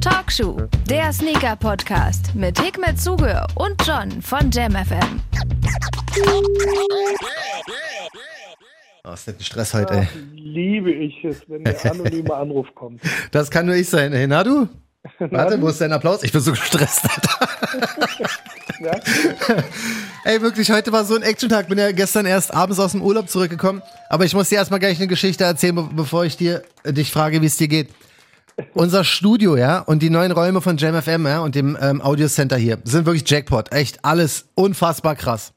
Talkshow, 0.00 0.56
der 0.88 1.12
Sneaker-Podcast 1.12 2.34
mit 2.34 2.60
Hikmet 2.60 3.00
Zuge 3.00 3.46
und 3.54 3.74
John 3.86 4.20
von 4.22 4.50
JamFM. 4.50 5.20
Oh, 9.06 9.12
ist 9.12 9.28
ein 9.28 9.34
Stress 9.40 9.74
heute, 9.74 9.94
ey. 9.94 10.08
Liebe 10.34 10.90
ich 10.92 11.24
es, 11.24 11.42
wenn 11.48 11.64
der 11.64 11.90
anonyme 11.90 12.34
Anruf 12.34 12.66
kommt. 12.74 13.00
Das 13.32 13.50
kann 13.50 13.66
nur 13.66 13.74
ich 13.74 13.88
sein. 13.88 14.12
Hey, 14.12 14.26
na 14.26 14.42
du? 14.44 14.68
Warte, 15.18 15.60
wo 15.60 15.68
ist 15.68 15.80
dein 15.80 15.92
Applaus? 15.92 16.22
Ich 16.22 16.32
bin 16.32 16.40
so 16.40 16.52
gestresst, 16.52 17.02
Alter. 17.04 17.48
Ja? 18.80 18.90
Ey, 20.24 20.42
wirklich, 20.42 20.70
heute 20.70 20.90
war 20.90 21.04
so 21.04 21.14
ein 21.14 21.22
Action-Tag. 21.22 21.68
Bin 21.68 21.78
ja 21.78 21.92
gestern 21.92 22.26
erst 22.26 22.52
abends 22.52 22.80
aus 22.80 22.90
dem 22.92 23.02
Urlaub 23.02 23.28
zurückgekommen. 23.30 23.82
Aber 24.10 24.24
ich 24.24 24.34
muss 24.34 24.48
dir 24.48 24.56
erstmal 24.56 24.80
gleich 24.80 24.98
eine 24.98 25.06
Geschichte 25.06 25.44
erzählen, 25.44 25.76
be- 25.76 25.88
bevor 25.94 26.24
ich 26.24 26.36
dir 26.36 26.62
äh, 26.82 26.92
dich 26.92 27.12
frage, 27.12 27.40
wie 27.40 27.46
es 27.46 27.56
dir 27.56 27.68
geht. 27.68 27.88
Unser 28.74 29.04
Studio, 29.04 29.56
ja, 29.56 29.80
und 29.80 30.02
die 30.02 30.10
neuen 30.10 30.32
Räume 30.32 30.60
von 30.60 30.76
JamFM, 30.76 31.26
ja, 31.26 31.40
und 31.40 31.54
dem 31.54 31.76
ähm, 31.80 32.00
Audio 32.00 32.28
Center 32.28 32.56
hier, 32.56 32.78
sind 32.84 33.06
wirklich 33.06 33.28
Jackpot. 33.28 33.72
Echt 33.72 34.04
alles 34.04 34.46
unfassbar 34.54 35.16
krass. 35.16 35.52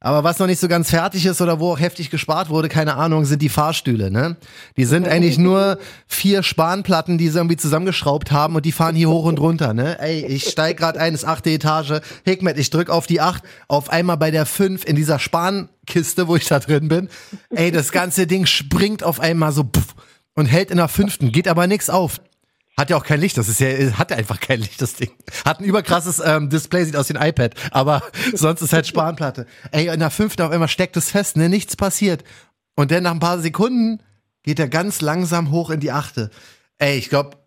Aber 0.00 0.22
was 0.22 0.38
noch 0.38 0.46
nicht 0.46 0.60
so 0.60 0.68
ganz 0.68 0.90
fertig 0.90 1.26
ist 1.26 1.40
oder 1.40 1.58
wo 1.58 1.72
auch 1.72 1.80
heftig 1.80 2.08
gespart 2.08 2.50
wurde, 2.50 2.68
keine 2.68 2.94
Ahnung, 2.94 3.24
sind 3.24 3.42
die 3.42 3.48
Fahrstühle, 3.48 4.12
ne? 4.12 4.36
Die 4.76 4.84
sind 4.84 5.08
eigentlich 5.08 5.38
nur 5.38 5.78
vier 6.06 6.44
Spanplatten, 6.44 7.18
die 7.18 7.28
sie 7.28 7.38
irgendwie 7.38 7.56
zusammengeschraubt 7.56 8.30
haben 8.30 8.54
und 8.54 8.64
die 8.64 8.70
fahren 8.70 8.94
hier 8.94 9.08
hoch 9.08 9.24
und 9.24 9.40
runter, 9.40 9.74
ne? 9.74 10.00
Ey, 10.00 10.24
ich 10.24 10.44
steig 10.44 10.76
gerade 10.76 11.00
ein, 11.00 11.14
ist 11.14 11.24
achte 11.24 11.50
Etage. 11.50 12.00
Hikmet, 12.24 12.58
ich 12.58 12.70
drück 12.70 12.90
auf 12.90 13.08
die 13.08 13.20
acht, 13.20 13.42
auf 13.66 13.90
einmal 13.90 14.16
bei 14.16 14.30
der 14.30 14.46
fünf 14.46 14.84
in 14.84 14.94
dieser 14.94 15.18
Spankiste, 15.18 16.28
wo 16.28 16.36
ich 16.36 16.46
da 16.46 16.60
drin 16.60 16.86
bin. 16.86 17.08
Ey, 17.50 17.72
das 17.72 17.90
ganze 17.90 18.28
Ding 18.28 18.46
springt 18.46 19.02
auf 19.02 19.18
einmal 19.18 19.50
so 19.50 19.64
puff, 19.64 19.96
und 20.38 20.46
hält 20.46 20.70
in 20.70 20.76
der 20.76 20.86
fünften, 20.86 21.32
geht 21.32 21.48
aber 21.48 21.66
nix 21.66 21.90
auf. 21.90 22.20
Hat 22.76 22.90
ja 22.90 22.96
auch 22.96 23.02
kein 23.02 23.20
Licht, 23.20 23.36
das 23.36 23.48
ist 23.48 23.58
ja, 23.58 23.68
hat 23.98 24.12
ja 24.12 24.16
einfach 24.16 24.38
kein 24.38 24.60
Licht, 24.60 24.80
das 24.80 24.94
Ding. 24.94 25.10
Hat 25.44 25.58
ein 25.58 25.64
überkrasses 25.64 26.22
ähm, 26.24 26.48
Display, 26.48 26.84
sieht 26.84 26.94
aus 26.94 27.08
wie 27.08 27.16
ein 27.16 27.28
iPad, 27.28 27.56
aber 27.72 28.04
sonst 28.34 28.62
ist 28.62 28.72
halt 28.72 28.86
Spanplatte. 28.86 29.46
Ey, 29.72 29.92
in 29.92 29.98
der 29.98 30.10
fünften 30.10 30.42
auf 30.42 30.52
einmal 30.52 30.68
steckt 30.68 30.96
es 30.96 31.10
fest, 31.10 31.36
ne, 31.36 31.48
nichts 31.48 31.74
passiert. 31.74 32.22
Und 32.76 32.92
dann 32.92 33.02
nach 33.02 33.10
ein 33.10 33.18
paar 33.18 33.40
Sekunden 33.40 34.00
geht 34.44 34.60
er 34.60 34.68
ganz 34.68 35.00
langsam 35.00 35.50
hoch 35.50 35.70
in 35.70 35.80
die 35.80 35.90
achte. 35.90 36.30
Ey, 36.78 36.98
ich 36.98 37.08
glaube, 37.08 37.38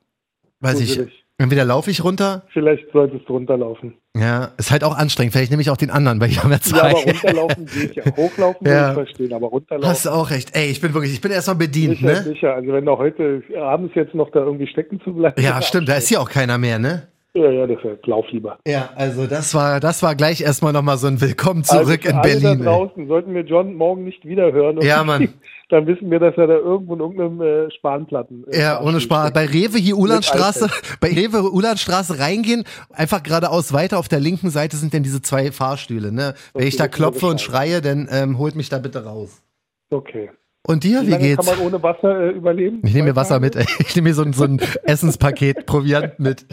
weiß 0.59 0.81
ich. 0.81 0.99
Entweder 1.43 1.65
laufe 1.65 1.89
ich 1.91 2.03
runter, 2.03 2.43
Vielleicht 2.53 2.85
solltest 2.93 3.27
du 3.27 3.33
runterlaufen. 3.33 3.93
ja, 4.15 4.51
ist 4.57 4.71
halt 4.71 4.83
auch 4.83 4.95
anstrengend, 4.97 5.33
vielleicht 5.33 5.51
nehme 5.51 5.61
ich 5.61 5.69
auch 5.69 5.77
den 5.77 5.89
anderen, 5.89 6.19
weil 6.21 6.29
ich 6.29 6.37
habe 6.39 6.49
mehr 6.49 6.59
Ja, 6.63 6.81
aber 6.83 6.93
runterlaufen 6.93 7.65
geht 7.65 7.95
ja. 7.95 8.03
Hochlaufen 8.17 8.67
Ja. 8.67 8.89
ich 8.89 8.93
verstehen, 8.95 9.33
aber 9.33 9.47
runterlaufen. 9.47 9.89
Hast 9.89 10.05
du 10.05 10.09
auch 10.11 10.29
recht. 10.29 10.55
Ey, 10.55 10.69
ich 10.69 10.81
bin 10.81 10.93
wirklich, 10.93 11.13
ich 11.13 11.21
bin 11.21 11.31
erstmal 11.31 11.55
bedient, 11.57 11.97
sicher, 11.97 12.07
ne? 12.07 12.23
sicher. 12.23 12.53
Also 12.55 12.71
wenn 12.73 12.85
du 12.85 12.97
heute 12.97 13.43
abends 13.59 13.93
jetzt 13.95 14.13
noch 14.15 14.29
da 14.31 14.39
irgendwie 14.39 14.67
stecken 14.67 14.99
zu 15.03 15.13
bleiben. 15.13 15.41
Ja, 15.41 15.61
stimmt, 15.61 15.89
da 15.89 15.95
ist 15.95 16.07
hier 16.09 16.21
auch 16.21 16.29
keiner 16.29 16.57
mehr, 16.57 16.79
ne? 16.79 17.07
Ja, 17.33 17.49
ja, 17.49 17.65
deshalb 17.65 18.05
lauf 18.05 18.25
lieber. 18.31 18.59
Ja, 18.67 18.89
also 18.95 19.25
das 19.25 19.55
war, 19.55 19.79
das 19.79 20.03
war 20.03 20.15
gleich 20.15 20.41
erstmal 20.41 20.73
nochmal 20.73 20.97
so 20.97 21.07
ein 21.07 21.21
Willkommen 21.21 21.63
zurück 21.63 22.05
also 22.05 22.09
in 22.09 22.15
alle 22.15 22.21
Berlin. 22.29 22.63
Da 22.65 22.71
draußen 22.71 23.07
sollten 23.07 23.33
wir 23.33 23.43
John 23.43 23.75
morgen 23.75 24.03
nicht 24.03 24.25
wieder 24.25 24.51
hören. 24.51 24.81
Ja, 24.81 25.03
Mann. 25.03 25.33
Dann 25.69 25.87
wissen 25.87 26.11
wir, 26.11 26.19
dass 26.19 26.35
er 26.35 26.47
da 26.47 26.55
irgendwo 26.55 26.95
in 26.95 26.99
irgendeinem 26.99 27.41
äh, 27.41 27.71
Spanplatten. 27.71 28.43
ey. 28.51 28.59
Ja, 28.59 28.81
ohne 28.81 28.99
Spaß. 28.99 29.31
Bei 29.31 29.45
Rewe 29.45 29.77
hier 29.77 29.97
Ulandstraße, 29.97 30.67
bei 30.99 31.07
Rewe 31.07 31.49
Ulandstraße 31.49 32.19
reingehen, 32.19 32.65
einfach 32.91 33.23
geradeaus 33.23 33.71
weiter 33.71 33.97
auf 33.97 34.09
der 34.09 34.19
linken 34.19 34.49
Seite 34.49 34.75
sind 34.75 34.93
dann 34.93 35.03
diese 35.03 35.21
zwei 35.21 35.53
Fahrstühle, 35.53 36.11
ne? 36.11 36.33
Wenn 36.53 36.67
ich 36.67 36.75
da 36.75 36.89
klopfe 36.89 37.27
und 37.27 37.39
schreie, 37.39 37.79
dann 37.79 38.09
ähm, 38.11 38.37
holt 38.37 38.57
mich 38.57 38.67
da 38.67 38.79
bitte 38.79 39.05
raus. 39.05 39.41
Okay. 39.89 40.31
Und 40.67 40.83
dir, 40.83 41.01
Wie 41.01 41.07
wie 41.07 41.11
lange 41.11 41.23
geht's? 41.23 41.47
kann 41.47 41.57
man 41.57 41.67
ohne 41.67 41.81
Wasser 41.81 42.21
äh, 42.21 42.29
überleben? 42.31 42.81
Ich 42.85 42.93
nehme 42.93 43.09
mir 43.09 43.15
Wasser 43.15 43.39
mit, 43.39 43.55
ey. 43.55 43.65
Ich 43.79 43.95
nehme 43.95 44.09
mir 44.09 44.13
so 44.13 44.21
ein, 44.21 44.31
so 44.31 44.43
ein 44.43 44.59
Essenspaket 44.83 45.65
Proviant 45.65 46.19
mit. 46.19 46.45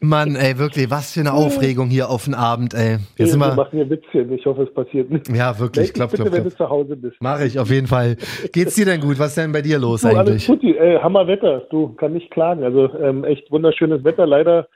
Mann, 0.00 0.34
ey, 0.34 0.58
wirklich, 0.58 0.90
was 0.90 1.12
für 1.12 1.20
eine 1.20 1.32
Aufregung 1.32 1.88
hier 1.88 2.10
auf 2.10 2.24
den 2.24 2.34
Abend, 2.34 2.74
ey. 2.74 2.94
Jetzt 2.94 3.18
Wir 3.18 3.26
sind 3.28 3.38
wir, 3.40 3.54
machen 3.54 3.70
hier 3.78 3.88
Witzchen. 3.88 4.32
Ich 4.32 4.44
hoffe, 4.46 4.64
es 4.64 4.74
passiert 4.74 5.10
nicht. 5.10 5.28
ja, 5.28 5.56
wirklich, 5.60 5.92
bitte, 5.92 6.08
klopf, 6.08 6.32
wenn 6.32 6.44
du 6.44 6.50
zu 6.50 6.68
Hause 6.68 6.96
bist. 6.96 7.16
Mache 7.22 7.44
ich 7.44 7.60
auf 7.60 7.70
jeden 7.70 7.86
Fall. 7.86 8.16
Geht's 8.52 8.74
dir 8.74 8.84
denn 8.84 9.00
gut? 9.00 9.20
Was 9.20 9.28
ist 9.28 9.36
denn 9.38 9.52
bei 9.52 9.62
dir 9.62 9.78
los 9.78 10.00
Du, 10.00 10.08
alles 10.08 10.18
eigentlich? 10.18 10.46
gut, 10.48 10.64
äh, 10.64 10.98
Hammerwetter. 10.98 11.60
Du 11.70 11.90
kann 11.94 12.14
nicht 12.14 12.32
klagen. 12.32 12.64
Also 12.64 12.92
ähm, 12.98 13.22
echt 13.22 13.48
wunderschönes 13.52 14.02
Wetter. 14.02 14.26
Leider 14.26 14.66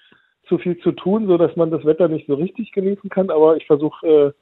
zu 0.49 0.59
viel 0.59 0.79
zu 0.79 0.93
tun, 0.93 1.27
so 1.27 1.37
dass 1.39 1.57
man 1.57 1.73
das 1.73 1.85
Wetter 1.85 2.07
nicht 2.07 2.29
so 2.29 2.35
richtig 2.35 2.71
genießen 2.71 3.11
kann. 3.11 3.31
Aber 3.31 3.57
ich 3.57 3.67
versuche 3.67 4.07
äh, 4.07 4.33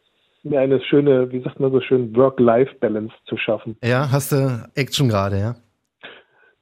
mir 0.44 0.60
eine 0.60 0.80
schöne, 0.80 1.32
wie 1.32 1.42
sagt 1.42 1.60
man 1.60 1.72
so 1.72 1.80
schön, 1.80 2.14
Work-Life-Balance 2.14 3.14
zu 3.26 3.36
schaffen. 3.36 3.76
Ja, 3.82 4.10
hast 4.10 4.32
du 4.32 4.68
Action 4.74 5.08
gerade, 5.08 5.38
ja? 5.38 5.54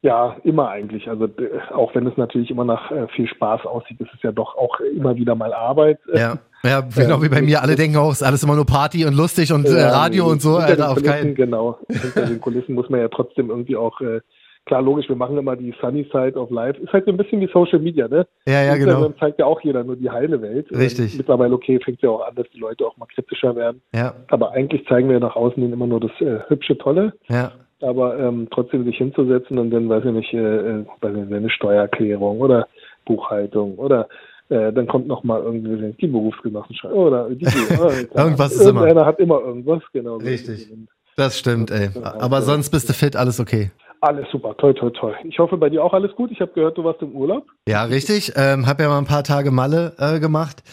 Ja, 0.03 0.37
immer 0.43 0.69
eigentlich. 0.69 1.09
Also 1.09 1.28
auch 1.72 1.94
wenn 1.94 2.06
es 2.09 2.16
natürlich 2.16 2.50
immer 2.50 2.65
nach 2.65 2.91
äh, 2.91 3.06
viel 3.15 3.28
Spaß 3.28 3.66
aussieht, 3.66 4.00
ist 4.00 4.10
es 4.12 4.22
ja 4.22 4.32
doch 4.32 4.56
auch 4.56 4.81
immer 4.81 5.15
wieder 5.15 5.37
mal 5.37 5.53
Arbeit. 5.53 5.98
Ja. 6.12 6.38
Ja, 6.65 6.81
genau 6.97 7.22
wie 7.22 7.28
bei 7.28 7.42
mir. 7.42 7.62
Alle 7.62 7.76
denken 7.76 7.97
auch, 7.97 8.10
ist 8.12 8.22
alles 8.22 8.42
immer 8.42 8.56
nur 8.56 8.66
Party 8.66 9.04
und 9.04 9.16
lustig 9.16 9.53
und 9.53 9.66
äh, 9.66 9.82
Radio 9.82 10.26
und 10.26 10.42
so. 10.42 10.56
Alter, 10.56 10.91
auf 10.91 11.03
keinen. 11.03 11.34
Genau. 11.34 11.78
Hinter 11.88 12.26
den 12.26 12.41
Kulissen 12.41 12.75
muss 12.75 12.88
man 12.88 13.00
ja 13.00 13.09
trotzdem 13.09 13.50
irgendwie 13.50 13.76
auch, 13.76 14.00
äh, 14.00 14.21
klar, 14.66 14.82
logisch, 14.82 15.08
wir 15.08 15.16
machen 15.16 15.36
immer 15.38 15.56
die 15.56 15.74
Sunny 15.80 16.04
Side 16.12 16.34
of 16.38 16.50
Life. 16.50 16.80
Ist 16.80 16.92
halt 16.92 17.04
so 17.06 17.10
ein 17.10 17.16
bisschen 17.16 17.40
wie 17.40 17.50
Social 17.52 17.78
Media, 17.78 18.08
ne? 18.08 18.26
Ja, 18.46 18.62
ja, 18.62 18.74
genau. 18.74 18.92
Instagram 18.92 19.18
zeigt 19.18 19.38
ja 19.38 19.46
auch 19.46 19.60
jeder 19.62 19.84
nur 19.84 19.96
die 19.96 20.10
heile 20.10 20.40
Welt. 20.40 20.70
Richtig. 20.70 21.12
Ähm, 21.12 21.18
mittlerweile, 21.18 21.54
okay, 21.54 21.80
fängt 21.84 22.02
ja 22.02 22.10
auch 22.10 22.26
an, 22.26 22.34
dass 22.34 22.46
die 22.54 22.58
Leute 22.58 22.86
auch 22.86 22.96
mal 22.96 23.06
kritischer 23.06 23.54
werden. 23.56 23.82
Ja, 23.94 24.14
Aber 24.28 24.52
eigentlich 24.52 24.86
zeigen 24.86 25.08
wir 25.08 25.20
nach 25.20 25.36
außen 25.36 25.62
hin 25.62 25.72
immer 25.72 25.86
nur 25.86 26.00
das 26.00 26.12
äh, 26.20 26.40
hübsche, 26.48 26.76
tolle. 26.78 27.12
ja. 27.28 27.52
Aber 27.80 28.16
ähm, 28.16 28.46
trotzdem 28.52 28.84
sich 28.84 28.96
hinzusetzen 28.96 29.58
und 29.58 29.72
dann, 29.72 29.88
weiß 29.88 30.04
ich 30.04 30.12
nicht, 30.12 30.32
äh, 30.32 30.38
äh, 30.38 30.84
weiß 31.00 31.16
ich 31.16 31.24
nicht, 31.24 31.32
eine 31.32 31.50
Steuererklärung 31.50 32.40
oder 32.40 32.68
Buchhaltung 33.06 33.74
oder 33.76 34.08
äh, 34.50 34.72
dann 34.72 34.86
kommt 34.86 35.08
noch 35.08 35.24
mal 35.24 35.42
irgendwie 35.42 35.92
die 36.00 36.06
Berufsgenossenschaft 36.06 36.94
oder 36.94 37.28
die, 37.30 37.44
Irgendwas 38.14 38.52
ist 38.52 38.60
immer. 38.60 38.82
Irgendeiner 38.82 39.04
hat 39.04 39.18
immer 39.18 39.40
irgendwas, 39.40 39.82
genau. 39.92 40.18
Richtig. 40.18 40.66
es. 40.66 40.70
Und 40.70 40.88
Das 41.16 41.36
stimmt, 41.36 41.72
ey. 41.72 41.90
Aber 42.02 42.42
sonst 42.42 42.70
bist 42.70 42.88
du 42.88 42.92
fit, 42.92 43.16
alles 43.16 43.40
okay. 43.40 43.72
Alles 44.02 44.26
super, 44.32 44.56
toll, 44.56 44.74
toll, 44.74 44.92
toll. 44.92 45.14
Ich 45.22 45.38
hoffe, 45.38 45.56
bei 45.56 45.70
dir 45.70 45.84
auch 45.84 45.92
alles 45.92 46.10
gut. 46.16 46.32
Ich 46.32 46.40
habe 46.40 46.50
gehört, 46.52 46.76
du 46.76 46.82
warst 46.82 47.00
im 47.02 47.12
Urlaub. 47.12 47.46
Ja, 47.68 47.84
richtig. 47.84 48.32
Ähm, 48.34 48.66
hab 48.66 48.80
ja 48.80 48.88
mal 48.88 48.98
ein 48.98 49.04
paar 49.04 49.22
Tage 49.22 49.52
Malle 49.52 49.94
äh, 49.96 50.18
gemacht. 50.18 50.64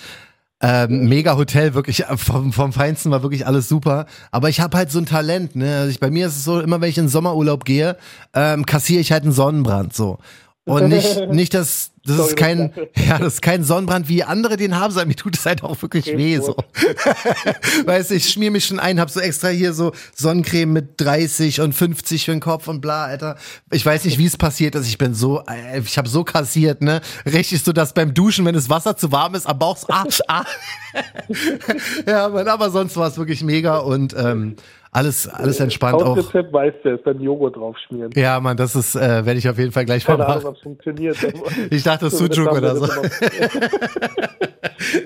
Ähm, 0.62 1.07
mega 1.07 1.38
Hotel, 1.38 1.75
wirklich 1.75 2.06
äh, 2.06 2.18
vom, 2.18 2.51
vom 2.51 2.73
Feinsten 2.73 3.12
war 3.12 3.22
wirklich 3.22 3.45
alles 3.45 3.69
super. 3.69 4.07
Aber 4.31 4.50
ich 4.50 4.59
habe 4.59 4.75
halt 4.75 4.89
so 4.89 4.97
ein 4.97 5.06
Talent, 5.06 5.56
ne? 5.56 5.78
Also 5.78 5.91
ich, 5.91 6.00
bei 6.00 6.09
mir 6.09 6.25
ist 6.25 6.38
es 6.38 6.44
so, 6.44 6.59
immer 6.59 6.81
wenn 6.81 6.89
ich 6.89 6.97
in 6.97 7.03
den 7.03 7.09
Sommerurlaub 7.09 7.66
gehe, 7.66 7.97
ähm, 8.34 8.66
kassiere 8.66 9.00
ich 9.00 9.12
halt 9.12 9.22
einen 9.22 9.31
Sonnenbrand 9.31 9.94
so. 9.94 10.18
Und 10.66 10.90
nicht, 10.90 11.30
nicht 11.31 11.53
das, 11.53 11.92
das 12.06 12.18
Sorry, 12.18 12.30
ist 12.30 12.38
kein, 12.38 12.74
ja, 12.96 13.18
das 13.18 13.36
ist 13.36 13.42
kein 13.42 13.64
Sonnenbrand, 13.64 14.08
wie 14.08 14.24
andere 14.24 14.56
den 14.58 14.75
haben, 14.75 14.92
sondern 14.92 15.08
mir 15.08 15.16
tut 15.16 15.36
es 15.36 15.46
halt 15.46 15.64
auch 15.64 15.81
wirklich 15.81 16.06
weh 16.06 16.38
so. 16.38 16.56
weißt 17.86 18.12
du, 18.12 18.16
ich 18.16 18.30
schmier 18.30 18.52
mich 18.52 18.66
schon 18.66 18.80
ein, 18.80 19.00
hab 19.00 19.09
so 19.09 19.19
extra 19.19 19.50
hier 19.50 19.74
so 19.74 19.94
Sonnencreme 20.16 20.72
mit 20.72 21.02
30 21.02 21.62
und 21.62 21.74
50 21.74 22.25
für 22.25 22.31
den 22.31 22.40
Kopf 22.40 22.68
und 22.68 22.81
bla, 22.81 23.06
Alter. 23.06 23.38
Ich 23.72 23.86
weiß 23.86 24.06
nicht, 24.06 24.18
wie 24.18 24.25
es 24.25 24.38
passiert 24.38 24.75
ist. 24.75 24.88
Ich 24.88 24.98
bin 24.98 25.14
so, 25.14 25.44
äh, 25.50 25.80
ich 25.80 25.98
habe 25.98 26.08
so 26.08 26.24
kassiert, 26.24 26.81
ne? 26.81 27.02
Richtig 27.25 27.64
so, 27.64 27.74
dass 27.74 27.94
beim 27.94 28.14
Duschen, 28.14 28.46
wenn 28.46 28.56
das 28.56 28.69
Wasser 28.69 28.96
zu 28.96 29.12
warm 29.12 29.36
ist, 29.36 29.48
am 29.48 29.59
Bauch 29.59 29.78
so, 29.78 29.88
ah, 29.90 30.06
ah. 30.28 30.46
ja, 32.08 32.25
aber 32.25 32.69
sonst 32.69 32.96
war 32.96 33.08
es 33.08 33.18
wirklich 33.18 33.44
mega 33.44 33.78
und 33.80 34.16
ähm, 34.18 34.56
alles, 34.91 35.27
alles 35.27 35.59
entspannt 35.59 36.01
auch. 36.01 36.17
Hausrezept 36.17 36.51
weißt 36.51 36.77
du, 36.83 36.89
ist 36.95 37.05
dann 37.05 37.22
Joghurt 37.22 37.55
draufschmieren. 37.55 38.11
Ja, 38.16 38.39
Mann, 38.39 38.57
das 38.57 38.75
ist, 38.75 38.95
äh, 38.95 39.23
werde 39.25 39.35
ich 39.38 39.47
auf 39.47 39.57
jeden 39.59 39.72
Fall 39.72 39.85
gleich 39.85 40.03
Keine 40.03 40.19
mal 40.19 40.25
Ahnung, 40.25 40.44
machen. 40.44 40.55
es 40.57 40.61
funktioniert. 40.63 41.17
Ich 41.69 41.83
dachte 41.83 42.05
das 42.05 42.17
Sujuk 42.17 42.38
haben 42.38 42.45
wir 42.45 42.57
oder 42.57 42.75
so. 42.75 42.85
immer- 42.85 43.03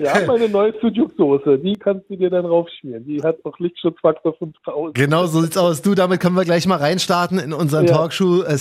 ja, 0.00 0.14
meine 0.26 0.48
neue 0.48 0.72
Sujuk-Soße, 0.80 1.58
die 1.58 1.74
kannst 1.74 2.08
du 2.08 2.16
dir 2.16 2.30
dann 2.30 2.46
raufschmieren. 2.46 3.04
Die 3.04 3.22
hat 3.22 3.44
noch 3.44 3.58
Lichtschutzfaktor 3.58 4.34
5000. 4.38 4.94
Genau 4.94 5.26
so 5.26 5.42
sieht's 5.42 5.56
aus. 5.58 5.82
Du, 5.82 5.94
damit 5.94 6.20
können 6.20 6.36
wir 6.36 6.44
gleich 6.44 6.66
mal 6.66 6.78
reinstarten 6.78 7.38
in 7.38 7.52
unseren 7.52 7.86
Ja. 7.86 7.94
Talkshow 7.96 8.42
äh, 8.42 8.56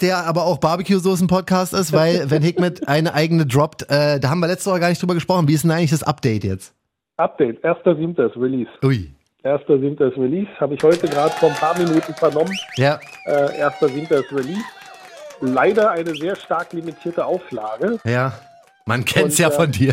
der 0.00 0.26
aber 0.26 0.44
auch 0.44 0.58
Barbecue 0.58 0.98
Soßen 0.98 1.26
Podcast 1.26 1.74
ist, 1.74 1.92
weil 1.92 2.26
wenn 2.30 2.42
Hikmet 2.42 2.86
eine 2.88 3.14
eigene 3.14 3.46
droppt, 3.46 3.90
äh, 3.90 4.20
da 4.20 4.30
haben 4.30 4.40
wir 4.40 4.46
letzte 4.46 4.70
Woche 4.70 4.80
gar 4.80 4.88
nicht 4.90 5.02
drüber 5.02 5.14
gesprochen. 5.14 5.48
Wie 5.48 5.54
ist 5.54 5.64
denn 5.64 5.70
eigentlich 5.70 5.90
das 5.90 6.02
Update 6.02 6.44
jetzt? 6.44 6.74
Update, 7.16 7.64
1.7. 7.64 8.28
ist 8.28 8.36
Release. 8.36 8.70
Ui. 8.84 9.10
1.7. 9.46 10.10
ist 10.10 10.16
Release, 10.18 10.48
habe 10.58 10.74
ich 10.74 10.82
heute 10.82 11.08
gerade 11.08 11.30
vor 11.34 11.48
ein 11.50 11.54
paar 11.56 11.76
Minuten 11.78 12.14
vernommen. 12.14 12.52
Ja, 12.76 12.98
Äh, 13.26 13.62
1.7. 13.62 14.12
ist 14.20 14.32
Release. 14.32 14.64
Leider 15.40 15.90
eine 15.90 16.14
sehr 16.14 16.34
stark 16.36 16.72
limitierte 16.72 17.24
Auflage. 17.24 17.98
ja. 18.04 18.32
Man 18.88 19.04
kennt's 19.04 19.34
Und, 19.34 19.38
ja 19.40 19.48
äh, 19.48 19.50
von 19.50 19.72
dir. 19.72 19.92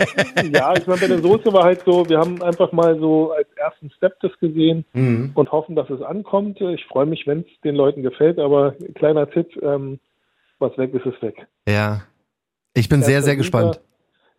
ja, 0.52 0.74
ich 0.76 0.86
meine, 0.86 1.00
bei 1.00 1.06
der 1.06 1.22
Soße 1.22 1.50
war 1.50 1.64
halt 1.64 1.80
so, 1.86 2.06
wir 2.10 2.18
haben 2.18 2.42
einfach 2.42 2.72
mal 2.72 2.98
so 2.98 3.32
als 3.32 3.48
ersten 3.56 3.90
Step 3.92 4.20
das 4.20 4.32
gesehen 4.38 4.84
Mhm. 4.92 5.30
und 5.34 5.50
hoffen, 5.50 5.74
dass 5.74 5.88
es 5.88 6.02
ankommt. 6.02 6.60
Ich 6.60 6.84
freue 6.84 7.06
mich, 7.06 7.26
wenn 7.26 7.40
es 7.40 7.46
den 7.64 7.74
Leuten 7.74 8.02
gefällt, 8.02 8.38
aber 8.38 8.74
kleiner 8.96 9.30
Tipp, 9.30 9.48
ähm, 9.62 9.98
was 10.58 10.76
weg 10.76 10.92
ist, 10.92 11.06
ist 11.06 11.22
weg. 11.22 11.46
Ja. 11.66 12.02
Ich 12.74 12.90
bin 12.90 13.02
sehr, 13.02 13.22
sehr 13.22 13.36
gespannt. 13.36 13.80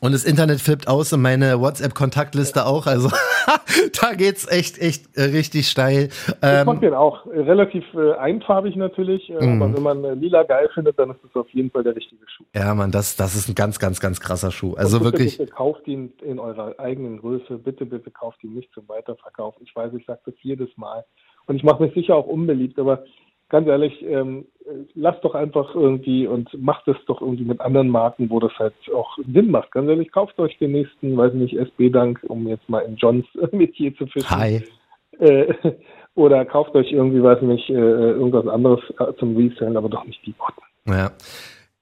Und 0.00 0.12
das 0.12 0.24
Internet 0.24 0.60
flippt 0.60 0.86
aus 0.86 1.12
und 1.12 1.22
meine 1.22 1.60
WhatsApp-Kontaktliste 1.60 2.66
auch. 2.66 2.86
Also 2.86 3.08
da 4.00 4.14
geht's 4.14 4.50
echt, 4.50 4.78
echt 4.78 5.16
äh, 5.16 5.22
richtig 5.22 5.68
steil. 5.68 6.10
Ähm, 6.40 6.60
ich 6.60 6.64
mag 6.66 6.80
den 6.80 6.94
auch. 6.94 7.26
Relativ 7.26 7.84
äh, 7.94 8.12
einfarbig 8.14 8.76
natürlich. 8.76 9.28
Äh, 9.30 9.44
mm. 9.44 9.62
Aber 9.62 9.74
wenn 9.74 9.82
man 9.82 10.04
äh, 10.04 10.14
lila 10.14 10.44
geil 10.44 10.68
findet, 10.72 10.98
dann 10.98 11.10
ist 11.10 11.20
das 11.22 11.34
auf 11.34 11.48
jeden 11.50 11.70
Fall 11.70 11.82
der 11.82 11.96
richtige 11.96 12.22
Schuh. 12.28 12.44
Ja, 12.54 12.74
man, 12.74 12.92
das, 12.92 13.16
das 13.16 13.34
ist 13.34 13.48
ein 13.48 13.54
ganz, 13.54 13.78
ganz, 13.78 14.00
ganz 14.00 14.20
krasser 14.20 14.52
Schuh. 14.52 14.74
Also 14.74 14.98
bitte, 14.98 15.12
wirklich. 15.12 15.38
Bitte 15.38 15.52
kauft 15.52 15.86
ihn 15.88 16.12
in 16.22 16.38
eurer 16.38 16.78
eigenen 16.78 17.18
Größe. 17.18 17.58
Bitte, 17.58 17.84
bitte 17.84 18.10
kauft 18.10 18.42
ihn 18.44 18.54
nicht 18.54 18.72
zum 18.74 18.88
Weiterverkauf. 18.88 19.56
Ich 19.60 19.74
weiß, 19.74 19.92
ich 19.94 20.06
sage 20.06 20.20
das 20.26 20.34
jedes 20.42 20.68
Mal. 20.76 21.04
Und 21.46 21.56
ich 21.56 21.64
mache 21.64 21.82
mich 21.82 21.94
sicher 21.94 22.14
auch 22.14 22.26
unbeliebt, 22.26 22.78
aber 22.78 23.04
ganz 23.48 23.66
ehrlich, 23.66 24.02
ähm, 24.02 24.46
lasst 24.94 25.24
doch 25.24 25.34
einfach 25.34 25.74
irgendwie 25.74 26.26
und 26.26 26.50
macht 26.60 26.86
es 26.88 26.96
doch 27.06 27.20
irgendwie 27.20 27.44
mit 27.44 27.60
anderen 27.60 27.88
Marken, 27.88 28.30
wo 28.30 28.40
das 28.40 28.52
halt 28.58 28.74
auch 28.94 29.18
Sinn 29.32 29.50
macht. 29.50 29.72
Ganz 29.72 29.88
ehrlich, 29.88 30.12
kauft 30.12 30.38
euch 30.38 30.58
den 30.58 30.72
nächsten, 30.72 31.16
weiß 31.16 31.32
nicht, 31.34 31.56
SB-Dank, 31.56 32.20
um 32.28 32.46
jetzt 32.48 32.68
mal 32.68 32.80
in 32.80 32.96
Johns 32.96 33.26
Metier 33.52 33.94
zu 33.96 34.06
fischen. 34.06 34.30
Hi. 34.30 34.62
Äh, 35.18 35.54
oder 36.14 36.44
kauft 36.44 36.74
euch 36.74 36.92
irgendwie, 36.92 37.22
weiß 37.22 37.42
nicht, 37.42 37.70
äh, 37.70 37.74
irgendwas 37.74 38.46
anderes 38.46 38.80
zum 39.18 39.36
Resellen, 39.36 39.76
aber 39.76 39.88
doch 39.88 40.04
nicht 40.04 40.24
die 40.26 40.32
Botten. 40.32 40.62
Ja. 40.86 41.10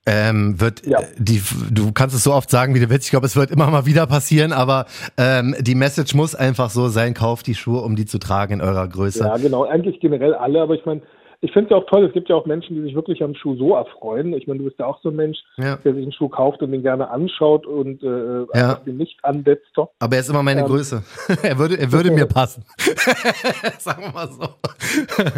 Ähm, 0.09 0.61
wird 0.61 0.87
ja. 0.87 1.01
die 1.19 1.43
du 1.73 1.91
kannst 1.91 2.15
es 2.15 2.23
so 2.23 2.33
oft 2.33 2.49
sagen 2.49 2.77
wie 2.77 2.79
du 2.79 2.89
willst 2.89 3.07
ich 3.07 3.11
glaube 3.11 3.27
es 3.27 3.35
wird 3.35 3.51
immer 3.51 3.69
mal 3.73 3.87
wieder 3.87 4.07
passieren 4.07 4.53
aber 4.53 4.87
ähm, 5.19 5.57
die 5.59 5.75
Message 5.75 6.15
muss 6.15 6.37
einfach 6.37 6.71
so 6.71 6.87
sein 6.87 7.13
kauft 7.13 7.49
die 7.49 7.57
Schuhe 7.57 7.81
um 7.81 7.97
die 7.97 8.07
zu 8.07 8.21
tragen 8.21 8.53
in 8.53 8.61
eurer 8.61 8.87
Größe 8.87 9.25
ja 9.25 9.37
genau 9.37 9.65
eigentlich 9.65 9.99
generell 9.99 10.33
alle 10.35 10.63
aber 10.63 10.77
ich 10.77 10.87
meine 10.87 11.03
ich 11.41 11.53
finde 11.53 11.67
es 11.67 11.71
ja 11.71 11.77
auch 11.77 11.87
toll, 11.87 12.05
es 12.05 12.13
gibt 12.13 12.29
ja 12.29 12.37
auch 12.37 12.47
Menschen, 12.47 12.77
die 12.77 12.83
sich 12.83 12.95
wirklich 12.95 13.23
am 13.23 13.35
Schuh 13.35 13.57
so 13.57 13.75
erfreuen. 13.75 14.33
Ich 14.35 14.47
meine, 14.47 14.59
du 14.59 14.65
bist 14.65 14.79
ja 14.79 14.87
auch 14.87 15.01
so 15.03 15.11
ein 15.11 15.17
Mensch, 15.17 15.39
ja. 15.57 15.77
der 15.77 15.95
sich 15.95 16.03
einen 16.03 16.13
Schuh 16.13 16.29
kauft 16.29 16.63
und 16.63 16.73
den 16.73 16.83
gerne 16.83 17.11
anschaut 17.11 17.67
und 17.67 18.03
äh, 18.03 18.47
ja. 18.55 18.75
den 18.87 18.97
nicht 18.97 19.19
an 19.25 19.45
Desktop. 19.45 19.93
Aber 19.99 20.15
er 20.17 20.21
ist 20.21 20.31
immer 20.31 20.43
meine 20.43 20.61
ähm, 20.61 20.67
Größe. 20.67 21.03
er 21.43 21.59
würde, 21.59 21.79
er 21.79 21.93
würde 21.93 22.11
mir 22.11 22.27
passen. 22.27 22.65
Sagen 23.79 24.03
wir 24.03 24.13
mal 24.13 24.29
so. 24.29 24.43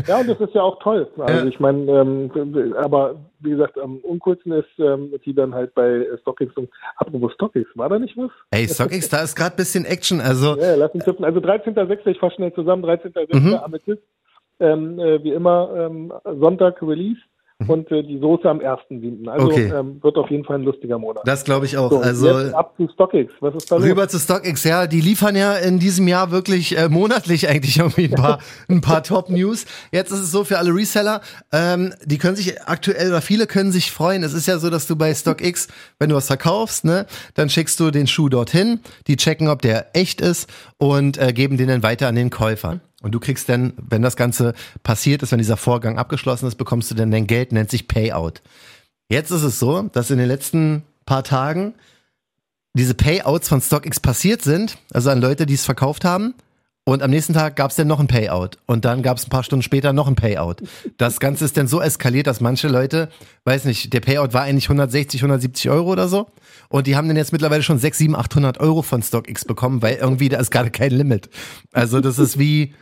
ja, 0.07 0.21
und 0.21 0.29
das 0.29 0.41
ist 0.41 0.55
ja 0.55 0.63
auch 0.63 0.79
toll. 0.83 1.09
Also 1.19 1.45
ja. 1.45 1.47
ich 1.47 1.61
meine, 1.61 1.91
ähm, 1.91 2.75
aber 2.77 3.17
wie 3.41 3.51
gesagt, 3.51 3.79
am 3.79 3.99
uncoolsten 3.99 4.53
ist, 4.53 4.67
ähm, 4.79 5.13
die 5.25 5.35
dann 5.35 5.55
halt 5.55 5.75
bei 5.75 6.07
StockX 6.21 6.57
und 6.57 6.69
apropos 6.97 7.33
StockX, 7.35 7.67
war 7.75 7.89
da 7.89 7.99
nicht 7.99 8.17
was? 8.17 8.31
Ey, 8.51 8.67
StockX, 8.67 9.09
da 9.09 9.23
ist 9.23 9.37
gerade 9.37 9.55
ein 9.55 9.57
bisschen 9.57 9.85
Action. 9.85 10.21
Also, 10.21 10.57
ja, 10.59 10.75
lass 10.75 10.93
uns 10.93 11.05
tippen. 11.05 11.25
Also 11.25 11.41
13.06. 11.41 12.07
ich 12.07 12.19
fasse 12.19 12.37
schnell 12.37 12.53
zusammen, 12.55 12.85
13.06. 12.85 13.37
Mhm. 13.37 13.55
Amethyst 13.55 14.03
ähm, 14.61 14.99
äh, 14.99 15.23
wie 15.23 15.33
immer 15.33 15.71
ähm, 15.77 16.13
Sonntag 16.41 16.83
Release 16.83 17.21
mhm. 17.59 17.71
und 17.71 17.91
äh, 17.91 18.03
die 18.03 18.19
Soße 18.19 18.49
am 18.49 18.59
1.7. 18.59 19.29
Also 19.29 19.47
okay. 19.47 19.73
ähm, 19.75 20.03
wird 20.03 20.17
auf 20.17 20.31
jeden 20.31 20.45
Fall 20.45 20.57
ein 20.57 20.63
lustiger 20.63 20.99
Monat. 20.99 21.23
Das 21.27 21.45
glaube 21.45 21.67
ich 21.67 21.77
auch. 21.77 21.91
So, 21.91 21.99
also 21.99 22.31
ab 22.55 22.75
zu 22.77 22.89
StockX. 22.89 23.33
Was 23.41 23.55
ist 23.55 23.71
da 23.71 23.77
Rüber 23.77 24.03
los? 24.03 24.13
zu 24.13 24.19
StockX, 24.19 24.65
ja. 24.65 24.87
Die 24.87 25.01
liefern 25.01 25.37
ja 25.37 25.55
in 25.55 25.79
diesem 25.79 26.09
Jahr 26.09 26.31
wirklich 26.31 26.77
äh, 26.77 26.89
monatlich 26.89 27.49
eigentlich 27.49 27.79
irgendwie 27.79 28.05
ein 28.05 28.15
paar, 28.15 28.39
ein 28.69 28.81
paar 28.81 29.03
Top-News. 29.03 29.67
Jetzt 29.93 30.13
ist 30.13 30.21
es 30.21 30.31
so 30.31 30.45
für 30.45 30.59
alle 30.59 30.75
Reseller, 30.75 31.21
ähm, 31.53 31.93
die 32.05 32.19
können 32.19 32.37
sich 32.37 32.63
aktuell 32.63 33.09
oder 33.09 33.21
viele 33.21 33.47
können 33.47 33.73
sich 33.73 33.91
freuen. 33.91 34.23
Es 34.23 34.35
ist 34.35 34.47
ja 34.47 34.59
so, 34.59 34.71
dass 34.71 34.87
du 34.87 34.97
bei 34.97 35.15
StockX, 35.15 35.69
wenn 35.99 36.11
du 36.11 36.17
was 36.17 36.27
verkaufst, 36.27 36.85
ne, 36.85 37.07
dann 37.35 37.49
schickst 37.49 37.79
du 37.81 37.91
den 37.91 38.07
Schuh 38.07 38.29
dorthin, 38.29 38.81
die 39.07 39.17
checken, 39.17 39.49
ob 39.49 39.63
der 39.63 39.97
echt 39.97 40.21
ist 40.21 40.49
und 40.79 41.19
äh, 41.19 41.33
geben 41.33 41.57
den 41.57 41.69
dann 41.69 41.83
weiter 41.83 42.09
an 42.09 42.15
den 42.15 42.31
Käufer. 42.31 42.81
Und 43.03 43.13
du 43.13 43.21
kriegst 43.21 43.49
dann, 43.49 43.75
wenn 43.77 44.03
das 44.03 44.17
Ganze 44.17 44.55
passiert 44.83 45.23
ist, 45.23 45.31
wenn 45.31 45.39
dieser 45.39 45.57
Vorgang 45.57 45.99
abgeschlossen 45.99 46.49
ist, 46.49 46.57
bekommst 46.57 46.91
du 46.91 46.95
dann 46.95 47.11
dein 47.11 47.27
Geld, 47.27 47.53
nennt 47.53 47.71
sich 47.71 47.87
Payout. 47.87 48.43
Jetzt 49.09 49.31
ist 49.31 49.43
es 49.43 49.59
so, 49.59 49.83
dass 49.83 50.11
in 50.11 50.19
den 50.19 50.29
letzten 50.29 50.83
paar 51.07 51.25
Tagen 51.25 51.75
diese 52.75 52.95
Payouts 52.95 53.49
von 53.49 53.61
StockX 53.61 54.01
passiert 54.01 54.43
sind, 54.43 54.79
also 54.93 55.11
an 55.11 55.21
Leute, 55.21 55.47
die 55.47 55.55
es 55.55 55.65
verkauft 55.65 56.05
haben. 56.05 56.35
Und 56.89 57.03
am 57.03 57.11
nächsten 57.11 57.35
Tag 57.35 57.55
gab 57.55 57.71
es 57.71 57.77
dann 57.77 57.87
noch 57.87 58.01
ein 58.01 58.07
Payout. 58.07 58.53
Und 58.65 58.87
dann 58.87 59.03
gab 59.03 59.19
es 59.19 59.27
ein 59.27 59.29
paar 59.29 59.43
Stunden 59.43 59.63
später 59.63 59.93
noch 59.93 60.09
ein 60.09 60.15
Payout. 60.15 60.63
Das 60.97 61.21
Ganze 61.21 61.45
ist 61.45 61.59
dann 61.59 61.67
so 61.67 61.83
eskaliert, 61.83 62.27
dass 62.27 62.41
manche 62.41 62.67
Leute, 62.67 63.11
weiß 63.45 63.67
nicht, 63.67 63.93
der 63.93 64.01
Payout 64.01 64.33
war 64.33 64.45
eigentlich 64.45 64.71
160, 64.71 65.21
170 65.21 65.71
Euro 65.71 65.93
oder 65.93 66.09
so. 66.09 66.29
Und 66.71 66.87
die 66.87 66.97
haben 66.97 67.07
dann 67.07 67.19
jetzt 67.19 67.31
mittlerweile 67.31 67.63
schon 67.63 67.77
6, 67.77 67.99
7, 67.99 68.17
800 68.17 68.59
Euro 68.61 68.81
von 68.81 69.03
StockX 69.03 69.45
bekommen, 69.45 69.83
weil 69.83 69.97
irgendwie 69.97 70.31
da 70.31 70.39
ist 70.39 70.51
gerade 70.51 70.71
kein 70.71 70.93
Limit. 70.93 71.29
Also 71.75 72.01
das 72.01 72.19
ist 72.19 72.39
wie, 72.39 72.73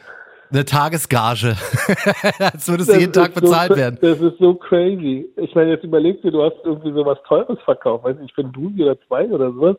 eine 0.52 0.64
Tagesgage. 0.64 1.56
Als 2.38 2.68
würde 2.68 2.84
es 2.84 2.96
jeden 2.96 3.12
Tag 3.12 3.34
bezahlt 3.34 3.72
so, 3.72 3.76
werden. 3.76 3.98
Das 4.00 4.20
ist 4.20 4.38
so 4.38 4.54
crazy. 4.54 5.28
Ich 5.34 5.52
meine, 5.56 5.70
jetzt 5.70 5.82
überlegst 5.82 6.22
du, 6.22 6.30
du 6.30 6.44
hast 6.44 6.54
irgendwie 6.62 6.92
so 6.92 7.04
was 7.04 7.18
Teures 7.26 7.58
verkauft, 7.64 8.04
weiß 8.04 8.18
nicht, 8.18 8.36
für 8.36 8.42
ein 8.42 8.52
Dusel 8.52 8.82
oder 8.82 9.00
zwei 9.08 9.26
oder 9.26 9.50
sowas, 9.52 9.76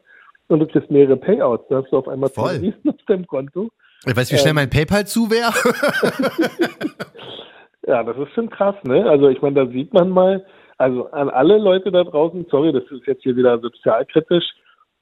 und 0.49 0.59
du 0.59 0.67
kriegst 0.67 0.91
mehrere 0.91 1.15
Payouts. 1.15 1.63
Da 1.69 1.81
hast 1.81 1.91
du 1.91 1.97
auf 1.97 2.09
einmal 2.09 2.29
zwei 2.29 2.73
auf 2.87 2.95
deinem 3.07 3.25
Konto. 3.25 3.69
Ich 4.05 4.15
weiß, 4.15 4.31
wie 4.31 4.37
schnell 4.37 4.51
ähm, 4.51 4.55
mein 4.55 4.69
PayPal 4.69 5.07
zu 5.07 5.29
wäre. 5.29 5.51
ja, 7.87 8.03
das 8.03 8.17
ist 8.17 8.33
schon 8.33 8.49
krass, 8.49 8.75
ne? 8.83 9.09
Also 9.09 9.29
ich 9.29 9.41
meine, 9.41 9.65
da 9.65 9.71
sieht 9.71 9.93
man 9.93 10.09
mal, 10.09 10.45
also 10.77 11.09
an 11.11 11.29
alle 11.29 11.57
Leute 11.57 11.91
da 11.91 12.03
draußen, 12.03 12.45
sorry, 12.49 12.71
das 12.71 12.83
ist 12.91 13.07
jetzt 13.07 13.23
hier 13.23 13.35
wieder 13.35 13.59
sozialkritisch, 13.59 14.45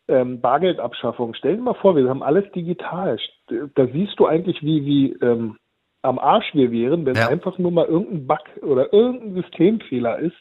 ähm, 0.07 0.39
Bargeldabschaffung. 0.39 1.33
Stell 1.33 1.57
dir 1.57 1.63
mal 1.63 1.73
vor, 1.75 1.95
wir 1.95 2.07
haben 2.07 2.23
alles 2.23 2.49
digital. 2.51 3.17
Da 3.47 3.87
siehst 3.87 4.19
du 4.19 4.27
eigentlich, 4.27 4.61
wie, 4.61 4.85
wie 4.85 5.13
ähm, 5.21 5.57
am 6.01 6.19
Arsch 6.19 6.53
wir 6.53 6.71
wären, 6.71 7.05
wenn 7.05 7.15
ja. 7.15 7.27
einfach 7.27 7.57
nur 7.57 7.71
mal 7.71 7.85
irgendein 7.85 8.27
Bug 8.27 8.39
oder 8.61 8.93
irgendein 8.93 9.41
Systemfehler 9.41 10.19
ist. 10.19 10.35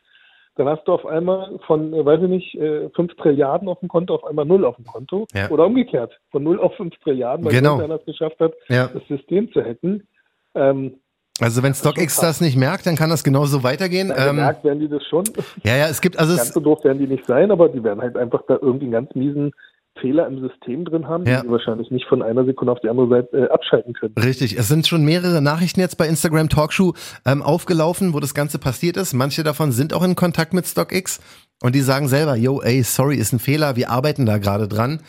Dann 0.56 0.68
hast 0.68 0.86
du 0.86 0.92
auf 0.92 1.04
einmal 1.04 1.58
von, 1.66 1.92
äh, 1.92 2.04
weiß 2.04 2.22
ich 2.22 2.28
nicht, 2.28 2.54
äh, 2.54 2.88
5 2.90 3.14
Trilliarden 3.16 3.68
auf 3.68 3.80
dem 3.80 3.88
Konto 3.88 4.14
auf 4.14 4.24
einmal 4.24 4.44
0 4.44 4.64
auf 4.64 4.76
dem 4.76 4.86
Konto. 4.86 5.26
Ja. 5.34 5.50
Oder 5.50 5.66
umgekehrt, 5.66 6.12
von 6.30 6.44
0 6.44 6.60
auf 6.60 6.74
5 6.76 6.94
Trilliarden, 7.02 7.44
weil 7.44 7.52
genau. 7.52 7.80
einer 7.80 7.96
es 7.96 8.04
geschafft 8.04 8.38
hat, 8.38 8.52
ja. 8.68 8.88
das 8.88 9.02
System 9.08 9.52
zu 9.52 9.62
hacken. 9.62 10.06
Ähm, 10.54 11.00
also 11.40 11.64
wenn 11.64 11.74
StockX 11.74 12.20
das 12.20 12.40
nicht 12.40 12.56
merkt, 12.56 12.86
dann 12.86 12.94
kann 12.94 13.10
das 13.10 13.24
genauso 13.24 13.64
weitergehen. 13.64 14.10
Ja, 14.10 14.28
ähm, 14.28 14.36
merkt 14.36 14.62
werden 14.62 14.78
die 14.78 14.88
das 14.88 15.04
schon. 15.04 15.24
Ja, 15.64 15.76
ja, 15.76 15.88
es 15.88 16.00
gibt 16.00 16.16
also 16.16 16.36
ganz 16.36 16.52
so 16.52 16.60
doof 16.60 16.84
werden 16.84 16.98
die 17.00 17.08
nicht 17.08 17.26
sein, 17.26 17.50
aber 17.50 17.68
die 17.68 17.82
werden 17.82 18.00
halt 18.00 18.16
einfach 18.16 18.42
da 18.46 18.56
irgendwie 18.60 18.84
einen 18.84 18.92
ganz 18.92 19.14
miesen 19.16 19.52
Fehler 20.00 20.26
im 20.26 20.40
System 20.40 20.84
drin 20.84 21.06
haben, 21.06 21.24
ja. 21.26 21.40
die 21.40 21.46
sie 21.46 21.52
wahrscheinlich 21.52 21.90
nicht 21.90 22.06
von 22.06 22.22
einer 22.22 22.44
Sekunde 22.44 22.72
auf 22.72 22.80
die 22.80 22.88
andere 22.88 23.08
Seite 23.08 23.36
äh, 23.36 23.48
abschalten 23.48 23.94
können. 23.94 24.14
Richtig, 24.18 24.58
es 24.58 24.68
sind 24.68 24.86
schon 24.86 25.04
mehrere 25.04 25.40
Nachrichten 25.40 25.80
jetzt 25.80 25.96
bei 25.96 26.08
Instagram 26.08 26.48
Talkshow 26.48 26.94
ähm, 27.24 27.42
aufgelaufen, 27.42 28.12
wo 28.12 28.20
das 28.20 28.34
Ganze 28.34 28.58
passiert 28.58 28.96
ist. 28.96 29.12
Manche 29.12 29.42
davon 29.44 29.72
sind 29.72 29.94
auch 29.94 30.02
in 30.02 30.16
Kontakt 30.16 30.52
mit 30.52 30.66
StockX 30.66 31.20
und 31.62 31.74
die 31.74 31.80
sagen 31.80 32.08
selber, 32.08 32.36
yo, 32.36 32.60
ey, 32.60 32.82
sorry, 32.82 33.16
ist 33.16 33.32
ein 33.32 33.38
Fehler, 33.38 33.76
wir 33.76 33.90
arbeiten 33.90 34.26
da 34.26 34.38
gerade 34.38 34.68
dran. 34.68 35.00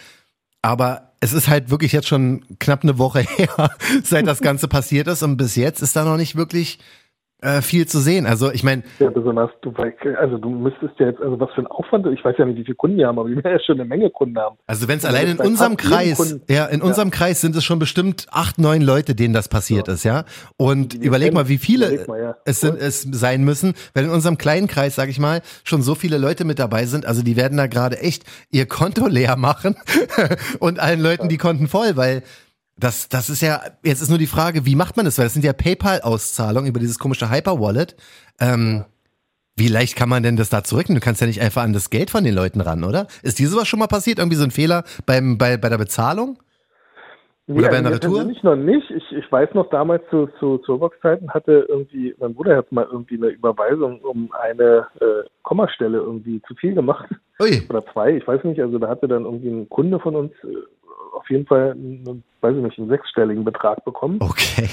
Aber 0.62 1.12
es 1.20 1.34
ist 1.34 1.48
halt 1.48 1.72
wirklich 1.72 1.92
jetzt 1.92 2.08
schon 2.08 2.46
knapp 2.60 2.84
eine 2.84 2.98
Woche 2.98 3.20
her, 3.38 3.72
seit 4.04 4.28
das 4.28 4.42
Ganze 4.42 4.68
passiert 4.68 5.08
ist 5.08 5.24
und 5.24 5.38
bis 5.38 5.56
jetzt 5.56 5.82
ist 5.82 5.96
da 5.96 6.06
noch 6.06 6.18
nicht 6.18 6.36
wirklich 6.36 6.80
äh, 7.42 7.62
viel 7.62 7.88
zu 7.88 8.00
sehen. 8.00 8.26
Also 8.26 8.52
ich 8.52 8.64
meine. 8.64 8.84
Ja, 9.00 9.10
besonders 9.10 9.52
du, 9.62 9.74
also 10.20 10.38
du 10.38 10.50
müsstest 10.50 10.94
ja 11.00 11.08
jetzt, 11.08 11.22
also 11.22 11.40
was 11.40 11.52
für 11.54 11.62
ein 11.62 11.68
Aufwand, 11.68 12.08
ich 12.08 12.24
weiß 12.24 12.36
ja 12.38 12.46
nicht, 12.46 12.58
wie 12.58 12.64
viele 12.64 12.76
Kunden 12.76 12.98
wir 12.98 13.08
haben, 13.08 13.20
aber 13.20 13.30
wir 13.30 13.36
werden 13.36 13.52
ja 13.52 13.60
schon 13.60 13.80
eine 13.80 13.88
Menge 13.88 14.10
Kunden 14.10 14.38
haben. 14.38 14.58
Also 14.68 14.88
wenn 14.88 14.98
es 14.98 15.06
allein 15.06 15.28
in 15.28 15.40
unserem 15.40 15.78
Kreis, 15.78 16.40
ja, 16.50 16.66
in 16.66 16.82
unserem 16.82 17.10
ja. 17.10 17.16
Kreis 17.16 17.42
sind 17.42 17.56
es 17.56 17.64
schon 17.64 17.80
bestimmt 17.80 18.28
acht, 18.32 18.58
neun 18.58 18.82
Leute, 18.82 19.16
denen 19.16 19.34
das 19.34 19.50
passiert 19.50 19.88
ja. 19.88 19.94
ist, 19.94 20.04
ja. 20.04 20.24
Und 20.58 20.94
überleg 20.94 21.34
mal, 21.34 21.48
wie 21.48 21.58
viele 21.58 22.06
mal, 22.08 22.20
ja. 22.20 22.36
es, 22.46 22.62
sind, 22.62 22.78
es 22.78 23.02
sein 23.02 23.44
müssen, 23.44 23.74
wenn 23.94 24.06
in 24.06 24.12
unserem 24.12 24.38
kleinen 24.38 24.68
Kreis, 24.68 24.96
sag 24.96 25.10
ich 25.10 25.20
mal, 25.20 25.42
schon 25.64 25.82
so 25.82 25.96
viele 25.96 26.18
Leute 26.18 26.46
mit 26.46 26.60
dabei 26.60 26.86
sind. 26.86 27.06
Also 27.06 27.22
die 27.22 27.36
werden 27.36 27.58
da 27.58 27.68
gerade 27.68 28.00
echt 28.00 28.24
ihr 28.52 28.66
Konto 28.66 29.08
leer 29.08 29.36
machen 29.36 29.76
und 30.60 30.80
allen 30.80 31.02
Leuten 31.02 31.30
die 31.30 31.38
Konten 31.38 31.68
voll, 31.68 31.96
weil 31.96 32.24
Das, 32.78 33.08
das 33.08 33.30
ist 33.30 33.42
ja, 33.42 33.62
jetzt 33.84 34.02
ist 34.02 34.10
nur 34.10 34.18
die 34.18 34.28
Frage, 34.28 34.66
wie 34.66 34.76
macht 34.76 34.98
man 34.98 35.06
das? 35.06 35.18
Weil 35.18 35.26
das 35.26 35.34
sind 35.34 35.46
ja 35.46 35.54
PayPal-Auszahlungen 35.54 36.70
über 36.70 36.80
dieses 36.80 37.00
komische 37.00 37.30
Hyper-Wallet. 37.30 37.96
Ähm, 38.42 38.84
wie 39.56 39.70
leicht 39.70 39.96
kann 39.96 40.10
man 40.10 40.24
denn 40.24 40.36
das 40.36 40.50
da 40.50 40.64
zurücknehmen? 40.64 41.00
Du 41.00 41.06
kannst 41.06 41.22
ja 41.22 41.28
nicht 41.28 41.42
einfach 41.42 41.64
an 41.64 41.72
das 41.72 41.90
Geld 41.90 42.10
von 42.10 42.26
den 42.26 42.36
Leuten 42.36 42.60
ran, 42.60 42.84
oder? 42.84 43.08
Ist 43.24 43.40
dir 43.40 43.48
sowas 43.48 43.70
schon 43.70 43.80
mal 43.80 43.88
passiert? 43.88 44.20
Irgendwie 44.20 44.36
so 44.36 44.44
ein 44.44 44.52
Fehler 44.52 44.84
beim, 45.06 45.38
bei, 45.38 45.56
bei 45.56 45.70
der 45.70 45.78
Bezahlung? 45.78 46.38
Oder 47.48 47.70
bei 47.70 47.78
einer 47.78 47.92
Retour? 47.92 48.28
Ich 48.30 48.42
noch 48.42 48.56
nicht. 48.56 48.90
Ich, 48.90 49.04
ich 49.12 49.32
weiß 49.32 49.54
noch, 49.54 49.70
damals 49.70 50.04
zu, 50.10 50.28
zu 50.40 50.58
Turbox-Zeiten 50.58 51.30
hatte 51.30 51.66
irgendwie, 51.70 52.16
mein 52.20 52.34
Bruder 52.34 52.58
hat 52.58 52.72
mal 52.72 52.88
irgendwie 52.92 53.16
eine 53.16 53.28
Überweisung 53.28 54.00
um 54.02 54.32
eine 54.34 54.88
äh, 55.00 55.30
Kommastelle 55.44 56.00
irgendwie 56.00 56.42
zu 56.48 56.56
viel 56.56 56.74
gemacht. 56.74 57.08
Ui. 57.40 57.62
Oder 57.70 57.86
zwei, 57.94 58.18
ich 58.18 58.28
weiß 58.28 58.44
nicht. 58.46 58.60
Also 58.60 58.80
da 58.80 58.90
hatte 58.90 59.08
dann 59.08 59.26
irgendwie 59.26 59.50
ein 59.50 59.70
Kunde 59.70 60.00
von 60.00 60.16
uns 60.16 60.32
äh, 60.44 60.56
auf 61.16 61.30
jeden 61.30 61.46
Fall, 61.46 61.72
einen, 61.72 62.24
weiß 62.42 62.56
ich 62.56 62.64
nicht, 62.64 62.78
einen 62.78 62.90
sechsstelligen 62.90 63.44
Betrag 63.44 63.84
bekommen. 63.86 64.20
Okay. 64.20 64.70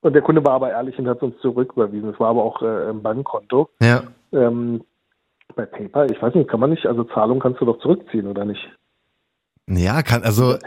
Und 0.00 0.12
der 0.12 0.22
Kunde 0.22 0.44
war 0.44 0.54
aber 0.54 0.70
ehrlich 0.70 0.98
und 0.98 1.08
hat 1.08 1.22
uns 1.22 1.38
zurücküberwiesen. 1.40 2.10
Es 2.10 2.20
war 2.20 2.30
aber 2.30 2.44
auch 2.44 2.62
äh, 2.62 2.90
ein 2.90 3.02
Bankkonto. 3.02 3.68
Ja. 3.80 4.04
Ähm, 4.32 4.82
bei 5.54 5.66
PayPal, 5.66 6.10
ich 6.10 6.20
weiß 6.20 6.34
nicht, 6.34 6.50
kann 6.50 6.60
man 6.60 6.70
nicht, 6.70 6.86
also 6.86 7.04
Zahlung 7.04 7.40
kannst 7.40 7.60
du 7.60 7.64
doch 7.64 7.78
zurückziehen, 7.80 8.26
oder 8.26 8.44
nicht? 8.44 8.68
Ja, 9.68 10.02
kann, 10.02 10.22
also 10.22 10.58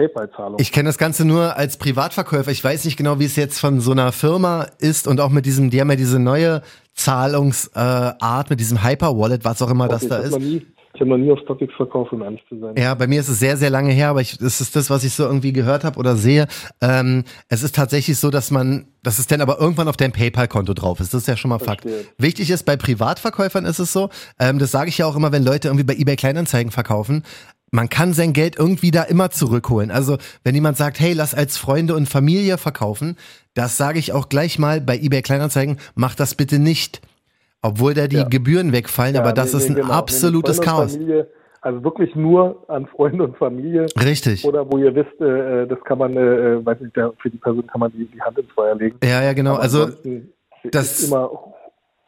ich 0.57 0.73
kenne 0.73 0.89
das 0.89 0.97
Ganze 0.97 1.25
nur 1.25 1.55
als 1.55 1.77
Privatverkäufer. 1.77 2.51
Ich 2.51 2.61
weiß 2.61 2.83
nicht 2.83 2.97
genau, 2.97 3.17
wie 3.19 3.25
es 3.25 3.37
jetzt 3.37 3.57
von 3.57 3.79
so 3.79 3.91
einer 3.91 4.11
Firma 4.11 4.65
ist 4.79 5.07
und 5.07 5.21
auch 5.21 5.29
mit 5.29 5.45
diesem, 5.45 5.69
die 5.69 5.79
haben 5.79 5.89
ja 5.89 5.95
diese 5.95 6.19
neue 6.19 6.63
Zahlungsart 6.95 8.21
äh, 8.21 8.49
mit 8.49 8.59
diesem 8.59 8.83
Hyper-Wallet, 8.83 9.45
was 9.45 9.61
auch 9.61 9.71
immer 9.71 9.85
Okay, 9.85 9.93
das 9.93 10.07
da 10.09 10.17
ist. 10.17 10.37
Ich 10.93 11.01
habe 11.01 11.11
noch 11.11 11.17
nie 11.17 11.31
auf 11.31 11.39
StockX 11.39 11.73
verkauft, 11.75 12.11
um 12.13 12.23
ehrlich 12.23 12.43
zu 12.49 12.59
sein. 12.59 12.75
Ja, 12.75 12.95
bei 12.95 13.05
mir 13.05 13.19
ist 13.19 13.29
es 13.29 13.39
sehr, 13.39 13.57
sehr 13.57 13.69
lange 13.69 13.91
her, 13.91 14.09
aber 14.09 14.21
ich, 14.21 14.37
das 14.37 14.59
ist 14.59 14.75
das, 14.75 14.89
was 14.89 15.03
ich 15.03 15.13
so 15.13 15.23
irgendwie 15.23 15.53
gehört 15.53 15.83
habe 15.83 15.99
oder 15.99 16.15
sehe. 16.15 16.47
Ähm, 16.81 17.23
es 17.47 17.61
ist 17.61 17.75
tatsächlich 17.75 18.17
so, 18.17 18.31
dass 18.31 18.49
man, 18.49 18.87
dass 19.03 19.19
es 19.19 19.27
dann 19.27 19.41
aber 19.41 19.59
irgendwann 19.59 19.87
auf 19.87 19.97
deinem 19.97 20.13
PayPal-Konto 20.13 20.73
drauf 20.73 20.99
ist. 20.99 21.13
Das 21.13 21.21
ist 21.21 21.27
ja 21.27 21.37
schon 21.37 21.49
mal 21.49 21.59
Fakt. 21.59 21.83
Verstehe. 21.83 22.05
Wichtig 22.17 22.49
ist, 22.49 22.63
bei 22.65 22.75
Privatverkäufern 22.75 23.65
ist 23.65 23.79
es 23.79 23.93
so, 23.93 24.09
ähm, 24.39 24.57
das 24.57 24.71
sage 24.71 24.89
ich 24.89 24.97
ja 24.97 25.05
auch 25.05 25.15
immer, 25.15 25.31
wenn 25.31 25.43
Leute 25.43 25.67
irgendwie 25.67 25.85
bei 25.85 25.93
eBay 25.93 26.15
Kleinanzeigen 26.15 26.71
verkaufen, 26.71 27.23
man 27.71 27.89
kann 27.89 28.13
sein 28.13 28.33
Geld 28.33 28.57
irgendwie 28.57 28.89
da 28.89 29.03
immer 29.03 29.29
zurückholen. 29.29 29.91
Also 29.91 30.17
wenn 30.43 30.55
jemand 30.55 30.77
sagt, 30.77 30.99
hey, 30.99 31.13
lass 31.13 31.35
als 31.35 31.57
Freunde 31.57 31.95
und 31.95 32.09
Familie 32.09 32.57
verkaufen, 32.57 33.15
das 33.53 33.77
sage 33.77 33.99
ich 33.99 34.11
auch 34.11 34.27
gleich 34.27 34.57
mal 34.57 34.81
bei 34.81 34.97
eBay 34.97 35.21
Kleinanzeigen, 35.21 35.77
mach 35.93 36.15
das 36.15 36.33
bitte 36.33 36.57
nicht. 36.57 37.01
Obwohl 37.61 37.93
da 37.93 38.07
die 38.07 38.17
Ja. 38.17 38.23
Gebühren 38.27 38.71
wegfallen, 38.71 39.15
Ja, 39.15 39.21
aber 39.21 39.33
das 39.33 39.53
nee, 39.53 39.59
ist 39.59 39.69
ein 39.69 39.75
genau. 39.75 39.91
Absolutes 39.91 40.61
Chaos. 40.61 40.93
Familie, 40.93 41.27
also 41.61 41.83
wirklich 41.83 42.15
nur 42.15 42.63
an 42.69 42.87
Freunde 42.87 43.25
und 43.25 43.37
Familie. 43.37 43.85
Richtig. 44.01 44.45
Oder 44.45 44.69
wo 44.71 44.77
ihr 44.77 44.95
wisst, 44.95 45.19
äh, 45.19 45.67
das 45.67 45.77
kann 45.83 45.97
man, 45.97 46.15
äh, 46.15 46.65
weiß 46.65 46.79
nicht, 46.79 46.93
für 46.95 47.29
die 47.29 47.37
Person 47.37 47.67
kann 47.67 47.81
man 47.81 47.91
die, 47.91 48.05
die 48.05 48.21
Hand 48.21 48.37
ins 48.39 48.49
Feuer 48.53 48.75
legen. 48.75 48.97
Ja, 49.03 49.21
ja, 49.21 49.33
genau. 49.33 49.55
Aber 49.55 49.61
Also 49.63 49.87
das- 50.71 50.99
ist 51.01 51.07
immer 51.09 51.29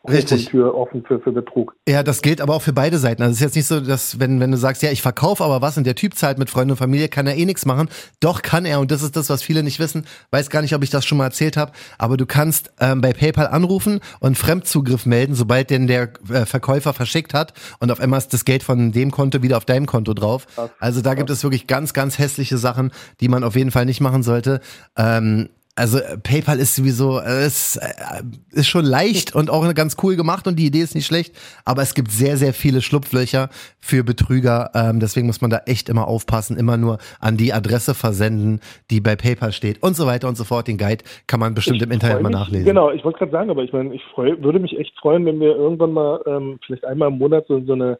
Richtig. 0.08 0.48
Tür 0.48 0.74
offen 0.75 1.03
für, 1.03 1.20
für 1.20 1.31
Betrug. 1.31 1.75
Ja, 1.88 2.01
das 2.01 2.22
gilt 2.22 2.41
aber 2.41 2.55
auch 2.55 2.62
für 2.62 2.74
beide 2.74 2.98
Seiten. 2.98 3.22
Also 3.22 3.34
es 3.34 3.38
ist 3.38 3.41
jetzt 3.41 3.55
nicht 3.55 3.67
so, 3.67 3.79
dass 3.79 4.20
wenn, 4.20 4.39
wenn 4.39 4.51
du 4.51 4.58
sagst, 4.58 4.81
ja, 4.81 4.91
ich 4.91 5.01
verkaufe 5.01 5.43
aber 5.43 5.62
was 5.62 5.77
und 5.77 5.86
der 5.86 5.96
Typ 5.96 6.15
zahlt 6.15 6.39
mit 6.39 6.50
Freunden 6.50 6.72
und 6.72 6.77
Familie, 6.77 7.08
kann 7.08 7.27
er 7.27 7.38
eh 7.38 7.46
nichts 7.46 7.65
machen. 7.65 7.88
Doch 8.20 8.41
kann 8.41 8.65
er 8.65 8.79
und 8.79 8.89
das 8.89 9.03
ist 9.03 9.15
das, 9.15 9.29
was 9.29 9.43
viele 9.43 9.62
nicht 9.62 9.79
wissen. 9.79 10.05
Weiß 10.31 10.50
gar 10.50 10.62
nicht, 10.63 10.74
ob 10.74 10.84
ich 10.84 10.89
das 10.89 11.05
schon 11.05 11.20
mal 11.20 11.25
erzählt 11.25 11.55
habe, 11.55 11.72
aber 12.00 12.17
du 12.17 12.25
kannst 12.25 12.72
ähm, 12.79 13.01
bei 13.01 13.13
PayPal 13.13 13.48
anrufen 13.48 14.00
und 14.20 14.38
Fremdzugriff 14.38 15.05
melden, 15.05 15.36
sobald 15.36 15.70
denn 15.70 15.86
der 15.86 16.10
äh, 16.29 16.46
Verkäufer 16.46 16.93
verschickt 16.93 17.36
hat 17.36 17.53
und 17.79 17.91
auf 17.91 18.00
einmal 18.00 18.17
ist 18.17 18.34
das 18.34 18.43
Geld 18.43 18.63
von 18.63 18.91
dem 18.91 19.12
Konto 19.12 19.43
wieder 19.43 19.58
auf 19.58 19.65
deinem 19.65 19.86
Konto 19.86 20.13
drauf. 20.13 20.48
Also 20.79 21.01
da 21.01 21.13
gibt 21.13 21.29
es 21.29 21.43
wirklich 21.43 21.67
ganz, 21.67 21.93
ganz 21.93 22.17
hässliche 22.17 22.58
Sachen, 22.58 22.91
die 23.20 23.27
man 23.27 23.43
auf 23.43 23.55
jeden 23.55 23.72
Fall 23.72 23.86
nicht 23.86 24.01
machen 24.01 24.24
sollte. 24.24 24.62
Ähm, 24.98 25.50
also 25.75 26.00
äh, 26.00 26.18
PayPal 26.18 26.60
ist 26.60 26.75
sowieso, 26.75 27.20
äh, 27.20 27.46
ist, 27.46 27.78
äh, 27.78 28.24
ist 28.51 28.68
schon 28.68 28.84
leicht 28.86 29.36
und 29.36 29.50
auch 29.50 29.62
ganz 29.74 29.96
cool 30.04 30.16
gemacht 30.16 30.48
und 30.48 30.58
die 30.60 30.66
Idee 30.66 30.82
ist 30.82 30.96
nicht 30.96 31.06
schlecht, 31.06 31.34
aber 31.66 31.82
es 31.82 31.94
gibt 31.94 32.12
sehr, 32.12 32.36
sehr 32.36 32.54
viele 32.54 32.82
Schlupflöcher 32.82 33.50
für 33.80 34.04
Betrüger. 34.04 34.72
Ähm, 34.75 35.00
deswegen 35.00 35.28
muss 35.28 35.42
man 35.42 35.50
da 35.50 35.62
echt 35.66 35.88
immer 35.88 36.08
aufpassen, 36.08 36.58
immer 36.58 36.78
nur 36.78 36.98
an 37.20 37.38
die 37.38 37.54
Adresse 37.54 37.94
versenden, 37.94 38.60
die 38.90 39.00
bei 39.00 39.16
PayPal 39.16 39.54
steht 39.54 39.82
und 39.82 39.96
so 39.96 40.06
weiter 40.06 40.28
und 40.28 40.36
so 40.36 40.44
fort. 40.44 40.68
Den 40.68 40.78
Guide 40.78 41.04
kann 41.28 41.40
man 41.40 41.54
bestimmt 41.54 41.78
Ich 41.78 41.84
im 41.84 41.92
Internet 41.92 42.22
mal 42.22 42.30
nachlesen. 42.30 42.66
Genau, 42.66 42.92
ich 42.92 43.04
wollte 43.06 43.20
gerade 43.20 43.32
sagen, 43.32 43.50
aber 43.50 43.63
ich 43.63 43.72
meine, 43.72 43.94
ich 43.94 44.04
freu, 44.13 44.36
würde 44.40 44.60
mich 44.60 44.78
echt 44.78 44.98
freuen, 45.00 45.25
wenn 45.25 45.40
wir 45.40 45.56
irgendwann 45.56 45.94
mal 45.94 46.22
ähm, 46.25 46.60
vielleicht 46.66 46.86
einmal 46.86 47.10
im 47.10 47.18
Monat 47.18 47.46
so, 47.48 47.63
so 47.66 47.74
eine, 47.74 47.98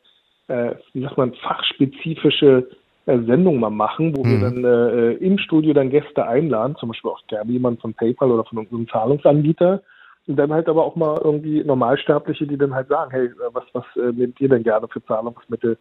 äh, 0.48 0.76
wie 0.94 1.02
sagt 1.02 1.18
man, 1.18 1.34
fachspezifische 1.36 2.68
äh, 2.68 2.81
Sendung 3.06 3.60
mal 3.60 3.70
machen, 3.72 4.16
wo 4.16 4.24
wir 4.24 4.38
Mhm. 4.38 4.42
dann 4.42 4.64
äh, 4.66 5.12
im 5.14 5.38
Studio 5.38 5.74
dann 5.74 5.90
Gäste 5.90 6.26
einladen, 6.28 6.76
zum 6.80 6.90
Beispiel 6.90 7.12
auch 7.12 7.26
gerne 7.28 7.52
jemand 7.52 7.82
von 7.82 7.94
PayPal 7.94 8.32
oder 8.32 8.44
von 8.46 8.60
irgendeinem 8.60 8.88
Zahlungsanbieter. 8.90 9.82
Und 10.28 10.36
dann 10.38 10.54
halt 10.54 10.70
aber 10.70 10.84
auch 10.86 10.96
mal 10.96 11.20
irgendwie 11.24 11.64
Normalsterbliche, 11.64 12.46
die 12.46 12.58
dann 12.58 12.74
halt 12.76 12.88
sagen, 12.90 13.10
hey, 13.12 13.26
äh, 13.26 13.32
was, 13.54 13.64
was 13.74 13.84
äh, 13.96 14.12
nehmt 14.12 14.40
ihr 14.40 14.50
denn 14.50 14.64
gerne 14.64 14.88
für 14.88 15.04
Zahlungsmittel? 15.06 15.78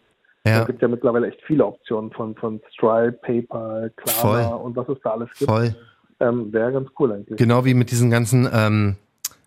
Ja, 0.46 0.60
Es 0.62 0.66
gibt 0.66 0.80
ja 0.80 0.88
mittlerweile 0.88 1.28
echt 1.28 1.42
viele 1.46 1.66
Optionen 1.66 2.10
von, 2.12 2.34
von 2.36 2.60
Stripe, 2.72 3.18
PayPal, 3.20 3.92
Klarna 3.96 4.48
Voll. 4.48 4.60
und 4.64 4.76
was 4.76 4.88
es 4.88 4.96
da 5.04 5.10
alles 5.10 5.28
gibt. 5.38 5.50
voll. 5.50 5.74
Ähm, 6.20 6.50
Wäre 6.52 6.72
ganz 6.72 6.88
cool 6.98 7.12
eigentlich. 7.12 7.36
Genau 7.38 7.64
wie 7.66 7.74
mit 7.74 7.90
diesen 7.90 8.10
ganzen, 8.10 8.48
ähm, 8.52 8.96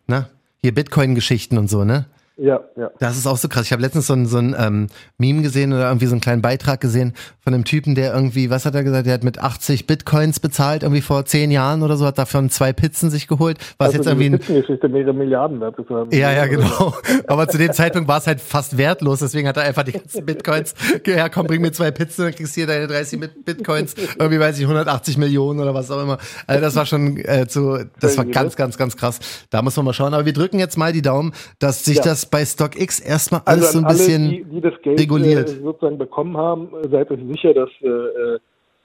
na, 0.06 0.30
hier 0.62 0.74
Bitcoin-Geschichten 0.74 1.58
und 1.58 1.68
so, 1.70 1.84
ne? 1.84 2.06
Ja, 2.36 2.62
ja. 2.76 2.90
Das 3.00 3.16
ist 3.16 3.28
auch 3.28 3.38
so 3.38 3.48
krass. 3.48 3.66
Ich 3.66 3.72
habe 3.72 3.82
letztens 3.82 4.08
so 4.08 4.14
ein, 4.14 4.26
so 4.26 4.38
ein 4.40 4.56
ähm, 4.58 4.88
Meme 5.20 5.44
gesehen 5.44 5.72
oder 5.72 5.88
irgendwie 5.88 6.08
so 6.08 6.14
einen 6.14 6.22
kleinen 6.22 6.42
Beitrag 6.42 6.82
gesehen 6.82 7.14
von 7.44 7.54
einem 7.54 7.64
Typen, 7.64 7.94
der 7.94 8.14
irgendwie, 8.14 8.50
was 8.50 8.66
hat 8.66 8.74
er 8.74 8.84
gesagt, 8.84 9.06
der 9.06 9.14
hat 9.14 9.24
mit 9.24 9.38
80 9.40 9.86
Bitcoins 9.86 10.40
bezahlt, 10.40 10.82
irgendwie 10.82 11.02
vor 11.02 11.26
zehn 11.26 11.52
Jahren 11.52 11.84
oder 11.84 11.96
so, 11.96 12.06
hat 12.06 12.18
davon 12.18 12.50
zwei 12.50 12.74
Pizzen 12.74 13.12
sich 13.12 13.28
geholt. 13.28 13.60
Was 13.78 13.88
also 13.94 13.98
jetzt 13.98 14.08
irgendwie 14.08 14.30
ein, 14.30 14.92
mehrere 14.92 15.14
Milliarden 15.14 15.60
wert 15.62 15.78
ist. 15.78 15.90
ja, 16.12 16.32
ja, 16.32 16.46
genau. 16.48 16.96
Aber 17.28 17.48
zu 17.48 17.58
dem 17.60 17.72
Zeitpunkt 17.72 18.08
war 18.08 18.18
es 18.18 18.26
halt 18.26 18.42
fast 18.42 18.78
wertlos, 18.78 19.20
deswegen 19.20 19.48
hat 19.48 19.58
er 19.58 19.64
einfach 19.64 19.84
die 19.84 19.92
ganzen 19.92 20.26
Bitcoins, 20.26 20.74
ja, 21.06 21.30
komm, 21.30 21.46
bring 21.46 21.62
mir 21.62 21.72
zwei 21.72 21.92
Pizzen, 21.92 22.26
dann 22.26 22.34
kriegst 22.34 22.56
du 22.56 22.62
hier 22.62 22.68
deine 22.68 22.88
30 22.88 23.20
mit 23.20 23.46
Bitcoins, 23.46 23.94
irgendwie 24.18 24.40
weiß 24.40 24.58
ich, 24.58 24.64
180 24.64 25.18
Millionen 25.18 25.60
oder 25.60 25.74
was 25.76 25.92
auch 25.92 26.02
immer. 26.02 26.18
Also 26.48 26.62
das 26.62 26.76
war 26.76 26.86
schon 26.88 27.18
äh, 27.18 27.48
zu, 27.48 27.86
das 28.00 28.18
war 28.18 28.26
ganz, 28.26 28.56
ganz, 28.56 28.78
ganz 28.78 28.98
krass. 28.98 29.20
Da 29.52 29.62
muss 29.62 29.76
man 29.76 29.86
mal 29.86 29.94
schauen. 29.94 30.14
Aber 30.14 30.26
wir 30.26 30.34
drücken 30.34 30.58
jetzt 30.60 30.78
mal 30.78 30.94
die 30.94 31.02
Daumen, 31.02 31.34
dass 31.60 31.86
sich 31.86 31.98
Ja. 31.98 32.04
das 32.04 32.23
bei 32.32 32.44
StockX 32.46 33.00
erstmal 33.00 33.42
Also 33.46 33.52
alles 33.62 33.72
so 33.74 33.78
an 33.80 33.84
ein 33.86 33.90
alle, 33.90 33.98
bisschen 33.98 34.30
die, 34.30 34.44
die 34.46 34.62
das 34.62 34.82
Geld 34.82 35.00
reguliert. 35.00 35.50
Äh, 35.50 35.62
sozusagen 35.62 35.98
bekommen 35.98 36.38
haben, 36.38 36.70
seid 36.92 37.10
euch 37.12 37.20
sicher, 37.32 37.54
dass 37.54 37.70
äh, 37.82 37.88
äh, 37.88 38.40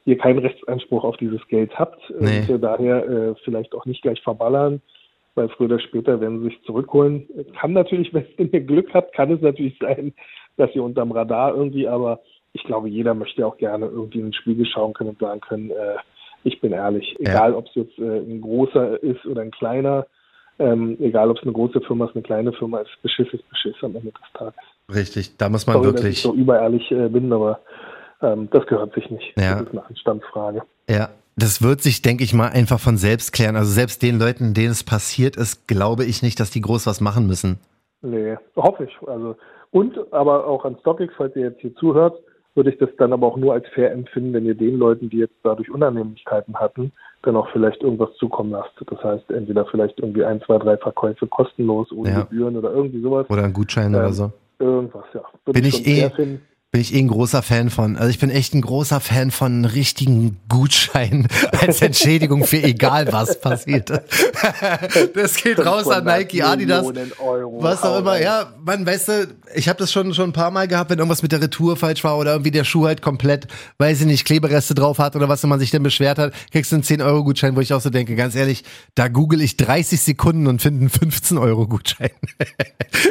ihr 0.04 0.18
keinen 0.18 0.38
Rechtsanspruch 0.38 1.04
auf 1.04 1.16
dieses 1.18 1.46
Geld 1.48 1.78
habt 1.78 2.00
Nee. 2.18 2.40
und 2.40 2.50
äh, 2.50 2.58
daher 2.58 3.08
äh, 3.08 3.34
vielleicht 3.44 3.74
auch 3.74 3.84
nicht 3.86 4.02
gleich 4.02 4.20
verballern, 4.22 4.80
weil 5.34 5.48
früher 5.50 5.66
oder 5.66 5.80
später 5.80 6.20
werden 6.20 6.40
sie 6.40 6.46
sich 6.48 6.62
zurückholen. 6.64 7.28
Kann 7.60 7.72
natürlich, 7.72 8.12
wenn 8.14 8.24
ihr 8.52 8.60
Glück 8.60 8.92
habt, 8.94 9.14
kann 9.14 9.30
es 9.32 9.40
natürlich 9.40 9.76
sein, 9.80 10.12
dass 10.56 10.74
ihr 10.74 10.82
unterm 10.82 11.12
Radar 11.12 11.54
irgendwie, 11.54 11.86
aber 11.86 12.20
ich 12.54 12.64
glaube, 12.64 12.88
jeder 12.88 13.14
möchte 13.14 13.46
auch 13.46 13.58
gerne 13.58 13.86
irgendwie 13.86 14.18
in 14.20 14.26
den 14.26 14.32
Spiegel 14.32 14.66
schauen 14.66 14.94
können 14.94 15.10
und 15.10 15.18
sagen 15.20 15.40
können, 15.40 15.70
äh, 15.70 15.96
ich 16.44 16.60
bin 16.60 16.72
ehrlich, 16.72 17.14
Ja. 17.20 17.30
egal 17.30 17.54
ob 17.54 17.66
es 17.66 17.74
jetzt 17.74 17.98
ein 17.98 18.40
großer 18.40 19.02
ist 19.02 19.26
oder 19.26 19.42
ein 19.42 19.50
kleiner, 19.50 20.06
ähm, 20.58 20.96
egal 21.00 21.30
ob 21.30 21.38
es 21.38 21.42
eine 21.42 21.52
große 21.52 21.80
Firma 21.82 22.06
ist, 22.06 22.14
eine 22.14 22.22
kleine 22.22 22.52
Firma 22.52 22.78
ist, 22.78 22.90
Beschiss 23.02 23.28
ist 23.32 23.48
Beschiss 23.48 23.76
am 23.82 23.94
Ende 23.96 24.12
des 24.12 24.32
Tages. 24.34 24.60
Richtig, 24.92 25.36
da 25.36 25.48
muss 25.48 25.66
man 25.66 25.76
Sorry, 25.76 25.92
dass 25.92 26.00
ich 26.00 26.04
wirklich, 26.04 26.22
so 26.22 26.34
überehrlich 26.34 26.90
äh, 26.90 27.08
bin, 27.08 27.32
aber 27.32 27.60
ähm, 28.22 28.48
das 28.50 28.66
gehört 28.66 28.94
sich 28.94 29.10
nicht. 29.10 29.34
Ja. 29.36 29.54
Das 29.54 29.62
ist 29.62 29.70
eine 29.72 29.86
Anstandsfrage. 29.86 30.62
ja, 30.88 31.10
das 31.36 31.62
wird 31.62 31.80
sich, 31.80 32.02
denke 32.02 32.24
ich 32.24 32.34
mal, 32.34 32.48
einfach 32.48 32.80
von 32.80 32.96
selbst 32.96 33.32
klären. 33.32 33.54
Also 33.54 33.70
selbst 33.70 34.02
den 34.02 34.18
Leuten, 34.18 34.54
denen 34.54 34.72
es 34.72 34.82
passiert 34.82 35.36
ist, 35.36 35.68
glaube 35.68 36.04
ich 36.04 36.22
nicht, 36.22 36.40
dass 36.40 36.50
die 36.50 36.60
groß 36.60 36.86
was 36.86 37.00
machen 37.00 37.28
müssen. 37.28 37.60
Nee, 38.02 38.36
hoffe 38.56 38.84
ich. 38.84 39.08
Also 39.08 39.36
und 39.70 40.12
aber 40.12 40.46
auch 40.46 40.64
an 40.64 40.76
StockX, 40.80 41.12
falls 41.16 41.36
ihr 41.36 41.42
jetzt 41.42 41.60
hier 41.60 41.74
zuhört, 41.76 42.18
würde 42.54 42.70
ich 42.70 42.78
das 42.78 42.88
dann 42.98 43.12
aber 43.12 43.26
auch 43.26 43.36
nur 43.36 43.52
als 43.52 43.66
fair 43.68 43.92
empfinden, 43.92 44.32
wenn 44.32 44.46
ihr 44.46 44.54
den 44.54 44.78
Leuten, 44.78 45.10
die 45.10 45.18
jetzt 45.18 45.36
dadurch 45.42 45.70
Unannehmlichkeiten 45.70 46.56
hatten, 46.56 46.92
dann 47.22 47.36
auch 47.36 47.48
vielleicht 47.50 47.82
irgendwas 47.82 48.10
zukommen 48.18 48.52
lasst. 48.52 48.72
Das 48.86 49.02
heißt, 49.02 49.30
entweder 49.30 49.66
vielleicht 49.66 49.98
irgendwie 49.98 50.24
ein, 50.24 50.40
zwei, 50.42 50.58
drei 50.58 50.76
Verkäufe 50.76 51.26
kostenlos, 51.26 51.90
ohne 51.92 52.10
Ja. 52.10 52.20
Gebühren 52.22 52.56
oder 52.56 52.70
irgendwie 52.72 53.00
sowas. 53.00 53.28
Oder 53.28 53.44
ein 53.44 53.52
Gutschein 53.52 53.94
oder 53.94 54.06
Ähm, 54.06 54.12
so. 54.12 54.32
Irgendwas, 54.60 55.04
ja. 55.14 55.22
Würde 55.44 55.60
Bin 55.60 55.68
ich 55.68 55.76
schon 55.76 55.84
eh-. 55.86 56.38
Bin 56.70 56.82
ich 56.82 56.94
eh 56.94 56.98
ein 56.98 57.08
großer 57.08 57.40
Fan 57.40 57.70
von. 57.70 57.96
Also 57.96 58.10
ich 58.10 58.18
bin 58.18 58.28
echt 58.28 58.52
ein 58.52 58.60
großer 58.60 59.00
Fan 59.00 59.30
von 59.30 59.64
richtigen 59.64 60.36
Gutscheinen 60.50 61.26
als 61.62 61.80
Entschädigung 61.80 62.44
für 62.44 62.62
egal 62.62 63.10
was 63.10 63.40
passiert. 63.40 63.90
Das 65.14 65.36
geht 65.36 65.58
raus 65.58 65.88
an 65.88 66.04
500 66.04 66.04
Nike, 66.04 66.42
Adidas. 66.42 66.86
Euro. 67.18 67.62
Was 67.62 67.82
auch 67.82 67.98
immer, 67.98 68.20
ja, 68.20 68.52
man, 68.64 68.86
weißt 68.86 69.08
du, 69.08 69.28
ich 69.54 69.68
habe 69.68 69.78
das 69.78 69.90
schon 69.92 70.14
schon 70.14 70.30
ein 70.30 70.32
paar 70.32 70.50
Mal 70.50 70.68
gehabt, 70.68 70.90
wenn 70.90 70.98
irgendwas 70.98 71.22
mit 71.22 71.32
der 71.32 71.40
Retour 71.40 71.76
falsch 71.76 72.04
war 72.04 72.18
oder 72.18 72.32
irgendwie 72.32 72.50
der 72.50 72.64
Schuh 72.64 72.86
halt 72.86 73.02
komplett, 73.02 73.46
weiß 73.78 74.02
ich 74.02 74.06
nicht, 74.06 74.24
Klebereste 74.24 74.74
drauf 74.74 74.98
hat 74.98 75.16
oder 75.16 75.28
was 75.28 75.44
man 75.44 75.58
sich 75.58 75.70
denn 75.70 75.82
beschwert 75.82 76.18
hat, 76.18 76.32
kriegst 76.52 76.70
du 76.70 76.76
einen 76.76 76.82
10-Euro-Gutschein, 76.82 77.56
wo 77.56 77.60
ich 77.60 77.72
auch 77.72 77.80
so 77.80 77.90
denke, 77.90 78.14
ganz 78.14 78.36
ehrlich, 78.36 78.64
da 78.94 79.08
google 79.08 79.40
ich 79.40 79.56
30 79.56 80.00
Sekunden 80.00 80.46
und 80.46 80.60
finde 80.62 80.80
einen 80.80 80.90
15-Euro-Gutschein. 80.90 82.10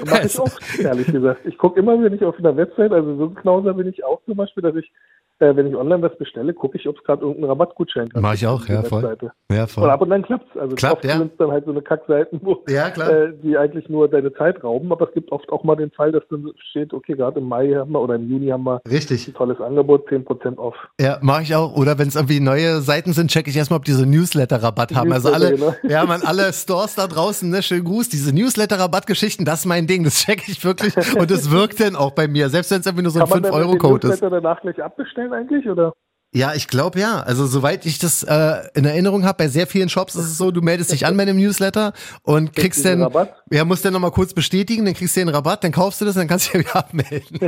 Mach 0.06 0.24
ich 0.24 0.40
auch, 0.40 0.52
ehrlich 0.80 1.08
gesagt. 1.08 1.42
Ich 1.46 1.58
gucke 1.58 1.80
immer, 1.80 2.02
wenn 2.02 2.14
ich 2.14 2.24
auf 2.24 2.38
einer 2.38 2.56
Website, 2.56 2.92
also 2.92 3.18
so 3.18 3.30
ein 3.48 3.62
Knauser 3.62 3.74
bin 3.74 3.88
ich 3.88 4.04
auch 4.04 4.22
zum 4.26 4.36
Beispiel, 4.36 4.64
dass 4.64 4.76
ich 4.76 4.92
äh, 5.40 5.56
wenn 5.56 5.68
ich 5.68 5.76
online 5.76 6.02
was 6.02 6.18
bestelle, 6.18 6.54
gucke 6.54 6.78
ich, 6.78 6.88
ob 6.88 6.98
es 6.98 7.04
gerade 7.04 7.22
irgendeinen 7.22 7.50
Rabattgutschein 7.50 8.10
gibt. 8.10 8.22
Mach 8.22 8.34
ich 8.34 8.48
auch, 8.48 8.68
ja, 8.68 8.82
voll. 8.84 9.04
Webseite. 9.04 9.32
Ja, 9.52 9.68
voll. 9.68 9.84
Und 9.84 9.90
ab 9.90 10.02
und 10.02 10.10
dann 10.10 10.24
klappt's. 10.24 10.58
Also 10.58 10.76
Klappt, 10.76 10.96
oft 10.98 11.06
ja. 11.06 11.18
sind 11.18 11.32
dann 11.38 11.52
halt 11.52 11.66
so 11.66 11.72
eine 11.72 11.82
Kackseiten, 11.82 12.40
wo 12.44 12.64
Ja, 12.68 12.88
äh, 12.88 13.34
die 13.44 13.58
eigentlich 13.58 13.88
nur 13.90 14.10
deine 14.10 14.34
Zeit 14.34 14.64
rauben, 14.64 14.92
aber 14.92 15.08
es 15.08 15.14
gibt 15.14 15.32
oft 15.32 15.50
auch 15.52 15.64
mal 15.64 15.76
den 15.76 15.92
Fall, 15.92 16.12
dass 16.12 16.24
dann 16.30 16.52
steht, 16.70 16.94
okay, 16.94 17.14
gerade 17.14 17.40
im 17.40 17.48
Mai 17.48 17.74
haben 17.74 17.92
wir 17.92 18.02
oder 18.02 18.16
im 18.16 18.30
Juni 18.30 18.48
haben 18.48 18.64
wir 18.64 18.82
Richtig. 18.90 19.28
ein 19.28 19.34
tolles 19.34 19.60
Angebot, 19.62 20.10
10% 20.10 20.58
off. 20.58 20.76
Ja, 21.00 21.20
mache 21.22 21.44
ich 21.44 21.56
auch. 21.56 21.76
Oder 21.76 22.00
wenn 22.00 22.08
es 22.08 22.16
irgendwie 22.16 22.40
neue 22.40 22.82
Seiten 22.82 23.14
sind, 23.14 23.30
checke 23.30 23.50
ich 23.50 23.58
erstmal, 23.58 23.78
ob 23.78 23.86
die 23.86 23.92
so 23.92 24.06
Newsletter-Rabatt 24.06 24.96
haben. 24.96 25.12
Also 25.12 25.32
alle, 25.32 25.52
Newsletter, 25.52 25.78
genau. 25.82 25.94
ja, 25.94 26.06
man, 26.06 26.22
alle 26.22 26.52
Stores 26.54 26.96
da 26.96 27.08
draußen, 27.08 27.50
ne, 27.50 27.62
schönen 27.62 27.84
Gruß. 27.84 28.10
Diese 28.10 28.34
Newsletter-Rabattgeschichten, 28.34 29.46
das 29.46 29.60
ist 29.62 29.66
mein 29.66 29.88
Ding. 29.88 30.04
Das 30.04 30.16
checke 30.26 30.52
ich 30.52 30.64
wirklich. 30.64 30.96
Und 31.18 31.30
es 31.32 31.52
wirkt 31.52 31.80
dann 31.80 31.96
auch 31.96 32.12
bei 32.12 32.28
mir. 32.28 32.50
Selbst 32.50 32.72
wenn 32.72 32.80
es 32.80 32.86
irgendwie 32.86 33.04
nur 33.04 33.12
so 33.12 33.20
ein 33.20 33.30
Kann 33.30 33.42
man 33.42 33.44
dann 33.44 33.52
den 33.52 33.62
5-Euro-Code 33.62 34.08
ist. 34.08 34.22
Newsletter 34.22 34.42
danach 34.42 34.62
gleich 34.62 34.84
abbestellen 34.84 35.27
eigentlich, 35.34 35.70
oder? 35.70 35.94
Ja, 36.34 36.54
ich 36.54 36.68
glaube 36.68 37.00
ja. 37.00 37.22
Also 37.22 37.48
soweit 37.48 37.86
ich 37.86 38.00
das 38.00 38.22
äh, 38.22 38.56
in 38.76 38.84
Erinnerung 38.84 39.24
habe, 39.24 39.38
bei 39.46 39.48
sehr 39.48 39.66
vielen 39.66 39.88
Shops 39.88 40.14
ist 40.16 40.26
es 40.26 40.38
so, 40.38 40.52
du 40.52 40.62
meldest 40.62 40.92
dich 40.92 41.06
an 41.06 41.16
bei 41.16 41.24
einem 41.24 41.38
Newsletter 41.38 41.94
und 42.22 42.54
kriegst 42.54 42.80
diesen 42.80 43.00
dann, 43.00 43.04
Rabatt? 43.04 43.34
ja, 43.50 43.64
musst 43.64 43.86
dann 43.86 43.94
nochmal 43.94 44.12
kurz 44.12 44.34
bestätigen, 44.34 44.84
dann 44.84 44.94
kriegst 44.94 45.16
du 45.16 45.22
den 45.22 45.30
Rabatt, 45.30 45.64
dann 45.64 45.72
kaufst 45.72 46.02
du 46.02 46.06
das 46.06 46.16
und 46.16 46.20
dann 46.22 46.28
kannst 46.28 46.54
du 46.54 46.58
dich 46.58 46.68
wieder 46.68 46.76
abmelden. 46.76 47.40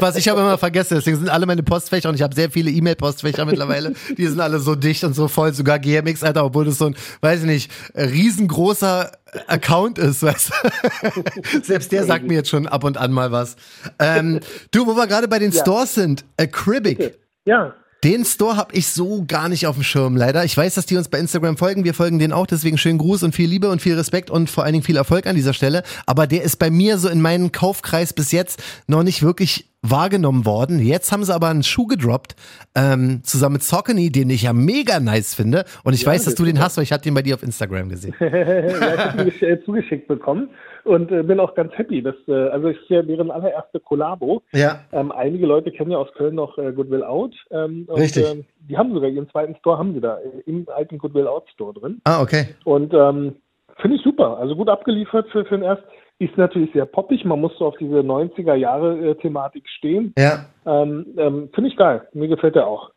Was 0.00 0.16
ich 0.16 0.28
aber 0.30 0.40
immer 0.40 0.58
vergesse, 0.58 0.96
deswegen 0.96 1.18
sind 1.18 1.28
alle 1.28 1.46
meine 1.46 1.62
Postfächer 1.62 2.08
und 2.08 2.16
ich 2.16 2.22
habe 2.22 2.34
sehr 2.34 2.50
viele 2.50 2.70
E-Mail-Postfächer 2.72 3.44
mittlerweile, 3.44 3.94
die 4.18 4.26
sind 4.26 4.40
alle 4.40 4.58
so 4.58 4.74
dicht 4.74 5.04
und 5.04 5.14
so 5.14 5.28
voll, 5.28 5.54
sogar 5.54 5.78
GMX, 5.78 6.24
Alter, 6.24 6.44
obwohl 6.44 6.64
das 6.64 6.78
so 6.78 6.86
ein, 6.86 6.96
weiß 7.20 7.40
ich 7.40 7.46
nicht, 7.46 7.70
riesengroßer 7.94 9.12
Account 9.46 9.98
ist, 9.98 10.22
weißt 10.22 10.50
du? 10.50 11.62
Selbst 11.62 11.92
der 11.92 12.04
sagt 12.04 12.26
mir 12.26 12.34
jetzt 12.34 12.48
schon 12.48 12.66
ab 12.66 12.84
und 12.84 12.96
an 12.98 13.12
mal 13.12 13.32
was. 13.32 13.56
Ähm, 13.98 14.40
du, 14.72 14.86
wo 14.86 14.96
wir 14.96 15.06
gerade 15.06 15.28
bei 15.28 15.38
den 15.38 15.52
Ja. 15.52 15.62
Stores 15.62 15.94
sind, 15.94 16.24
Acribic. 16.36 17.18
Ja, 17.44 17.74
Den 18.06 18.24
Store 18.24 18.56
habe 18.56 18.72
ich 18.72 18.86
so 18.86 19.24
gar 19.26 19.48
nicht 19.48 19.66
auf 19.66 19.74
dem 19.74 19.82
Schirm, 19.82 20.16
leider. 20.16 20.44
Ich 20.44 20.56
weiß, 20.56 20.76
dass 20.76 20.86
die 20.86 20.96
uns 20.96 21.08
bei 21.08 21.18
Instagram 21.18 21.56
folgen. 21.56 21.82
Wir 21.82 21.92
folgen 21.92 22.20
denen 22.20 22.32
auch, 22.32 22.46
deswegen 22.46 22.78
schönen 22.78 22.98
Gruß 22.98 23.24
und 23.24 23.34
viel 23.34 23.50
Liebe 23.50 23.68
und 23.68 23.82
viel 23.82 23.96
Respekt 23.96 24.30
und 24.30 24.48
vor 24.48 24.62
allen 24.62 24.74
Dingen 24.74 24.84
viel 24.84 24.96
Erfolg 24.96 25.26
an 25.26 25.34
dieser 25.34 25.52
Stelle. 25.52 25.82
Aber 26.06 26.28
der 26.28 26.44
ist 26.44 26.60
bei 26.60 26.70
mir 26.70 26.98
so 26.98 27.08
in 27.08 27.20
meinem 27.20 27.50
Kaufkreis 27.50 28.12
bis 28.12 28.30
jetzt 28.30 28.62
noch 28.86 29.02
nicht 29.02 29.22
wirklich 29.22 29.72
wahrgenommen 29.90 30.44
worden. 30.44 30.78
Jetzt 30.80 31.12
haben 31.12 31.24
sie 31.24 31.34
aber 31.34 31.48
einen 31.48 31.62
Schuh 31.62 31.86
gedroppt, 31.86 32.36
ähm, 32.74 33.20
zusammen 33.22 33.54
mit 33.54 33.62
Saucony, 33.62 34.10
den 34.10 34.30
ich 34.30 34.42
ja 34.42 34.52
mega 34.52 35.00
nice 35.00 35.34
finde. 35.34 35.64
Und 35.84 35.94
ich 35.94 36.02
Ja, 36.02 36.12
weiß, 36.12 36.24
dass 36.24 36.34
du 36.34 36.44
den 36.44 36.60
hast, 36.60 36.76
weil 36.76 36.84
ich 36.84 36.92
hatte 36.92 37.04
den 37.04 37.14
bei 37.14 37.22
dir 37.22 37.34
auf 37.34 37.42
Instagram 37.42 37.88
gesehen. 37.88 38.14
ja, 38.20 38.26
ich 38.26 38.98
habe 38.98 39.22
ihn 39.22 39.42
äh, 39.42 39.64
zugeschickt 39.64 40.08
bekommen 40.08 40.48
und 40.84 41.10
äh, 41.10 41.22
bin 41.22 41.40
auch 41.40 41.54
ganz 41.54 41.72
happy. 41.74 42.02
Dass, 42.02 42.16
äh, 42.28 42.32
also 42.32 42.68
ist 42.68 42.78
ja 42.88 43.02
deren 43.02 43.30
allererste 43.30 43.80
Kollabo. 43.80 44.42
Ja. 44.52 44.80
Ähm, 44.92 45.12
einige 45.12 45.46
Leute 45.46 45.70
kennen 45.72 45.90
ja 45.90 45.98
aus 45.98 46.12
Köln 46.16 46.36
noch 46.36 46.56
äh, 46.58 46.72
Goodwill 46.72 47.04
Out. 47.04 47.34
Ähm, 47.50 47.84
und, 47.88 48.00
Richtig. 48.00 48.30
Ähm, 48.30 48.44
die 48.68 48.76
haben 48.76 48.92
sogar 48.92 49.08
ihren 49.10 49.28
zweiten 49.30 49.56
Store, 49.56 49.78
haben 49.78 49.94
sie 49.94 50.00
da 50.00 50.18
äh, 50.18 50.42
im 50.46 50.66
alten 50.74 50.98
Goodwill 50.98 51.26
Out 51.26 51.48
Store 51.52 51.74
drin. 51.74 52.00
Ah, 52.04 52.22
okay. 52.22 52.46
Und 52.64 52.92
ähm, 52.94 53.36
finde 53.80 53.96
ich 53.96 54.02
super. 54.02 54.38
Also 54.38 54.56
gut 54.56 54.68
abgeliefert 54.68 55.28
für, 55.30 55.44
für 55.44 55.56
den 55.56 55.64
erst. 55.64 55.82
Ist 56.18 56.36
natürlich 56.38 56.72
sehr 56.72 56.86
poppig. 56.86 57.24
Man 57.24 57.40
muss 57.40 57.52
so 57.58 57.66
auf 57.66 57.76
diese 57.78 57.96
90er 57.96 58.54
Jahre 58.54 59.10
äh, 59.10 59.14
Thematik 59.16 59.68
stehen. 59.68 60.14
Ja. 60.16 60.46
Ähm, 60.64 61.06
ähm, 61.18 61.48
finde 61.54 61.70
ich 61.70 61.76
geil. 61.76 62.08
Mir 62.14 62.28
gefällt 62.28 62.54
der 62.54 62.66
auch. 62.66 62.90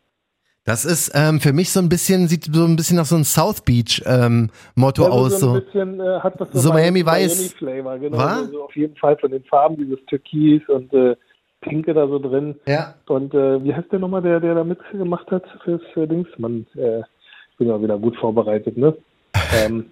Das 0.65 0.85
ist 0.85 1.11
ähm, 1.15 1.39
für 1.39 1.51
mich 1.51 1.71
so 1.71 1.79
ein 1.79 1.89
bisschen, 1.89 2.27
sieht 2.27 2.45
so 2.45 2.63
ein 2.63 2.75
bisschen 2.75 2.97
nach 2.97 3.05
so 3.05 3.15
einem 3.15 3.23
South 3.23 3.61
Beach 3.65 4.03
ähm, 4.05 4.51
aus. 4.79 5.39
so 5.39 5.55
So. 5.55 5.61
bisschen 5.61 5.99
äh, 5.99 6.19
hat 6.19 6.39
das 6.39 6.51
So 6.53 6.71
Miami 6.71 7.05
Weiß. 7.05 7.53
Flavor, 7.53 7.97
genau. 7.97 8.17
Also 8.17 8.63
auf 8.63 8.75
jeden 8.75 8.95
Fall 8.97 9.17
von 9.17 9.31
den 9.31 9.43
Farben, 9.45 9.77
dieses 9.77 9.99
Türkis 10.05 10.61
und 10.69 10.93
äh, 10.93 11.15
Pinke 11.61 11.93
da 11.93 12.07
so 12.07 12.19
drin. 12.19 12.55
Ja. 12.67 12.93
Und 13.07 13.33
äh, 13.33 13.63
wie 13.63 13.73
heißt 13.73 13.91
der 13.91 13.99
nochmal, 13.99 14.21
der, 14.21 14.39
der 14.39 14.55
da 14.55 14.63
mitgemacht 14.63 15.29
hat 15.31 15.43
fürs 15.63 15.81
für 15.93 16.07
Dings? 16.07 16.27
Man, 16.37 16.65
äh, 16.75 16.99
ich 16.99 17.57
bin 17.57 17.67
ja 17.67 17.81
wieder 17.81 17.97
gut 17.97 18.15
vorbereitet, 18.17 18.77
ne? 18.77 18.95
ähm, 19.65 19.85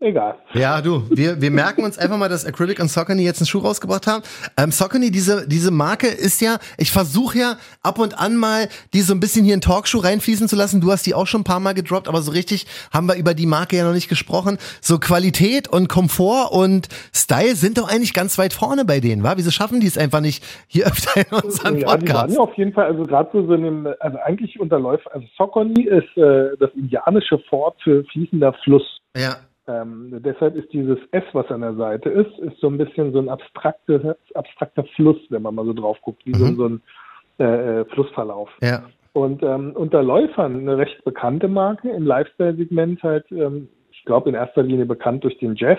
egal. 0.00 0.36
Ja, 0.52 0.80
du, 0.80 1.04
wir, 1.10 1.40
wir 1.40 1.50
merken 1.50 1.84
uns 1.84 1.98
einfach 1.98 2.16
mal, 2.16 2.28
dass 2.28 2.44
Acrylic 2.44 2.80
und 2.80 2.88
Saucony 2.88 3.22
jetzt 3.22 3.40
einen 3.40 3.46
Schuh 3.46 3.58
rausgebracht 3.58 4.06
haben. 4.06 4.22
Ähm, 4.56 4.70
Saucony, 4.70 5.10
diese, 5.10 5.48
diese 5.48 5.70
Marke 5.70 6.06
ist 6.06 6.40
ja, 6.40 6.58
ich 6.78 6.92
versuche 6.92 7.38
ja 7.38 7.56
ab 7.82 7.98
und 7.98 8.18
an 8.18 8.36
mal, 8.36 8.68
die 8.92 9.00
so 9.00 9.14
ein 9.14 9.20
bisschen 9.20 9.44
hier 9.44 9.54
in 9.54 9.60
Talkshow 9.60 9.98
reinfließen 9.98 10.48
zu 10.48 10.56
lassen. 10.56 10.80
Du 10.80 10.92
hast 10.92 11.06
die 11.06 11.14
auch 11.14 11.26
schon 11.26 11.40
ein 11.40 11.44
paar 11.44 11.60
Mal 11.60 11.74
gedroppt, 11.74 12.08
aber 12.08 12.22
so 12.22 12.32
richtig 12.32 12.66
haben 12.92 13.06
wir 13.06 13.16
über 13.16 13.34
die 13.34 13.46
Marke 13.46 13.76
ja 13.76 13.84
noch 13.84 13.94
nicht 13.94 14.08
gesprochen. 14.08 14.58
So 14.80 14.98
Qualität 14.98 15.68
und 15.68 15.88
Komfort 15.88 16.52
und 16.52 16.88
Style 17.14 17.54
sind 17.56 17.78
doch 17.78 17.88
eigentlich 17.88 18.14
ganz 18.14 18.38
weit 18.38 18.52
vorne 18.52 18.84
bei 18.84 19.00
denen, 19.00 19.22
wa? 19.22 19.34
Wieso 19.36 19.50
schaffen 19.50 19.80
die 19.80 19.86
es 19.86 19.98
einfach 19.98 20.20
nicht 20.20 20.44
hier 20.66 20.86
öfter 20.86 21.20
in 21.20 21.44
unseren 21.44 21.78
Ja, 21.78 21.96
die 21.96 22.08
waren 22.08 22.32
ja 22.32 22.38
auf 22.38 22.54
jeden 22.56 22.72
Fall, 22.72 22.86
also 22.86 23.02
gerade 23.04 23.30
so, 23.32 23.46
so 23.46 23.54
in 23.54 23.62
dem, 23.62 23.88
also 24.00 24.18
eigentlich 24.18 24.60
unterläuft, 24.60 25.06
also 25.12 25.26
Socony 25.36 25.84
ist 25.84 26.16
äh, 26.16 26.56
das 26.58 26.70
indianische 26.74 27.40
Wort 27.50 27.76
für 27.82 28.04
fließender 28.04 28.54
Fluss. 28.64 29.00
Ja. 29.16 29.36
Ähm, 29.66 30.20
deshalb 30.24 30.56
ist 30.56 30.72
dieses 30.72 30.98
S, 31.12 31.24
was 31.32 31.50
an 31.50 31.62
der 31.62 31.74
Seite 31.74 32.10
ist, 32.10 32.38
ist 32.40 32.60
so 32.60 32.68
ein 32.68 32.76
bisschen 32.76 33.12
so 33.12 33.18
ein 33.18 33.28
abstrakte, 33.30 34.16
abstrakter 34.34 34.84
Fluss, 34.94 35.16
wenn 35.30 35.42
man 35.42 35.54
mal 35.54 35.64
so 35.64 35.72
drauf 35.72 35.98
guckt, 36.02 36.24
wie 36.26 36.34
so, 36.34 36.44
Mhm. 36.44 36.56
so 36.56 36.68
ein 36.68 36.82
äh, 37.38 37.80
äh, 37.80 37.84
Flussverlauf. 37.86 38.50
Ja. 38.62 38.84
Und 39.14 39.42
ähm, 39.42 39.72
unter 39.74 40.02
Läufern 40.02 40.56
eine 40.56 40.76
recht 40.76 41.02
bekannte 41.04 41.48
Marke 41.48 41.88
im 41.90 42.04
Lifestyle-Segment 42.04 43.02
halt, 43.02 43.24
ähm, 43.32 43.68
ich 43.90 44.04
glaube 44.04 44.28
in 44.28 44.34
erster 44.34 44.62
Linie 44.62 44.86
bekannt 44.86 45.24
durch 45.24 45.38
den 45.38 45.54
Jeff. 45.54 45.78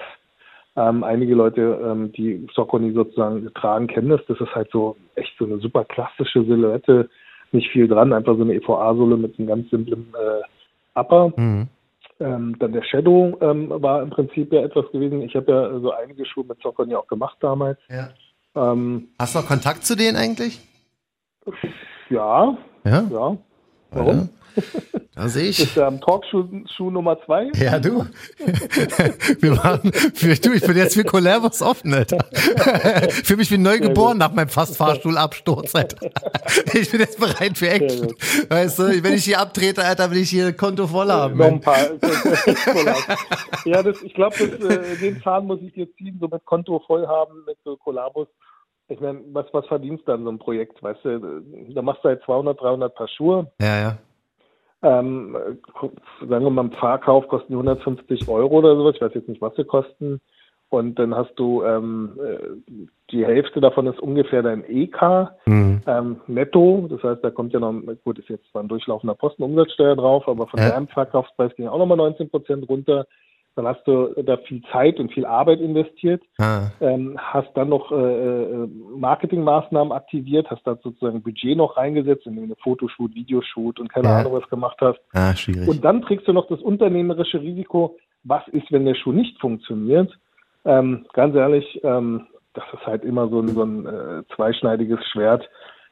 Ähm, 0.77 1.03
einige 1.03 1.35
Leute, 1.35 1.79
ähm, 1.83 2.11
die 2.11 2.47
Socony 2.53 2.91
sozusagen 2.91 3.53
tragen, 3.53 3.87
kennen 3.87 4.09
das. 4.09 4.21
Das 4.27 4.39
ist 4.41 4.53
halt 4.55 4.69
so 4.71 4.97
echt 5.15 5.31
so 5.37 5.45
eine 5.45 5.59
super 5.59 5.85
klassische 5.85 6.43
Silhouette, 6.43 7.09
nicht 7.51 7.69
viel 7.71 7.87
dran, 7.87 8.11
einfach 8.13 8.35
so 8.35 8.41
eine 8.41 8.55
EVA-Sohle 8.55 9.15
mit 9.15 9.37
einem 9.37 9.47
ganz 9.47 9.69
simplen 9.69 10.13
äh, 10.13 10.99
Upper. 10.99 11.31
Mhm. 11.37 11.67
Ähm, 12.19 12.55
dann 12.59 12.71
der 12.71 12.83
Shadow 12.83 13.37
ähm, 13.41 13.69
war 13.69 14.01
im 14.01 14.09
Prinzip 14.09 14.53
ja 14.53 14.61
etwas 14.63 14.89
gewesen. 14.91 15.21
Ich 15.21 15.35
habe 15.35 15.51
ja 15.51 15.79
so 15.79 15.91
einige 15.91 16.25
Schuhe 16.25 16.45
mit 16.45 16.61
Socony 16.61 16.95
auch 16.95 17.07
gemacht 17.07 17.37
damals. 17.41 17.77
ja. 17.89 18.09
Ähm, 18.55 19.09
Hast 19.19 19.35
du 19.35 19.39
noch 19.39 19.47
Kontakt 19.47 19.83
zu 19.83 19.97
denen 19.97 20.15
eigentlich? 20.15 20.61
ja, 22.09 22.57
Ja. 22.85 23.03
ja. 23.11 23.37
Warum? 23.91 24.29
Da 25.15 25.29
sehe 25.29 25.49
ich. 25.49 25.59
Ist 25.59 25.75
ja 25.75 25.87
am 25.87 26.01
Talkshow 26.01 26.47
Schuh 26.75 26.89
Nummer 26.89 27.17
zwei. 27.25 27.49
Ja, 27.55 27.79
du. 27.79 28.05
Wir 29.39 29.57
waren 29.57 29.91
für, 30.13 30.35
du, 30.35 30.53
ich 30.53 30.61
bin 30.61 30.75
jetzt 30.75 30.95
für 30.95 31.03
Collabos 31.03 31.61
offen, 31.61 31.93
Alter. 31.93 32.17
Für 33.23 33.37
mich 33.37 33.49
wie 33.51 33.57
neugeboren 33.57 34.17
nach 34.17 34.33
meinem 34.33 34.49
fast 34.49 34.75
Fahrstuhlabsturz, 34.77 35.73
Alter. 35.75 36.09
Ich 36.73 36.91
bin 36.91 36.99
jetzt 36.99 37.19
bereit 37.19 37.57
für 37.57 37.69
Action. 37.69 38.13
Weißt 38.49 38.79
du, 38.79 39.03
wenn 39.03 39.13
ich 39.13 39.25
hier 39.25 39.39
abtrete, 39.39 39.83
Alter, 39.83 40.11
will 40.11 40.17
ich 40.17 40.29
hier 40.29 40.51
Konto 40.53 40.87
voll 40.87 41.09
haben. 41.09 41.37
Noch 41.37 41.45
ein 41.45 41.61
paar. 41.61 41.77
ja, 43.65 43.83
das, 43.83 44.01
ich 44.01 44.13
glaube, 44.13 44.35
äh, 44.35 44.97
den 44.97 45.21
Zahn 45.21 45.45
muss 45.47 45.59
ich 45.61 45.73
dir 45.73 45.87
ziehen, 45.95 46.17
so 46.19 46.27
mit 46.27 46.43
Konto 46.45 46.81
voll 46.85 47.07
haben, 47.07 47.43
mit 47.45 47.57
so 47.63 47.77
Kollabos. 47.77 48.27
Ich 48.87 48.99
meine, 48.99 49.21
was, 49.33 49.45
was 49.51 49.65
verdienst 49.67 50.07
du 50.07 50.11
an 50.13 50.23
so 50.23 50.29
einem 50.29 50.39
Projekt? 50.39 50.81
Weißt 50.83 51.03
du, 51.03 51.41
da 51.73 51.81
machst 51.81 52.03
du 52.03 52.09
halt 52.09 52.21
200, 52.23 52.59
300 52.61 52.93
Paar 52.93 53.07
Schuhe. 53.07 53.47
Ja, 53.59 53.79
ja. 53.79 53.97
Ähm, 54.83 55.35
äh, 55.35 56.27
sagen 56.27 56.45
wir 56.45 56.49
mal, 56.51 56.65
im 56.65 56.71
Fahrkauf 56.71 57.27
kosten 57.27 57.47
die 57.53 57.55
150 57.55 58.27
Euro 58.27 58.59
oder 58.59 58.75
sowas. 58.75 58.95
Ich 58.95 59.01
weiß 59.01 59.13
jetzt 59.15 59.29
nicht, 59.29 59.41
was 59.41 59.55
sie 59.55 59.63
kosten. 59.63 60.21
Und 60.69 60.99
dann 60.99 61.15
hast 61.15 61.33
du, 61.35 61.63
ähm, 61.63 62.19
äh, 62.23 62.83
die 63.11 63.25
Hälfte 63.25 63.61
davon 63.61 63.87
ist 63.87 63.99
ungefähr 63.99 64.43
dein 64.43 64.63
EK 64.67 65.31
Mhm. 65.45 65.81
ähm, 65.87 66.21
netto. 66.27 66.87
Das 66.89 67.01
heißt, 67.01 67.23
da 67.23 67.31
kommt 67.31 67.53
ja 67.53 67.59
noch, 67.59 67.73
gut, 68.03 68.19
ist 68.19 68.29
jetzt 68.29 68.49
zwar 68.51 68.61
ein 68.63 68.67
durchlaufender 68.67 69.15
Postenumsatzsteuer 69.15 69.95
drauf, 69.95 70.27
aber 70.27 70.47
von 70.47 70.59
Ja. 70.59 70.69
deinem 70.69 70.87
Verkaufspreis 70.87 71.55
ging 71.55 71.67
auch 71.67 71.77
nochmal 71.79 71.97
19 71.97 72.29
Prozent 72.29 72.67
runter. 72.69 73.07
Dann 73.55 73.67
hast 73.67 73.85
du 73.87 74.07
da 74.23 74.35
viel 74.37 74.61
Zeit 74.71 74.99
und 74.99 75.13
viel 75.13 75.25
Arbeit 75.25 75.61
investiert, 75.61 76.21
Ah, 76.37 76.71
ähm, 76.81 77.17
hast 77.17 77.49
dann 77.55 77.69
noch 77.69 77.91
äh, 77.91 77.95
äh, 77.95 78.67
Marketingmaßnahmen 78.97 79.93
aktiviert, 79.93 80.49
hast 80.49 80.65
da 80.67 80.75
sozusagen 80.83 81.21
Budget 81.23 81.57
noch 81.57 81.77
reingesetzt, 81.77 82.25
indem 82.25 82.43
du 82.43 82.47
eine 82.47 82.55
Fotoshoot, 82.61 83.15
Videoshoot 83.15 83.79
und 83.79 83.87
keine 83.87 84.09
Ja. 84.09 84.17
Ahnung 84.19 84.33
was 84.33 84.49
gemacht 84.49 84.77
hast. 84.81 84.99
ah, 85.13 85.33
schwierig. 85.35 85.67
Und 85.69 85.85
dann 85.85 86.01
trägst 86.01 86.27
du 86.27 86.33
noch 86.33 86.47
das 86.47 86.59
unternehmerische 86.61 87.39
Risiko, 87.39 87.97
was 88.23 88.45
ist, 88.49 88.71
wenn 88.71 88.85
der 88.85 88.95
Schuh 88.95 89.13
nicht 89.13 89.39
funktioniert. 89.39 90.11
Ähm, 90.65 91.05
ganz 91.13 91.35
ehrlich, 91.35 91.79
ähm, 91.83 92.27
das 92.55 92.63
ist 92.73 92.85
halt 92.85 93.03
immer 93.03 93.27
so 93.29 93.39
ein, 93.39 93.47
so 93.49 93.63
ein 93.63 93.85
äh, 93.85 94.23
zweischneidiges 94.35 94.99
Schwert. 95.11 95.47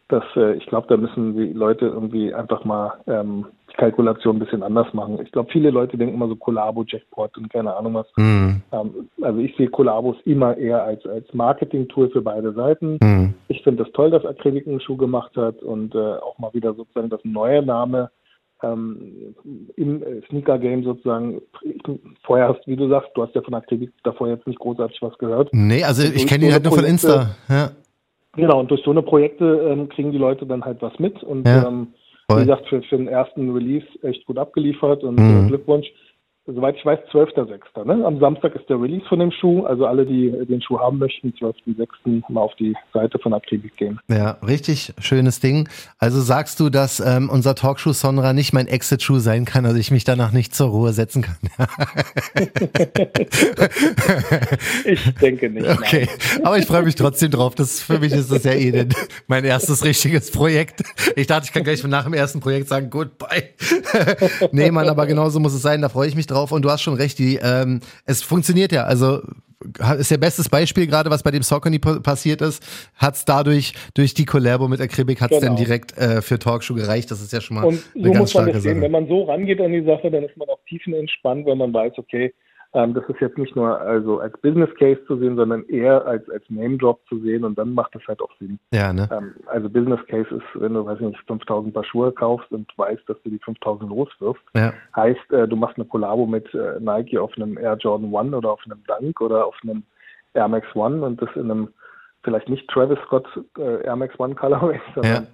Das, 0.09 0.23
äh, 0.35 0.55
ich 0.55 0.65
glaube, 0.65 0.87
da 0.87 0.97
müssen 0.97 1.35
die 1.35 1.53
Leute 1.53 1.85
irgendwie 1.85 2.33
einfach 2.33 2.65
mal 2.65 2.93
ähm, 3.07 3.45
die 3.71 3.75
Kalkulation 3.77 4.35
ein 4.35 4.39
bisschen 4.39 4.61
anders 4.61 4.93
machen. 4.93 5.19
Ich 5.23 5.31
glaube, 5.31 5.49
viele 5.51 5.71
Leute 5.71 5.97
denken 5.97 6.15
immer 6.15 6.27
so 6.27 6.35
Kollabo, 6.35 6.83
Jackpot 6.85 7.37
und 7.37 7.49
keine 7.49 7.75
Ahnung 7.75 7.93
was. 7.95 8.07
Mhm. 8.17 8.61
Ähm, 8.71 9.09
also 9.21 9.39
ich 9.39 9.55
sehe 9.55 9.69
Kollabos 9.69 10.17
immer 10.25 10.57
eher 10.57 10.83
als, 10.83 11.05
als 11.05 11.33
Marketing-Tool 11.33 12.09
für 12.09 12.21
beide 12.21 12.53
Seiten. 12.53 12.97
Mhm. 13.01 13.33
Ich 13.47 13.63
finde 13.63 13.83
das 13.83 13.93
toll, 13.93 14.11
dass 14.11 14.25
Acrylic 14.25 14.67
einen 14.67 14.81
Schuh 14.81 14.97
gemacht 14.97 15.35
hat 15.37 15.61
und 15.63 15.95
äh, 15.95 16.15
auch 16.15 16.37
mal 16.37 16.53
wieder 16.53 16.73
sozusagen 16.73 17.09
das 17.09 17.21
neue 17.23 17.63
Name 17.63 18.11
ähm, 18.63 19.35
im 19.75 20.01
äh, 20.01 20.21
Sneaker-Game 20.29 20.83
sozusagen. 20.83 21.41
Vorher 22.23 22.49
hast, 22.49 22.65
wie 22.67 22.75
du 22.75 22.89
sagst, 22.89 23.09
du 23.15 23.23
hast 23.23 23.35
ja 23.35 23.41
von 23.41 23.53
Acrylic 23.53 23.91
davor 24.03 24.29
jetzt 24.29 24.47
nicht 24.47 24.59
großartig 24.59 25.01
was 25.01 25.17
gehört. 25.17 25.49
Nee, 25.51 25.83
also 25.83 26.03
ich 26.03 26.27
kenne 26.27 26.45
ihn 26.45 26.53
halt 26.53 26.63
nur 26.63 26.73
von 26.73 26.85
Insta. 26.85 27.35
Ja. 27.49 27.71
Genau, 28.35 28.59
und 28.59 28.71
durch 28.71 28.81
so 28.83 28.91
eine 28.91 29.03
Projekte 29.03 29.45
ähm, 29.69 29.89
kriegen 29.89 30.11
die 30.11 30.17
Leute 30.17 30.45
dann 30.45 30.65
halt 30.65 30.81
was 30.81 30.97
mit 30.99 31.21
und 31.23 31.45
Ja, 31.45 31.67
ähm, 31.67 31.93
wie 32.29 32.35
gesagt, 32.35 32.67
für, 32.67 32.81
für 32.81 32.97
den 32.97 33.07
ersten 33.07 33.51
Release 33.51 33.85
echt 34.01 34.25
gut 34.25 34.37
abgeliefert 34.39 35.03
und 35.03 35.19
Mhm. 35.19 35.45
äh, 35.45 35.47
Glückwunsch. 35.47 35.87
Soweit 36.45 36.75
ich 36.75 36.85
weiß, 36.85 36.99
12.06. 37.13 37.85
Ne? 37.85 38.05
Am 38.05 38.19
Samstag 38.19 38.53
ist 38.53 38.67
der 38.67 38.75
Release 38.75 39.05
von 39.07 39.17
dem 39.19 39.31
Schuh. 39.31 39.63
Also 39.63 39.85
alle, 39.85 40.05
die 40.05 40.29
den 40.45 40.61
Schuh 40.61 40.77
haben 40.77 40.97
möchten, 40.97 41.33
12.06. 41.39 42.21
mal 42.27 42.41
auf 42.41 42.53
die 42.55 42.75
Seite 42.93 43.17
von 43.17 43.33
Akribik 43.33 43.77
gehen. 43.77 43.97
Ja, 44.09 44.31
richtig 44.45 44.93
schönes 44.99 45.39
Ding. 45.39 45.69
Also 45.99 46.19
sagst 46.19 46.59
du, 46.59 46.69
dass 46.69 46.99
ähm, 46.99 47.29
unser 47.29 47.55
Talkshow 47.55 47.93
Sonra 47.93 48.33
nicht 48.33 48.51
mein 48.51 48.67
Exit-Schuh 48.67 49.19
sein 49.19 49.45
kann, 49.45 49.65
also 49.65 49.77
ich 49.77 49.89
mich 49.89 50.03
danach 50.03 50.33
nicht 50.33 50.53
zur 50.53 50.67
Ruhe 50.67 50.91
setzen 50.91 51.21
kann. 51.21 51.37
Ich 54.85 55.13
denke 55.15 55.49
nicht. 55.49 55.67
Okay, 55.69 56.07
aber 56.43 56.57
ich 56.57 56.65
freue 56.65 56.83
mich 56.83 56.95
trotzdem 56.95 57.31
drauf. 57.31 57.55
Das 57.55 57.81
für 57.81 57.99
mich 57.99 58.11
ist 58.11 58.31
das 58.31 58.43
ja 58.43 58.51
eh 58.53 58.71
denn 58.71 58.89
mein 59.27 59.45
erstes 59.45 59.83
richtiges 59.85 60.31
Projekt. 60.31 60.83
Ich 61.15 61.27
dachte, 61.27 61.45
ich 61.45 61.53
kann 61.53 61.63
gleich 61.63 61.83
nach 61.83 62.03
dem 62.03 62.13
ersten 62.13 62.39
Projekt 62.39 62.67
sagen 62.67 62.89
Goodbye. 62.89 63.49
nee, 64.51 64.71
Mann, 64.71 64.89
aber 64.89 65.05
genauso 65.05 65.39
muss 65.39 65.53
es 65.53 65.61
sein. 65.61 65.81
Da 65.81 65.89
freue 65.89 66.07
ich 66.07 66.15
mich 66.15 66.27
drauf. 66.27 66.32
Und 66.51 66.63
du 66.63 66.69
hast 66.71 66.81
schon 66.81 66.95
recht. 66.95 67.19
Die, 67.19 67.39
ähm, 67.41 67.79
es 68.05 68.21
funktioniert 68.23 68.71
ja. 68.71 68.83
Also 68.83 69.21
ist 69.97 70.11
ja 70.11 70.17
bestes 70.17 70.49
Beispiel 70.49 70.87
gerade, 70.87 71.09
was 71.09 71.23
bei 71.23 71.31
dem 71.31 71.41
Saucony 71.41 71.79
pa- 71.79 71.99
passiert 71.99 72.41
ist. 72.41 72.61
Hat 72.95 73.15
es 73.15 73.23
dadurch 73.23 73.73
durch 73.93 74.13
die 74.13 74.25
Collabo 74.25 74.67
mit 74.67 74.81
Akribik 74.81 75.21
hat 75.21 75.31
es 75.31 75.39
Genau. 75.39 75.53
dann 75.55 75.63
direkt 75.63 75.97
äh, 75.97 76.21
für 76.21 76.37
Talkshow 76.37 76.73
gereicht. 76.73 77.09
Das 77.11 77.21
ist 77.21 77.31
ja 77.31 77.39
schon 77.39 77.55
mal 77.55 77.63
Und 77.65 77.79
eine 77.95 78.03
so 78.07 78.11
ganz 78.11 78.19
muss 78.19 78.33
man 78.33 78.43
starke 78.43 78.51
das 78.53 78.63
sehen. 78.63 78.73
Sache. 78.73 78.81
Wenn 78.83 78.91
man 78.91 79.07
so 79.07 79.23
rangeht 79.23 79.61
an 79.61 79.71
die 79.71 79.85
Sache, 79.85 80.11
dann 80.11 80.23
ist 80.23 80.35
man 80.35 80.49
auch 80.49 80.59
tiefenentspannt, 80.67 81.45
wenn 81.45 81.57
man 81.57 81.73
weiß, 81.73 81.93
okay, 81.97 82.33
ähm, 82.75 82.93
das 82.93 83.07
ist 83.07 83.19
jetzt 83.19 83.37
nicht 83.37 83.55
nur 83.55 83.79
also 83.79 84.19
als 84.19 84.35
Business 84.41 84.69
Case 84.75 84.99
zu 85.05 85.17
sehen, 85.17 85.35
sondern 85.35 85.63
eher 85.67 86.05
als, 86.05 86.27
als 86.29 86.43
Name 86.49 86.77
Drop 86.77 86.99
zu 87.07 87.19
sehen 87.19 87.43
und 87.43 87.57
dann 87.57 87.73
macht 87.73 87.93
das 87.93 88.01
halt 88.07 88.21
auch 88.21 88.31
Sinn. 88.39 88.57
Ja, 88.73 88.91
ne? 88.91 89.07
Ähm, 89.11 89.35
also 89.45 89.69
Business 89.69 89.99
Case 90.07 90.33
ist, 90.35 90.43
wenn 90.55 90.73
du, 90.73 90.85
weiß 90.85 90.99
ich 90.99 91.05
nicht, 91.07 91.19
5000 91.27 91.73
Paar 91.73 91.83
Schuhe 91.83 92.11
kaufst 92.11 92.51
und 92.51 92.71
weißt, 92.77 93.07
dass 93.07 93.21
du 93.23 93.29
die 93.29 93.39
5000 93.39 93.89
loswirfst, 93.89 94.43
Ja. 94.55 94.73
heißt, 94.95 95.31
äh, 95.33 95.47
du 95.47 95.55
machst 95.55 95.77
eine 95.77 95.85
Collabo 95.85 96.25
mit 96.25 96.51
äh, 96.53 96.79
Nike 96.79 97.17
auf 97.19 97.31
einem 97.35 97.57
Air 97.57 97.77
Jordan 97.77 98.11
One 98.11 98.35
oder 98.35 98.51
auf 98.51 98.61
einem 98.65 98.83
Dunk 98.87 99.21
oder 99.21 99.45
auf 99.45 99.55
einem 99.63 99.83
Air 100.33 100.47
Max 100.47 100.67
One 100.75 101.05
und 101.05 101.21
das 101.21 101.29
in 101.35 101.51
einem 101.51 101.69
vielleicht 102.23 102.49
nicht 102.49 102.67
Travis 102.69 102.97
Scott 103.05 103.27
äh, 103.59 103.83
Air 103.83 103.95
Max 103.97 104.19
One 104.19 104.33
Colorway, 104.33 104.79
sondern 104.95 105.23
Ja. 105.23 105.27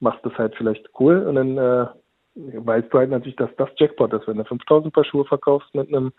machst 0.00 0.20
das 0.26 0.36
halt 0.36 0.54
vielleicht 0.56 0.86
cool 1.00 1.22
und 1.26 1.36
dann 1.36 1.56
äh, 1.56 1.86
weißt 2.34 2.92
du 2.92 2.98
halt 2.98 3.10
natürlich, 3.10 3.36
dass 3.36 3.50
das 3.56 3.68
Jackpot 3.76 4.12
ist, 4.12 4.26
wenn 4.26 4.38
du 4.38 4.44
5000 4.44 4.92
Paar 4.92 5.04
Schuhe 5.04 5.24
verkaufst 5.24 5.74
mit 5.74 5.88
einem 5.88 6.12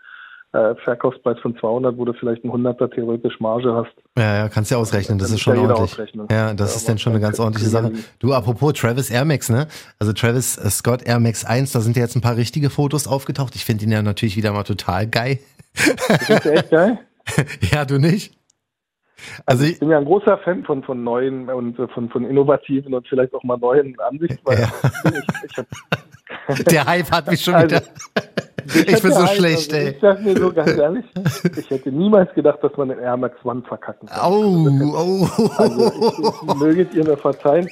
äh, 0.54 0.74
Verkaufspreis 0.84 1.38
von 1.40 1.56
200, 1.58 1.96
wo 1.98 2.04
du 2.04 2.12
vielleicht 2.14 2.44
einen 2.44 2.52
100er 2.52 2.88
theoretisch 2.94 3.40
Marge 3.40 3.74
hast. 3.74 3.92
Ja, 4.16 4.36
ja, 4.36 4.48
kannst 4.48 4.70
ja 4.70 4.76
ausrechnen, 4.78 5.18
das 5.18 5.30
ist 5.30 5.40
schon 5.40 5.56
ja 5.56 5.62
ordentlich. 5.62 5.96
Ja, 6.30 6.54
das 6.54 6.70
Ja, 6.70 6.76
ist 6.76 6.88
dann 6.88 6.98
schon 6.98 7.12
eine 7.12 7.20
ganz 7.20 7.40
ordentliche 7.40 7.68
Sache. 7.68 7.92
Du, 8.20 8.32
apropos 8.32 8.72
Travis 8.74 9.10
Air 9.10 9.24
Max, 9.24 9.50
ne? 9.50 9.66
Also 9.98 10.12
Travis 10.12 10.56
äh, 10.56 10.70
Scott 10.70 11.02
Air 11.06 11.18
Max 11.20 11.44
1, 11.44 11.72
da 11.72 11.80
sind 11.80 11.96
ja 11.96 12.02
jetzt 12.02 12.14
ein 12.16 12.20
paar 12.22 12.36
richtige 12.36 12.70
Fotos 12.70 13.06
aufgetaucht. 13.08 13.54
Ich 13.56 13.64
finde 13.64 13.84
ihn 13.84 13.90
ja 13.90 14.02
natürlich 14.02 14.36
wieder 14.36 14.52
mal 14.52 14.62
total 14.62 15.06
geil. 15.08 15.38
Findest 15.74 16.44
du 16.44 16.52
echt 16.52 16.70
geil? 16.70 16.98
ja, 17.72 17.84
du 17.84 17.98
nicht? 17.98 18.38
Also, 19.46 19.64
Ich 19.64 19.72
ich, 19.72 19.78
bin 19.80 19.90
ja 19.90 19.98
ein 19.98 20.04
großer 20.04 20.38
Fan 20.38 20.64
von, 20.64 20.82
von 20.84 21.02
neuen 21.02 21.48
und 21.48 21.78
äh, 21.78 21.88
von, 21.88 22.10
von 22.10 22.24
innovativen 22.24 22.94
und 22.94 23.08
vielleicht 23.08 23.34
auch 23.34 23.42
mal 23.42 23.56
neuen 23.56 23.98
Ansichten. 24.00 24.38
Weil 24.44 24.60
Ja. 24.60 24.72
ich, 25.04 25.58
ich 25.58 25.64
der 26.70 26.84
Hype 26.86 27.10
hat 27.10 27.28
mich 27.30 27.42
schon 27.42 27.54
Also, 27.54 27.76
wieder. 27.76 27.82
Ich 28.66 29.02
bin 29.02 29.12
so 29.12 29.26
schlecht, 29.26 29.72
also, 29.74 29.86
ey. 29.86 29.90
Ich 29.90 30.00
sag 30.00 30.22
mir 30.22 30.36
so 30.38 30.52
ganz 30.52 30.70
ehrlich, 30.70 31.04
ich 31.56 31.68
hätte 31.70 31.92
niemals 31.92 32.32
gedacht, 32.34 32.58
dass 32.62 32.74
man 32.76 32.88
den 32.88 32.98
Air 32.98 33.16
Max 33.18 33.36
One 33.44 33.62
verkacken 33.66 34.08
kann. 34.08 34.20
Au, 34.20 34.66
Also 34.66 34.96
au. 34.96 36.42
ich, 36.42 36.48
ich, 36.48 36.54
möget 36.54 36.94
ihr 36.94 37.04
mir 37.04 37.16
verzeihen. 37.16 37.68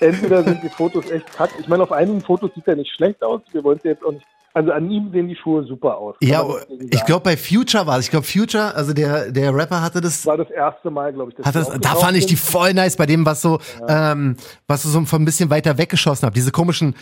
Entweder 0.00 0.44
sind 0.44 0.62
die 0.62 0.68
Fotos 0.68 1.10
echt 1.10 1.26
kack. 1.34 1.50
Ich 1.58 1.66
meine, 1.66 1.82
auf 1.82 1.90
einigen 1.90 2.20
Fotos 2.20 2.50
sieht 2.54 2.68
er 2.68 2.76
nicht 2.76 2.92
schlecht 2.94 3.20
aus. 3.22 3.40
Wir 3.50 3.64
wollen 3.64 3.78
es 3.78 3.84
jetzt 3.84 4.04
auch 4.04 4.12
nicht. 4.12 4.24
Also 4.54 4.72
an 4.72 4.90
ihm 4.90 5.10
sehen 5.12 5.28
die 5.28 5.36
Schuhe 5.36 5.64
super 5.64 5.98
aus. 5.98 6.16
Ja, 6.20 6.44
ich 6.90 7.04
glaube 7.04 7.22
bei 7.22 7.36
Future 7.36 7.86
war 7.86 7.98
es. 7.98 8.06
Ich 8.06 8.10
glaube 8.10 8.26
Future, 8.26 8.74
also 8.74 8.92
der, 8.92 9.30
der 9.30 9.54
Rapper 9.54 9.82
hatte 9.82 10.00
das 10.00 10.22
das 10.22 10.26
war 10.26 10.36
das 10.36 10.50
erste 10.50 10.90
Mal, 10.90 11.12
glaube 11.12 11.30
ich. 11.30 11.36
die 11.36 11.42
das, 11.42 11.68
da 11.80 11.94
fand 11.96 12.16
ich 12.16 12.26
die 12.26 12.36
voll 12.36 12.74
nice 12.74 12.96
bei 12.96 13.06
dem, 13.06 13.26
was 13.26 13.42
so, 13.42 13.58
ähm, 13.88 14.36
was 14.66 14.82
du 14.82 14.88
so 14.88 15.04
von 15.04 15.22
ein 15.22 15.24
bisschen 15.24 15.50
weiter 15.50 15.78
weggeschossen 15.78 16.26
habt. 16.26 16.36
Diese 16.36 16.50
komischen 16.50 16.94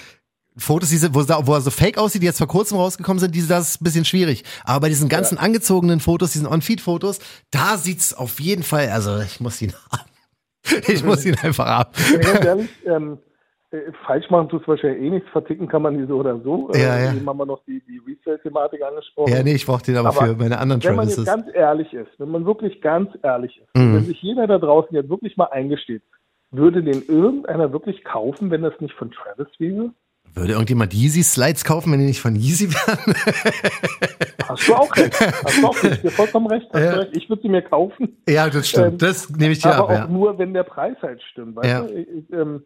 Fotos, 0.58 0.88
diese, 0.90 1.14
wo, 1.14 1.22
da- 1.22 1.46
wo 1.46 1.54
er 1.54 1.60
so 1.60 1.70
fake 1.70 1.98
aussieht, 1.98 2.22
die 2.22 2.26
jetzt 2.26 2.38
vor 2.38 2.46
kurzem 2.48 2.78
rausgekommen 2.78 3.18
sind, 3.18 3.34
diese, 3.34 3.48
das 3.48 3.68
ist 3.70 3.80
ein 3.80 3.84
bisschen 3.84 4.04
schwierig. 4.04 4.44
Aber 4.64 4.80
bei 4.80 4.88
diesen 4.88 5.08
ganzen 5.08 5.36
angezogenen 5.38 6.00
Fotos, 6.00 6.32
diesen 6.32 6.46
On-Feed-Fotos, 6.46 7.18
da 7.50 7.76
sieht's 7.76 8.14
auf 8.14 8.40
jeden 8.40 8.62
Fall, 8.62 8.88
also 8.90 9.18
ich 9.20 9.40
muss 9.40 9.60
ihn 9.62 9.72
haben. 9.92 10.10
Ich 10.88 11.04
muss 11.04 11.24
ihn 11.24 11.36
einfach 11.42 11.66
haben. 11.66 11.90
Ja, 12.22 12.44
ehrlich, 12.44 12.68
ähm, 12.86 13.18
äh, 13.70 13.78
falsch 14.04 14.28
machen 14.30 14.48
tust 14.48 14.64
du 14.66 14.70
wahrscheinlich 14.72 15.00
eh 15.02 15.10
nichts. 15.10 15.28
Verticken 15.30 15.68
kann 15.68 15.82
man 15.82 15.96
die 15.98 16.06
so 16.06 16.16
oder 16.16 16.40
so. 16.40 16.70
Ja, 16.74 16.98
ja. 16.98 17.12
Eben 17.12 17.28
haben 17.28 17.36
wir 17.38 17.46
noch 17.46 17.62
die, 17.66 17.80
die 17.86 18.00
Resale-Thematik 18.04 18.82
angesprochen. 18.82 19.32
Ja, 19.32 19.42
nee, 19.44 19.54
ich 19.54 19.64
brauch 19.66 19.80
den 19.82 19.96
aber, 19.96 20.08
Aber 20.08 20.26
für 20.26 20.34
meine 20.36 20.58
anderen 20.58 20.82
wenn 20.82 20.96
man 20.96 21.08
jetzt 21.08 21.24
ganz 21.24 21.46
ehrlich 21.54 21.92
ist, 21.92 22.08
wenn 22.18 22.30
man 22.30 22.46
wirklich 22.46 22.80
ganz 22.80 23.10
ehrlich 23.22 23.58
ist, 23.62 23.68
Mhm. 23.80 23.94
wenn 23.94 24.04
sich 24.06 24.20
jeder 24.22 24.46
da 24.48 24.58
draußen 24.58 24.94
jetzt 24.94 25.08
wirklich 25.08 25.36
mal 25.36 25.46
eingesteht, 25.52 26.02
würde 26.50 26.82
den 26.82 27.02
irgendeiner 27.06 27.72
wirklich 27.72 28.02
kaufen, 28.04 28.50
wenn 28.50 28.62
das 28.62 28.72
nicht 28.80 28.94
von 28.94 29.10
Travis 29.12 29.48
wäre? 29.58 29.90
Würde 30.36 30.52
irgendjemand 30.52 30.92
Yeezy 30.92 31.22
Slides 31.22 31.64
kaufen, 31.64 31.90
wenn 31.92 31.98
die 32.00 32.04
nicht 32.06 32.20
von 32.20 32.36
Yeezy 32.36 32.70
wären? 32.72 33.14
Hast 34.46 34.68
du 34.68 34.74
auch 34.74 34.94
recht. 34.94 35.18
Hast 35.20 35.62
du 35.62 35.66
auch 35.66 35.82
recht. 35.82 36.02
Dir 36.02 36.10
vollkommen 36.10 36.46
recht. 36.48 36.66
Hast 36.72 36.82
Ja. 36.84 36.92
du 36.92 37.00
recht. 37.00 37.16
Ich 37.16 37.28
würde 37.30 37.42
sie 37.42 37.48
mir 37.48 37.62
kaufen, 37.62 38.16
ja, 38.28 38.48
das 38.50 38.68
stimmt. 38.68 38.92
Ähm, 38.92 38.98
das 38.98 39.30
nehme 39.30 39.52
ich 39.52 39.60
dir 39.60 39.74
aber 39.74 39.84
ab, 39.84 39.84
auch 39.88 40.00
ja. 40.02 40.06
nur, 40.08 40.38
wenn 40.38 40.52
der 40.52 40.64
Preis 40.64 40.96
halt 41.00 41.22
stimmt. 41.22 41.56
Weißt 41.56 41.68
Ja. 41.68 41.80
du? 41.82 41.92
Ich, 41.94 42.30
ähm, 42.32 42.62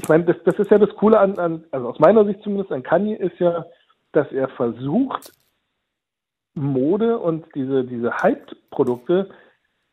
ich 0.00 0.08
meine, 0.08 0.24
das, 0.24 0.36
das 0.44 0.56
ist 0.58 0.70
ja 0.70 0.78
das 0.78 0.90
Coole 0.96 1.18
an, 1.20 1.38
an, 1.38 1.64
also 1.70 1.90
aus 1.90 2.00
meiner 2.00 2.24
Sicht 2.24 2.42
zumindest 2.42 2.72
an 2.72 2.82
Kanye 2.82 3.14
ist 3.14 3.38
ja, 3.38 3.64
dass 4.12 4.30
er 4.32 4.48
versucht, 4.48 5.32
Mode 6.54 7.18
und 7.18 7.46
diese, 7.54 7.84
diese 7.84 8.10
Hype-Produkte 8.16 9.30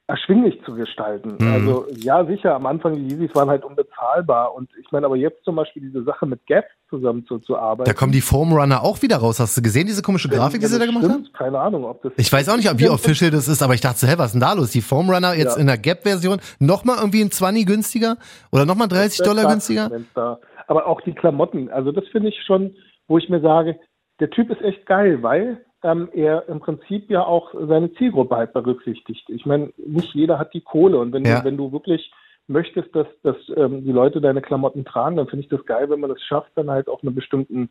erschwinglich 0.07 0.59
zu 0.63 0.75
gestalten. 0.75 1.35
Mhm. 1.39 1.51
Also 1.53 1.85
ja, 1.97 2.23
sicher, 2.25 2.53
am 2.55 2.65
Anfang 2.67 2.93
die 2.93 3.07
Yeezys 3.15 3.33
waren 3.35 3.49
halt 3.49 3.63
unbezahlbar 3.65 4.53
und 4.53 4.69
ich 4.79 4.91
meine, 4.91 5.07
aber 5.07 5.15
jetzt 5.15 5.43
zum 5.43 5.55
Beispiel 5.55 5.81
diese 5.81 6.03
Sache 6.03 6.25
mit 6.27 6.45
Gap 6.45 6.65
zusammen 6.89 7.25
zu, 7.25 7.39
zu 7.39 7.57
arbeiten. 7.57 7.87
Da 7.89 7.93
kommen 7.93 8.11
die 8.11 8.21
Foam 8.21 8.53
Runner 8.53 8.83
auch 8.83 9.01
wieder 9.01 9.17
raus. 9.17 9.39
Hast 9.39 9.57
du 9.57 9.61
gesehen, 9.63 9.87
diese 9.87 10.03
komische 10.03 10.29
Grafik, 10.29 10.59
die 10.59 10.63
wenn 10.65 10.69
sie 10.71 10.79
da 10.79 10.85
gemacht 10.85 11.03
haben? 11.05 11.11
stimmt, 11.25 11.33
Keine 11.33 11.59
Ahnung, 11.59 11.85
ob 11.85 12.03
das. 12.03 12.13
Ich 12.17 12.31
weiß 12.31 12.49
auch 12.49 12.57
nicht, 12.57 12.69
wie 12.79 12.89
official 12.89 13.31
das 13.31 13.47
ist, 13.47 13.63
aber 13.63 13.73
ich 13.73 13.81
dachte 13.81 14.05
hä, 14.07 14.13
was 14.17 14.27
ist 14.27 14.33
denn 14.33 14.41
da 14.41 14.53
los? 14.53 14.69
Die 14.71 14.81
Foam 14.81 15.09
Runner 15.09 15.33
jetzt 15.33 15.55
Ja. 15.55 15.61
in 15.61 15.67
der 15.67 15.77
Gap-Version 15.79 16.39
nochmal 16.59 16.97
irgendwie 16.99 17.21
ein 17.21 17.31
20 17.31 17.65
günstiger 17.65 18.17
oder 18.51 18.65
nochmal 18.65 18.87
30 18.87 19.17
Das 19.19 19.27
Dollar 19.27 19.49
günstiger? 19.49 19.89
Da, 20.13 20.37
aber 20.67 20.85
auch 20.85 21.01
die 21.01 21.13
Klamotten, 21.13 21.69
also 21.69 21.91
das 21.91 22.05
finde 22.11 22.29
ich 22.29 22.35
schon, 22.45 22.75
wo 23.07 23.17
ich 23.17 23.27
mir 23.29 23.41
sage, 23.41 23.79
der 24.19 24.29
Typ 24.29 24.49
ist 24.51 24.61
echt 24.61 24.85
geil, 24.85 25.21
weil 25.23 25.65
ähm, 25.85 26.09
er 26.13 26.49
im 26.49 26.59
Prinzip 26.59 27.09
ja 27.11 27.23
auch 27.23 27.53
seine 27.67 27.93
Zielgruppe 27.93 28.35
halt 28.35 28.53
berücksichtigt. 28.53 29.29
Ich 29.29 29.45
meine, 29.45 29.71
nicht 29.77 30.13
jeder 30.15 30.39
hat 30.39 30.53
die 30.53 30.61
Kohle 30.61 30.97
und 30.97 31.13
wenn, 31.13 31.23
Ja. 31.23 31.39
du, 31.39 31.45
wenn 31.45 31.57
du 31.57 31.71
wirklich 31.71 32.11
möchtest, 32.47 32.95
dass, 32.95 33.07
dass 33.21 33.35
ähm, 33.55 33.83
die 33.85 33.91
Leute 33.91 34.19
deine 34.19 34.41
Klamotten 34.41 34.83
tragen, 34.83 35.15
dann 35.15 35.27
finde 35.27 35.43
ich 35.43 35.49
das 35.49 35.65
geil, 35.65 35.89
wenn 35.89 35.99
man 35.99 36.11
es 36.11 36.21
schafft, 36.23 36.51
dann 36.55 36.71
halt 36.71 36.87
auch 36.89 37.03
einen 37.03 37.13
bestimmten 37.13 37.69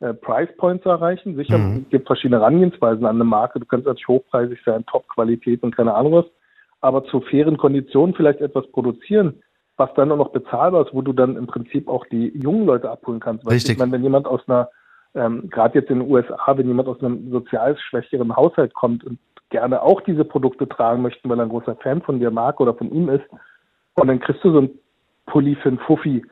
äh, 0.00 0.12
Price 0.12 0.50
Point 0.56 0.82
zu 0.82 0.88
erreichen. 0.88 1.36
Sicher, 1.36 1.58
Mhm. 1.58 1.82
es 1.84 1.90
gibt 1.90 2.06
verschiedene 2.08 2.40
Herangehensweisen 2.40 3.06
an 3.06 3.16
eine 3.16 3.24
Marke. 3.24 3.60
Du 3.60 3.66
kannst 3.66 3.86
natürlich 3.86 4.08
hochpreisig 4.08 4.58
sein, 4.64 4.84
Top-Qualität 4.86 5.62
und 5.62 5.76
keine 5.76 5.94
Ahnung 5.94 6.12
was, 6.14 6.26
aber 6.80 7.04
zu 7.04 7.20
fairen 7.20 7.56
Konditionen 7.56 8.14
vielleicht 8.14 8.40
etwas 8.40 8.66
produzieren, 8.72 9.42
was 9.76 9.94
dann 9.94 10.10
auch 10.10 10.16
noch 10.16 10.30
bezahlbar 10.32 10.84
ist, 10.86 10.94
wo 10.94 11.02
du 11.02 11.12
dann 11.12 11.36
im 11.36 11.46
Prinzip 11.46 11.88
auch 11.88 12.04
die 12.06 12.28
jungen 12.36 12.66
Leute 12.66 12.90
abholen 12.90 13.20
kannst. 13.20 13.48
Richtig. 13.48 13.72
Ich 13.72 13.78
meine, 13.78 13.92
wenn 13.92 14.02
jemand 14.02 14.26
aus 14.26 14.40
einer, 14.48 14.68
ähm, 15.14 15.48
gerade 15.50 15.78
jetzt 15.78 15.90
in 15.90 16.00
den 16.00 16.10
USA, 16.10 16.56
wenn 16.56 16.66
jemand 16.68 16.88
aus 16.88 17.00
einem 17.02 17.30
sozial 17.30 17.76
schwächeren 17.78 18.34
Haushalt 18.34 18.74
kommt 18.74 19.04
und 19.04 19.18
gerne 19.50 19.82
auch 19.82 20.00
diese 20.00 20.24
Produkte 20.24 20.68
tragen 20.68 21.02
möchte, 21.02 21.28
weil 21.28 21.38
er 21.38 21.44
ein 21.44 21.50
großer 21.50 21.76
Fan 21.76 22.00
von 22.02 22.18
der 22.20 22.30
Marke 22.30 22.62
oder 22.62 22.74
von 22.74 22.90
ihm 22.90 23.08
ist, 23.08 23.24
und 23.94 24.08
dann 24.08 24.20
kriegst 24.20 24.42
du 24.42 24.52
so 24.52 24.60
ein 24.62 24.70
Pulli 25.26 25.54
für 25.56 25.68
einen 25.68 25.78
Fuffi, 25.80 26.24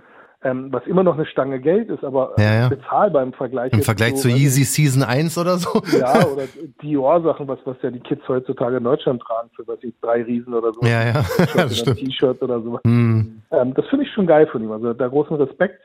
ähm, 0.42 0.72
was 0.72 0.86
immer 0.86 1.02
noch 1.02 1.14
eine 1.14 1.26
Stange 1.26 1.60
Geld 1.60 1.90
ist, 1.90 2.02
aber 2.02 2.32
Ja, 2.38 2.54
ja. 2.54 2.68
bezahlbar 2.70 3.22
im 3.22 3.34
Vergleich. 3.34 3.72
Im 3.74 3.82
Vergleich 3.82 4.16
so, 4.16 4.22
zu 4.22 4.34
Yeezy 4.34 4.64
Season 4.64 5.02
1 5.02 5.36
oder 5.36 5.58
so? 5.58 5.82
ja, 5.98 6.26
oder 6.32 6.44
Dior-Sachen, 6.80 7.46
was, 7.46 7.58
was 7.64 7.76
ja 7.82 7.90
die 7.90 8.00
Kids 8.00 8.26
heutzutage 8.26 8.78
in 8.78 8.84
Deutschland 8.84 9.20
tragen, 9.20 9.50
für 9.54 9.68
was 9.68 9.78
ich 9.82 9.92
drei 10.00 10.22
Riesen 10.22 10.54
oder 10.54 10.72
so. 10.72 10.80
Ja, 10.82 11.04
ja, 11.04 11.12
T-Shirt 11.22 11.38
das 11.38 11.54
oder 11.54 11.68
stimmt. 11.70 11.98
T-Shirt 11.98 12.42
oder 12.42 12.60
so. 12.62 12.80
Hm. 12.84 13.42
Ähm, 13.50 13.74
das 13.74 13.86
finde 13.88 14.06
ich 14.06 14.12
schon 14.12 14.26
geil 14.26 14.46
von 14.46 14.62
ihm. 14.62 14.72
Also 14.72 14.94
da 14.94 15.08
großen 15.08 15.36
Respekt, 15.36 15.82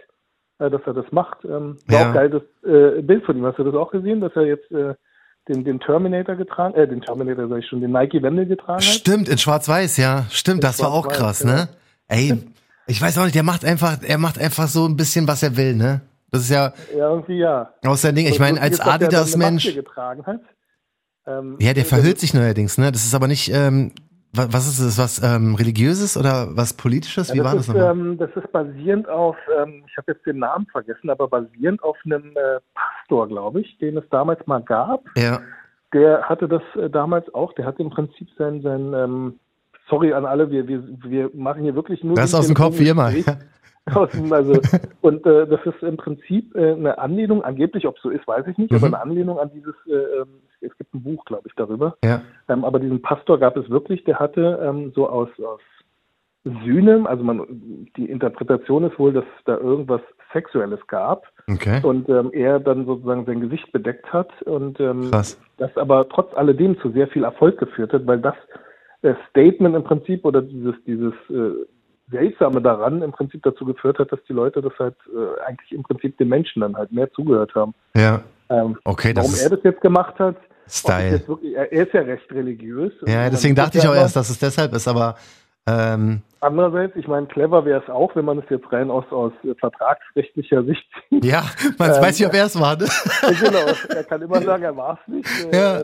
äh, 0.60 0.70
dass 0.70 0.82
er 0.86 0.94
das 0.94 1.06
macht. 1.12 1.44
Ähm, 1.46 1.78
war 1.88 2.00
Ja. 2.00 2.10
auch 2.10 2.14
geil, 2.14 2.30
das 2.30 2.44
äh, 2.70 3.02
Bild 3.02 3.26
von 3.26 3.38
ihm. 3.38 3.46
Hast 3.46 3.60
du 3.60 3.64
das 3.64 3.76
auch 3.76 3.92
gesehen, 3.92 4.22
dass 4.22 4.32
er 4.36 4.44
jetzt 4.44 4.72
äh, 4.72 4.94
den, 5.48 5.64
den 5.64 5.80
Terminator 5.80 6.36
getragen, 6.36 6.74
äh, 6.76 6.88
den 6.88 7.02
Terminator 7.02 7.48
sag 7.48 7.60
ich 7.60 7.68
schon, 7.68 7.82
den 7.82 7.92
Nike 7.92 8.22
Wendel 8.24 8.46
getragen 8.46 8.78
hat? 8.78 8.84
Stimmt, 8.84 9.30
in 9.30 9.38
Schwarz-Weiß, 9.38 9.98
ja. 9.98 10.26
Stimmt, 10.30 10.58
In 10.58 10.62
das 10.62 10.82
war 10.82 10.92
auch 10.92 11.08
krass, 11.08 11.44
ja. 11.44 11.54
ne? 11.56 11.70
Ey, 12.08 12.34
ich 12.88 13.02
weiß 13.02 13.18
auch 13.18 13.24
nicht, 13.24 13.36
der 13.36 13.44
macht 13.44 13.66
einfach, 13.66 13.98
er 14.04 14.18
macht 14.18 14.40
einfach 14.40 14.68
so 14.68 14.86
ein 14.88 14.96
bisschen, 14.96 15.28
was 15.28 15.44
er 15.44 15.58
will, 15.58 15.76
ne? 15.76 16.02
Das 16.32 16.42
ist 16.42 16.50
ja 16.50 16.74
Ja, 16.96 17.10
irgendwie 17.10 17.38
ja. 17.38 17.74
aus 17.86 18.02
sein 18.02 18.16
Ding. 18.16 18.28
Ich 18.28 18.40
meine, 18.40 18.60
als 18.62 18.80
Adidas-Mensch. 18.80 19.78
Ähm, 21.28 21.58
ja, 21.60 21.74
der 21.74 21.84
äh, 21.84 21.88
verhüllt 21.88 22.20
sich 22.20 22.34
neuerdings, 22.34 22.78
ne? 22.78 22.92
Das 22.92 23.04
ist 23.06 23.16
aber 23.16 23.28
nicht, 23.28 23.52
ähm, 23.52 23.92
was 24.36 24.68
ist 24.68 24.80
das? 24.82 24.98
Was 24.98 25.24
ähm, 25.24 25.56
religiöses 25.56 26.18
oder 26.18 26.56
was 26.56 26.74
politisches? 26.74 27.34
Wie 27.34 27.38
Ja, 27.38 27.44
war 27.44 27.54
das 27.56 27.62
ist, 27.64 27.68
nochmal? 27.70 27.92
ähm, 27.92 28.18
das 28.18 28.30
ist 28.36 28.52
basierend 28.52 29.08
auf, 29.10 29.36
ähm, 29.62 29.84
ich 29.88 29.98
habe 29.98 30.12
jetzt 30.12 30.26
den 30.26 30.40
Namen 30.40 30.66
vergessen, 30.68 31.10
aber 31.10 31.28
basierend 31.28 31.82
auf 31.84 31.98
einem 32.06 32.32
äh, 32.36 32.60
Pastor, 32.74 33.28
glaube 33.28 33.62
ich, 33.62 33.78
den 33.80 33.98
es 33.98 34.04
damals 34.10 34.46
mal 34.48 34.62
gab. 34.62 35.04
ja. 35.18 35.40
Der 35.94 36.24
hatte 36.24 36.50
das 36.50 36.64
äh, 36.76 36.90
damals 36.90 37.34
auch, 37.34 37.54
der 37.54 37.66
hat 37.66 37.80
im 37.80 37.90
Prinzip 37.90 38.28
sein, 38.38 38.62
sein 38.62 38.94
ähm, 38.94 39.40
sorry 39.90 40.12
an 40.14 40.26
alle, 40.26 40.52
wir, 40.52 40.68
wir, 40.68 40.84
wir 41.04 41.30
machen 41.34 41.64
hier 41.64 41.76
wirklich 41.76 42.04
nur. 42.04 42.16
Das 42.16 42.26
ist 42.26 42.36
aus 42.36 42.48
dem 42.48 42.56
Kopf 42.56 42.80
wie 42.80 42.90
immer. 42.90 43.12
Gespräch. 43.12 43.38
Also, 43.88 44.62
und 45.02 45.26
äh, 45.28 45.48
das 45.48 45.60
ist 45.66 45.84
im 45.84 45.98
Prinzip 45.98 46.56
äh, 46.56 46.72
eine 46.74 46.98
Anlehnung, 46.98 47.44
angeblich, 47.44 47.86
ob 47.88 47.98
es 47.98 48.02
so 48.02 48.10
ist, 48.10 48.28
weiß 48.28 48.48
ich 48.48 48.58
nicht, 48.58 48.72
Mhm. 48.72 48.78
aber 48.78 48.88
eine 48.88 49.02
Anlehnung 49.02 49.40
an 49.40 49.52
dieses, 49.54 49.76
äh, 49.88 50.22
ähm, 50.22 50.28
es 50.62 50.76
gibt 50.78 50.94
ein 50.96 51.04
Buch, 51.04 51.24
glaube 51.26 51.48
ich, 51.48 51.54
darüber. 51.56 51.96
Ja. 52.04 52.22
Ähm, 52.50 52.66
aber 52.66 52.80
diesen 52.80 53.02
Pastor 53.02 53.40
gab 53.40 53.56
es 53.58 53.70
wirklich, 53.70 54.04
der 54.06 54.18
hatte 54.20 54.60
ähm, 54.64 54.92
so 54.96 55.08
aus, 55.08 55.30
aus 55.40 55.62
Sühne, 56.64 57.04
also 57.08 57.24
man, 57.24 57.88
die 57.98 58.06
Interpretation 58.06 58.84
ist 58.86 58.98
wohl, 59.00 59.14
dass 59.14 59.26
da 59.46 59.58
irgendwas 59.58 60.02
Sexuelles 60.34 60.80
gab 60.88 61.24
Okay. 61.48 61.80
und 61.84 62.10
ähm, 62.10 62.32
er 62.34 62.60
dann 62.60 62.86
sozusagen 62.88 63.26
sein 63.26 63.40
Gesicht 63.42 63.72
bedeckt 63.72 64.12
hat 64.12 64.42
und 64.44 64.80
ähm, 64.80 65.12
Krass. 65.12 65.40
das 65.58 65.76
aber 65.78 66.10
trotz 66.10 66.34
alledem 66.36 66.80
zu 66.80 66.92
sehr 66.92 67.08
viel 67.08 67.24
Erfolg 67.24 67.60
geführt 67.60 67.94
hat, 67.94 68.08
weil 68.08 68.20
das 68.20 68.36
äh, 69.04 69.14
Statement 69.30 69.76
im 69.76 69.84
Prinzip 69.84 70.26
oder 70.26 70.42
dieses, 70.42 70.74
dieses 70.86 71.14
äh, 71.30 71.52
Seltsame 72.12 72.62
daran 72.62 73.02
im 73.02 73.12
Prinzip 73.12 73.42
dazu 73.44 73.66
geführt 73.66 74.00
hat, 74.00 74.12
dass 74.12 74.20
die 74.28 74.34
Leute 74.34 74.62
das 74.62 74.74
halt 74.80 74.96
äh, 75.08 75.42
eigentlich 75.48 75.72
im 75.72 75.84
Prinzip 75.84 76.18
den 76.18 76.30
Menschen 76.30 76.62
dann 76.62 76.76
halt 76.76 76.92
mehr 76.92 77.12
zugehört 77.14 77.54
haben. 77.56 77.74
Ja. 77.96 78.22
Ähm, 78.50 78.78
Okay, 78.84 79.14
das 79.14 79.26
warum 79.26 79.40
er 79.40 79.50
das 79.56 79.64
jetzt 79.64 79.82
gemacht 79.82 80.18
hat, 80.20 80.36
Style. 80.68 81.22
wirklich, 81.28 81.56
er, 81.56 81.72
ist 81.72 81.94
ja 81.94 82.02
recht 82.02 82.32
religiös. 82.32 82.92
Ja, 83.06 83.30
deswegen 83.30 83.56
dachte 83.56 83.78
ich 83.80 83.88
auch 83.88 83.96
erst, 83.96 84.16
dass 84.16 84.30
es 84.30 84.38
deshalb 84.40 84.74
ist, 84.74 84.88
aber 84.88 85.16
ähm, 85.68 86.22
Andererseits, 86.42 86.96
ich 86.96 87.08
meine, 87.08 87.26
clever 87.26 87.66
wäre 87.66 87.82
es 87.82 87.90
auch, 87.90 88.16
wenn 88.16 88.26
man 88.26 88.38
es 88.38 88.46
jetzt 88.52 88.72
rein 88.72 88.92
aus, 88.92 89.06
aus 89.10 89.32
vertragsrechtlicher 89.60 90.64
Sicht 90.64 90.86
sieht. 91.10 91.26
ja, 91.26 91.44
man 91.80 91.90
Ähm, 91.92 92.02
weiß 92.02 92.20
nicht, 92.20 92.28
ob 92.28 92.34
er 92.36 92.46
es 92.46 92.60
war. 92.60 92.78
Ne? 92.78 92.86
genau, 93.42 93.96
er 93.96 94.04
kann 94.04 94.22
immer 94.22 94.42
sagen, 94.44 94.62
er 94.64 94.78
war 94.78 95.00
es 95.02 95.12
nicht. 95.12 95.28
Ja. 95.54 95.84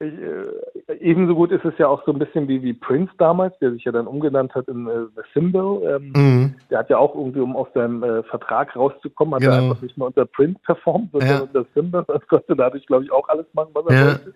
Äh, 0.00 0.94
ebenso 1.00 1.34
gut 1.34 1.52
ist 1.52 1.64
es 1.64 1.78
ja 1.78 1.86
auch 1.86 2.04
so 2.04 2.12
ein 2.12 2.18
bisschen 2.18 2.48
wie, 2.48 2.62
wie 2.62 2.72
Prince 2.72 3.12
damals, 3.18 3.56
der 3.60 3.72
sich 3.72 3.84
ja 3.84 3.92
dann 3.92 4.06
umgenannt 4.08 4.54
hat 4.54 4.66
in 4.68 4.86
äh, 4.88 5.06
The 5.14 5.22
Symbol. 5.32 5.82
Ähm, 5.84 6.12
Mhm. 6.14 6.54
Der 6.70 6.80
hat 6.80 6.90
ja 6.90 6.98
auch 6.98 7.14
irgendwie, 7.14 7.40
um 7.40 7.54
aus 7.56 7.68
seinem 7.74 8.02
äh, 8.02 8.22
Vertrag 8.24 8.74
rauszukommen, 8.74 9.34
hat 9.34 9.42
Genau. 9.42 9.54
er 9.54 9.62
einfach 9.62 9.82
nicht 9.82 9.96
mehr 9.96 10.08
unter 10.08 10.26
Prince 10.26 10.58
performt, 10.64 11.12
sondern 11.12 11.28
Ja. 11.28 11.40
unter 11.42 11.64
Symbol 11.74 12.04
und 12.06 12.28
konnte 12.28 12.56
dadurch, 12.56 12.86
glaube 12.86 13.04
ich, 13.04 13.12
auch 13.12 13.28
alles 13.28 13.46
machen, 13.52 13.70
was 13.72 13.86
er 13.86 13.94
Ja. 13.94 14.04
wollte. 14.06 14.34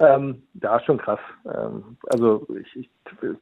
Ähm, 0.00 0.42
ja, 0.62 0.80
schon 0.80 0.98
krass. 0.98 1.20
Ähm, 1.44 1.96
also 2.08 2.46
ich, 2.60 2.74
ich, 2.76 2.90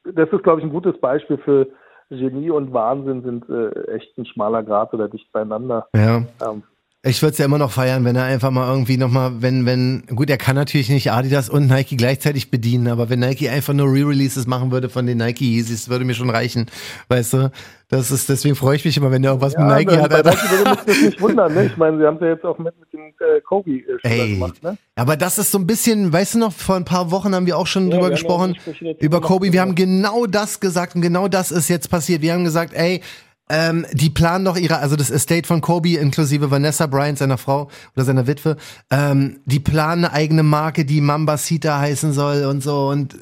das 0.05 0.29
ist, 0.31 0.43
glaube 0.43 0.61
ich, 0.61 0.67
ein 0.67 0.73
gutes 0.73 0.99
Beispiel 0.99 1.39
für 1.39 1.69
Genie 2.11 2.51
und 2.51 2.73
Wahnsinn 2.73 3.23
sind 3.23 3.49
äh, 3.49 3.93
echt 3.93 4.17
ein 4.19 4.27
schmaler 4.27 4.63
Grad 4.63 4.93
oder 4.93 5.09
dicht 5.09 5.31
beieinander. 5.33 5.87
Ja. 5.95 6.23
Ähm, 6.45 6.63
Ich 7.05 7.23
würde 7.23 7.31
es 7.31 7.39
ja 7.39 7.45
immer 7.45 7.59
noch 7.59 7.71
feiern, 7.71 8.05
wenn 8.05 8.17
er 8.17 8.25
einfach 8.25 8.51
mal 8.51 8.69
irgendwie 8.69 8.97
nochmal, 8.97 9.41
wenn, 9.41 9.65
wenn, 9.67 10.03
gut, 10.17 10.29
er 10.31 10.37
kann 10.37 10.57
natürlich 10.57 10.89
nicht 10.89 11.13
Adidas 11.13 11.49
und 11.49 11.69
Nike 11.69 11.97
gleichzeitig 11.97 12.51
bedienen, 12.51 12.89
aber 12.89 13.09
wenn 13.09 13.21
Nike 13.21 13.49
einfach 13.49 13.73
nur 13.73 13.87
Re-Releases 13.87 14.49
machen 14.49 14.73
würde 14.73 14.89
von 14.89 15.07
den 15.07 15.19
Nike 15.19 15.45
Yeezys, 15.45 15.89
würde 15.89 16.05
mir 16.05 16.15
schon 16.15 16.29
reichen. 16.29 16.67
Weißt 17.09 17.35
du? 17.35 17.53
Das 17.87 18.11
ist, 18.11 18.29
deswegen 18.29 18.57
freue 18.57 18.75
ich 18.75 18.85
mich 18.85 18.97
immer, 18.97 19.13
wenn 19.13 19.23
der 19.23 19.31
irgendwas 19.31 19.57
mit 19.57 19.65
Nike 19.65 19.97
hat. 19.97 20.13
Alter. 20.13 20.31
Nike 20.31 20.51
würde 20.51 20.71
mich 20.71 20.81
das 20.87 21.01
nicht 21.03 21.21
wundern, 21.21 21.55
ne? 21.55 21.67
Ich 21.67 21.77
meine, 21.77 21.99
sie 21.99 22.05
haben 22.05 22.17
es 22.17 22.21
ja 22.21 22.29
jetzt 22.31 22.45
auch 22.45 22.59
mit, 22.59 22.75
mit 22.81 22.93
dem 22.93 23.01
äh, 23.21 23.41
Kobe 23.43 23.71
äh, 24.03 24.29
gemacht, 24.35 24.61
ne? 24.65 24.77
Aber 24.97 25.17
das 25.17 25.39
ist 25.39 25.53
so 25.53 25.59
ein 25.59 25.69
bisschen, 25.69 26.13
weißt 26.13 26.35
du 26.35 26.41
noch, 26.41 26.53
vor 26.53 26.75
ein 26.75 26.85
paar 26.85 27.13
Wochen 27.13 27.33
haben 27.33 27.47
wir 27.47 27.57
auch 27.57 27.69
schon 27.69 27.89
Ja, 27.89 27.95
drüber 27.95 28.11
gesprochen, 28.11 28.57
ja 28.81 28.93
über 28.99 29.21
Kobe. 29.21 29.47
Wir 29.47 29.53
ja. 29.55 29.63
haben 29.63 29.77
genau 29.77 30.27
das 30.27 30.59
gesagt 30.59 30.97
und 30.97 31.03
genau 31.03 31.29
das 31.29 31.53
ist 31.53 31.69
jetzt 31.69 31.89
passiert. 31.91 32.23
Wir 32.23 32.33
haben 32.33 32.45
gesagt, 32.45 32.75
ey, 32.75 33.03
ähm, 33.49 33.87
die 33.93 34.11
planen 34.11 34.45
doch 34.45 34.57
ihre, 34.57 34.79
also 34.79 34.97
das 34.97 35.11
Estate 35.11 35.47
von 35.47 35.61
Kobe 35.61 35.97
inklusive 35.97 36.51
Vanessa 36.51 36.87
Bryant, 36.87 37.19
seiner 37.19 37.39
Frau 37.39 37.69
oder 37.97 38.05
seiner 38.05 38.27
Witwe, 38.27 38.57
ähm, 38.91 39.41
die 39.45 39.61
planen 39.61 40.05
eine 40.05 40.15
eigene 40.15 40.43
Marke, 40.43 40.85
die 40.85 41.01
Mambasita 41.01 41.79
heißen 41.79 42.13
soll 42.13 42.45
und 42.45 42.63
so 42.63 42.89
und 42.89 43.15
äh, 43.15 43.19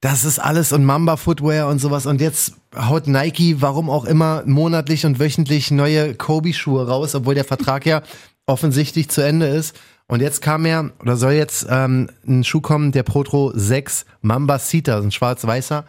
das 0.00 0.24
ist 0.24 0.40
alles 0.40 0.72
und 0.72 0.84
Mamba 0.84 1.16
Footwear 1.16 1.68
und 1.68 1.78
sowas 1.78 2.06
und 2.06 2.20
jetzt 2.20 2.54
haut 2.76 3.06
Nike, 3.06 3.60
warum 3.60 3.88
auch 3.88 4.04
immer, 4.04 4.42
monatlich 4.46 5.06
und 5.06 5.20
wöchentlich 5.20 5.70
neue 5.70 6.14
Kobe-Schuhe 6.14 6.88
raus, 6.88 7.14
obwohl 7.14 7.36
der 7.36 7.44
Vertrag 7.44 7.86
ja 7.86 8.02
offensichtlich 8.46 9.08
zu 9.08 9.20
Ende 9.20 9.46
ist. 9.46 9.78
Und 10.08 10.20
jetzt 10.20 10.42
kam 10.42 10.66
ja, 10.66 10.90
oder 11.00 11.16
soll 11.16 11.32
jetzt 11.32 11.66
ähm, 11.70 12.10
ein 12.26 12.44
Schuh 12.44 12.60
kommen, 12.60 12.92
der 12.92 13.04
Protro 13.04 13.52
6 13.54 14.04
Mamba 14.20 14.58
Cita, 14.58 14.98
ein 14.98 15.12
schwarz-weißer, 15.12 15.84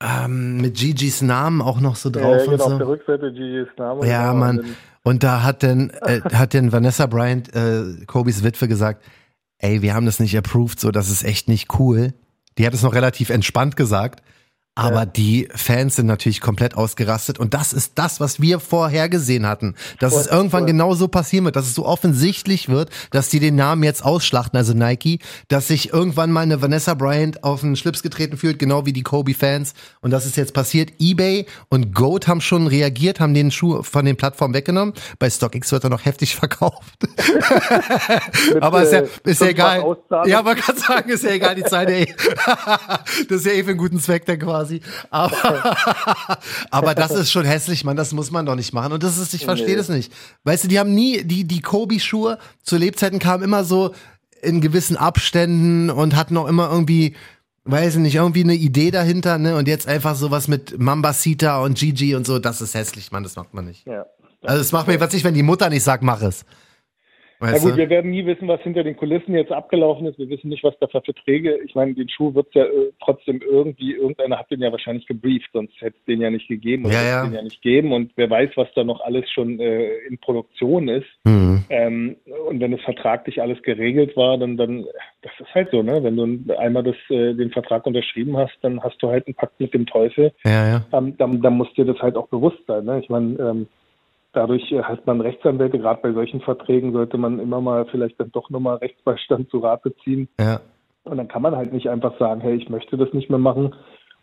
ähm, 0.00 0.60
mit 0.60 0.76
Gigi's 0.76 1.22
Namen 1.22 1.60
auch 1.60 1.80
noch 1.80 1.96
so 1.96 2.10
drauf 2.10 2.46
und 2.46 2.52
genau, 2.52 2.64
auf 2.64 2.70
so. 2.72 2.78
der 2.78 2.88
Rückseite 2.88 3.32
Gigi's 3.32 3.68
Name. 3.76 4.06
Ja, 4.06 4.32
genau, 4.32 4.44
Mann. 4.44 4.58
und 4.60 4.76
Und 5.02 5.22
da 5.22 5.42
hat 5.42 5.62
denn, 5.62 5.90
äh, 6.02 6.20
hat 6.34 6.54
denn 6.54 6.72
Vanessa 6.72 7.06
Bryant, 7.06 7.54
äh, 7.54 8.04
Kobis 8.06 8.44
Witwe, 8.44 8.68
gesagt, 8.68 9.04
ey, 9.58 9.82
wir 9.82 9.94
haben 9.94 10.06
das 10.06 10.20
nicht 10.20 10.36
approved, 10.36 10.78
so, 10.78 10.90
das 10.90 11.10
ist 11.10 11.24
echt 11.24 11.48
nicht 11.48 11.78
cool. 11.78 12.12
Die 12.58 12.66
hat 12.66 12.74
es 12.74 12.82
noch 12.82 12.94
relativ 12.94 13.30
entspannt 13.30 13.76
gesagt. 13.76 14.22
Aber 14.78 15.06
die 15.06 15.48
Fans 15.54 15.96
sind 15.96 16.06
natürlich 16.06 16.40
komplett 16.40 16.76
ausgerastet 16.76 17.38
und 17.38 17.52
das 17.52 17.72
ist 17.72 17.92
das, 17.96 18.20
was 18.20 18.40
wir 18.40 18.60
vorhergesehen 18.60 19.44
hatten. 19.46 19.74
Dass 19.98 20.14
es 20.14 20.28
Voll, 20.28 20.36
irgendwann 20.36 20.60
voll. 20.62 20.70
genau 20.70 20.94
so 20.94 21.08
passieren 21.08 21.44
wird, 21.46 21.56
dass 21.56 21.66
es 21.66 21.74
so 21.74 21.84
offensichtlich 21.84 22.68
wird, 22.68 22.90
dass 23.10 23.28
die 23.28 23.40
den 23.40 23.56
Namen 23.56 23.82
jetzt 23.82 24.04
ausschlachten, 24.04 24.56
also 24.56 24.74
Nike, 24.74 25.18
dass 25.48 25.66
sich 25.66 25.92
irgendwann 25.92 26.30
mal 26.30 26.42
eine 26.42 26.62
Vanessa 26.62 26.94
Bryant 26.94 27.42
auf 27.42 27.62
den 27.62 27.74
Schlips 27.74 28.04
getreten 28.04 28.36
fühlt, 28.36 28.60
genau 28.60 28.86
wie 28.86 28.92
die 28.92 29.02
Kobe-Fans. 29.02 29.74
Und 30.00 30.12
das 30.12 30.26
ist 30.26 30.36
jetzt 30.36 30.54
passiert. 30.54 30.92
EBay 31.00 31.46
und 31.68 31.92
Goat 31.92 32.28
haben 32.28 32.40
schon 32.40 32.68
reagiert, 32.68 33.18
haben 33.18 33.34
den 33.34 33.50
Schuh 33.50 33.82
von 33.82 34.04
den 34.04 34.16
Plattformen 34.16 34.54
weggenommen. 34.54 34.94
Bei 35.18 35.28
StockX 35.28 35.72
wird 35.72 35.82
er 35.84 35.90
noch 35.90 36.04
heftig 36.04 36.36
verkauft. 36.36 37.08
mit, 38.54 38.62
Aber 38.62 38.84
ist 38.84 38.92
ja, 38.92 39.00
äh, 39.00 39.08
ist 39.24 39.40
ja 39.40 39.48
egal. 39.48 39.96
Ja, 40.26 40.42
man 40.42 40.56
kann 40.56 40.76
sagen, 40.76 41.10
ist 41.10 41.24
ja 41.24 41.30
egal, 41.30 41.56
die 41.56 41.64
Zeit, 41.64 41.90
ey. 41.90 42.14
Das 43.28 43.38
ist 43.38 43.46
ja 43.46 43.52
eh 43.52 43.64
für 43.64 43.70
einen 43.70 43.78
guten 43.78 43.98
Zweck 43.98 44.24
dann 44.26 44.38
quasi. 44.38 44.67
Aber, 45.10 45.76
aber 46.70 46.94
das 46.94 47.10
ist 47.12 47.30
schon 47.30 47.44
hässlich, 47.44 47.84
Mann, 47.84 47.96
das 47.96 48.12
muss 48.12 48.30
man 48.30 48.46
doch 48.46 48.54
nicht 48.54 48.72
machen. 48.72 48.92
Und 48.92 49.02
das 49.02 49.18
ist, 49.18 49.34
ich 49.34 49.44
verstehe 49.44 49.68
Nee. 49.70 49.76
das 49.76 49.88
nicht. 49.88 50.12
Weißt 50.44 50.64
du, 50.64 50.68
die 50.68 50.78
haben 50.78 50.94
nie, 50.94 51.24
die, 51.24 51.44
die 51.44 51.60
Kobe-Schuhe 51.60 52.38
zu 52.62 52.76
Lebzeiten 52.76 53.18
kamen 53.18 53.42
immer 53.42 53.64
so 53.64 53.94
in 54.42 54.60
gewissen 54.60 54.96
Abständen 54.96 55.90
und 55.90 56.14
hatten 56.16 56.36
auch 56.36 56.46
immer 56.46 56.70
irgendwie, 56.70 57.14
weiß 57.64 57.94
ich 57.96 58.00
nicht, 58.00 58.14
irgendwie 58.14 58.44
eine 58.44 58.54
Idee 58.54 58.90
dahinter, 58.90 59.36
ne? 59.38 59.56
Und 59.56 59.66
jetzt 59.68 59.88
einfach 59.88 60.14
sowas 60.14 60.48
mit 60.48 60.78
Mambasita 60.78 61.58
und 61.62 61.76
Gigi 61.78 62.14
und 62.14 62.26
so, 62.26 62.38
das 62.38 62.60
ist 62.60 62.74
hässlich, 62.74 63.10
Mann, 63.12 63.24
das 63.24 63.36
macht 63.36 63.52
man 63.52 63.64
nicht. 63.66 63.86
Ja. 63.86 64.06
Also 64.42 64.60
es 64.60 64.70
macht 64.72 64.86
mir 64.86 65.00
was 65.00 65.12
nicht, 65.12 65.24
wenn 65.24 65.34
die 65.34 65.42
Mutter 65.42 65.68
nicht 65.68 65.82
sagt, 65.82 66.02
mach 66.04 66.22
es. 66.22 66.44
Na 67.40 67.52
Weißt 67.52 67.62
gut, 67.62 67.72
du? 67.72 67.76
wir 67.76 67.88
werden 67.88 68.10
nie 68.10 68.26
wissen, 68.26 68.48
was 68.48 68.60
hinter 68.62 68.82
den 68.82 68.96
Kulissen 68.96 69.32
jetzt 69.34 69.52
abgelaufen 69.52 70.06
ist. 70.06 70.18
Wir 70.18 70.28
wissen 70.28 70.48
nicht, 70.48 70.64
was 70.64 70.74
da 70.80 70.88
für 70.88 71.02
Verträge. 71.02 71.58
Ich 71.64 71.74
meine, 71.76 71.94
den 71.94 72.08
Schuh 72.08 72.34
wird 72.34 72.52
ja 72.54 72.64
äh, 72.64 72.92
trotzdem 73.00 73.40
irgendwie, 73.48 73.92
irgendeiner 73.92 74.38
hat 74.38 74.50
den 74.50 74.60
ja 74.60 74.72
wahrscheinlich 74.72 75.06
gebrieft, 75.06 75.48
sonst 75.52 75.72
hätte 75.80 75.96
es 75.98 76.04
den 76.06 76.20
ja 76.20 76.30
nicht 76.30 76.48
gegeben 76.48 76.86
oder 76.86 76.94
Ja, 76.94 77.00
es 77.00 77.08
ja. 77.10 77.24
den 77.24 77.34
ja 77.34 77.42
nicht 77.42 77.62
geben. 77.62 77.92
Und 77.92 78.10
wer 78.16 78.28
weiß, 78.28 78.50
was 78.56 78.68
da 78.74 78.82
noch 78.82 79.00
alles 79.00 79.30
schon 79.30 79.60
äh, 79.60 79.98
in 80.08 80.18
Produktion 80.18 80.88
ist. 80.88 81.06
Mhm. 81.24 81.64
Ähm, 81.70 82.16
und 82.48 82.60
wenn 82.60 82.72
es 82.72 82.80
vertraglich 82.82 83.40
alles 83.40 83.62
geregelt 83.62 84.16
war, 84.16 84.36
dann, 84.36 84.56
dann, 84.56 84.84
das 85.22 85.32
ist 85.38 85.54
halt 85.54 85.70
so, 85.70 85.82
ne? 85.82 86.02
Wenn 86.02 86.16
du 86.16 86.58
einmal 86.58 86.82
das, 86.82 86.96
äh, 87.08 87.34
den 87.34 87.50
Vertrag 87.50 87.86
unterschrieben 87.86 88.36
hast, 88.36 88.56
dann 88.62 88.82
hast 88.82 89.00
du 89.02 89.08
halt 89.08 89.26
einen 89.26 89.34
Pakt 89.34 89.60
mit 89.60 89.74
dem 89.74 89.86
Teufel. 89.86 90.32
Ja, 90.44 90.68
ja. 90.68 90.86
Ähm, 90.92 91.16
dann, 91.18 91.40
dann 91.40 91.56
muss 91.56 91.72
dir 91.74 91.84
das 91.84 91.98
halt 91.98 92.16
auch 92.16 92.28
bewusst 92.28 92.58
sein. 92.66 92.84
Ne? 92.84 93.00
Ich 93.00 93.08
meine, 93.08 93.38
ähm, 93.38 93.66
dadurch 94.38 94.70
äh, 94.70 94.82
hat 94.82 95.04
man 95.06 95.20
Rechtsanwälte, 95.20 95.78
gerade 95.78 96.00
bei 96.00 96.12
solchen 96.12 96.40
Verträgen 96.40 96.92
sollte 96.92 97.18
man 97.18 97.40
immer 97.40 97.60
mal 97.60 97.84
vielleicht 97.86 98.20
dann 98.20 98.30
doch 98.30 98.48
nochmal 98.50 98.76
Rechtsbeistand 98.76 99.50
zu 99.50 99.58
Rate 99.58 99.94
ziehen. 100.04 100.28
Ja. 100.38 100.60
Und 101.04 101.16
dann 101.16 101.28
kann 101.28 101.42
man 101.42 101.56
halt 101.56 101.72
nicht 101.72 101.88
einfach 101.88 102.16
sagen, 102.18 102.40
hey, 102.40 102.54
ich 102.54 102.68
möchte 102.68 102.96
das 102.96 103.12
nicht 103.12 103.30
mehr 103.30 103.38
machen. 103.38 103.74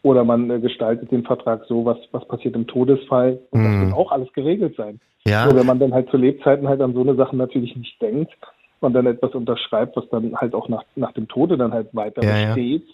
Oder 0.04 0.24
man 0.24 0.50
äh, 0.50 0.60
gestaltet 0.60 1.12
den 1.12 1.24
Vertrag 1.24 1.66
so, 1.68 1.84
was, 1.84 1.98
was 2.12 2.26
passiert 2.28 2.56
im 2.56 2.68
Todesfall. 2.68 3.40
Und 3.52 3.64
das 3.64 3.72
Mhm. 3.74 3.82
wird 3.82 3.94
auch 3.94 4.12
alles 4.12 4.32
geregelt 4.34 4.76
sein. 4.78 5.00
Ja. 5.28 5.46
Nur 5.46 5.56
wenn 5.56 5.66
man 5.66 5.80
dann 5.80 5.94
halt 5.94 6.10
zu 6.10 6.18
Lebzeiten 6.18 6.68
halt 6.68 6.80
an 6.82 6.94
so 6.94 7.02
eine 7.02 7.16
Sachen 7.16 7.38
natürlich 7.38 7.76
nicht 7.76 8.00
denkt 8.02 8.32
und 8.80 8.94
dann 8.94 9.08
etwas 9.08 9.34
unterschreibt, 9.34 9.98
was 9.98 10.08
dann 10.10 10.36
halt 10.38 10.54
auch 10.54 10.70
nach, 10.70 10.84
nach 10.96 11.12
dem 11.14 11.28
Tode 11.28 11.58
dann 11.58 11.74
halt 11.74 11.90
weiter 11.94 12.24
Ja, 12.24 12.38
ja. 12.38 12.46
besteht, 12.54 12.86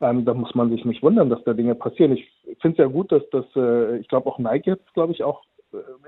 ähm, 0.00 0.24
da 0.24 0.34
muss 0.34 0.54
man 0.54 0.70
sich 0.70 0.84
nicht 0.84 1.02
wundern, 1.02 1.28
dass 1.30 1.42
da 1.44 1.52
Dinge 1.52 1.74
passieren. 1.74 2.12
Ich 2.12 2.26
finde 2.60 2.74
es 2.76 2.78
ja 2.78 2.86
gut, 2.86 3.10
dass 3.10 3.22
das, 3.30 3.44
äh, 3.56 3.98
ich 3.98 4.08
glaube 4.08 4.28
auch 4.30 4.38
Nike 4.38 4.68
jetzt, 4.70 4.94
glaube 4.94 5.12
ich, 5.12 5.24
auch, 5.24 5.42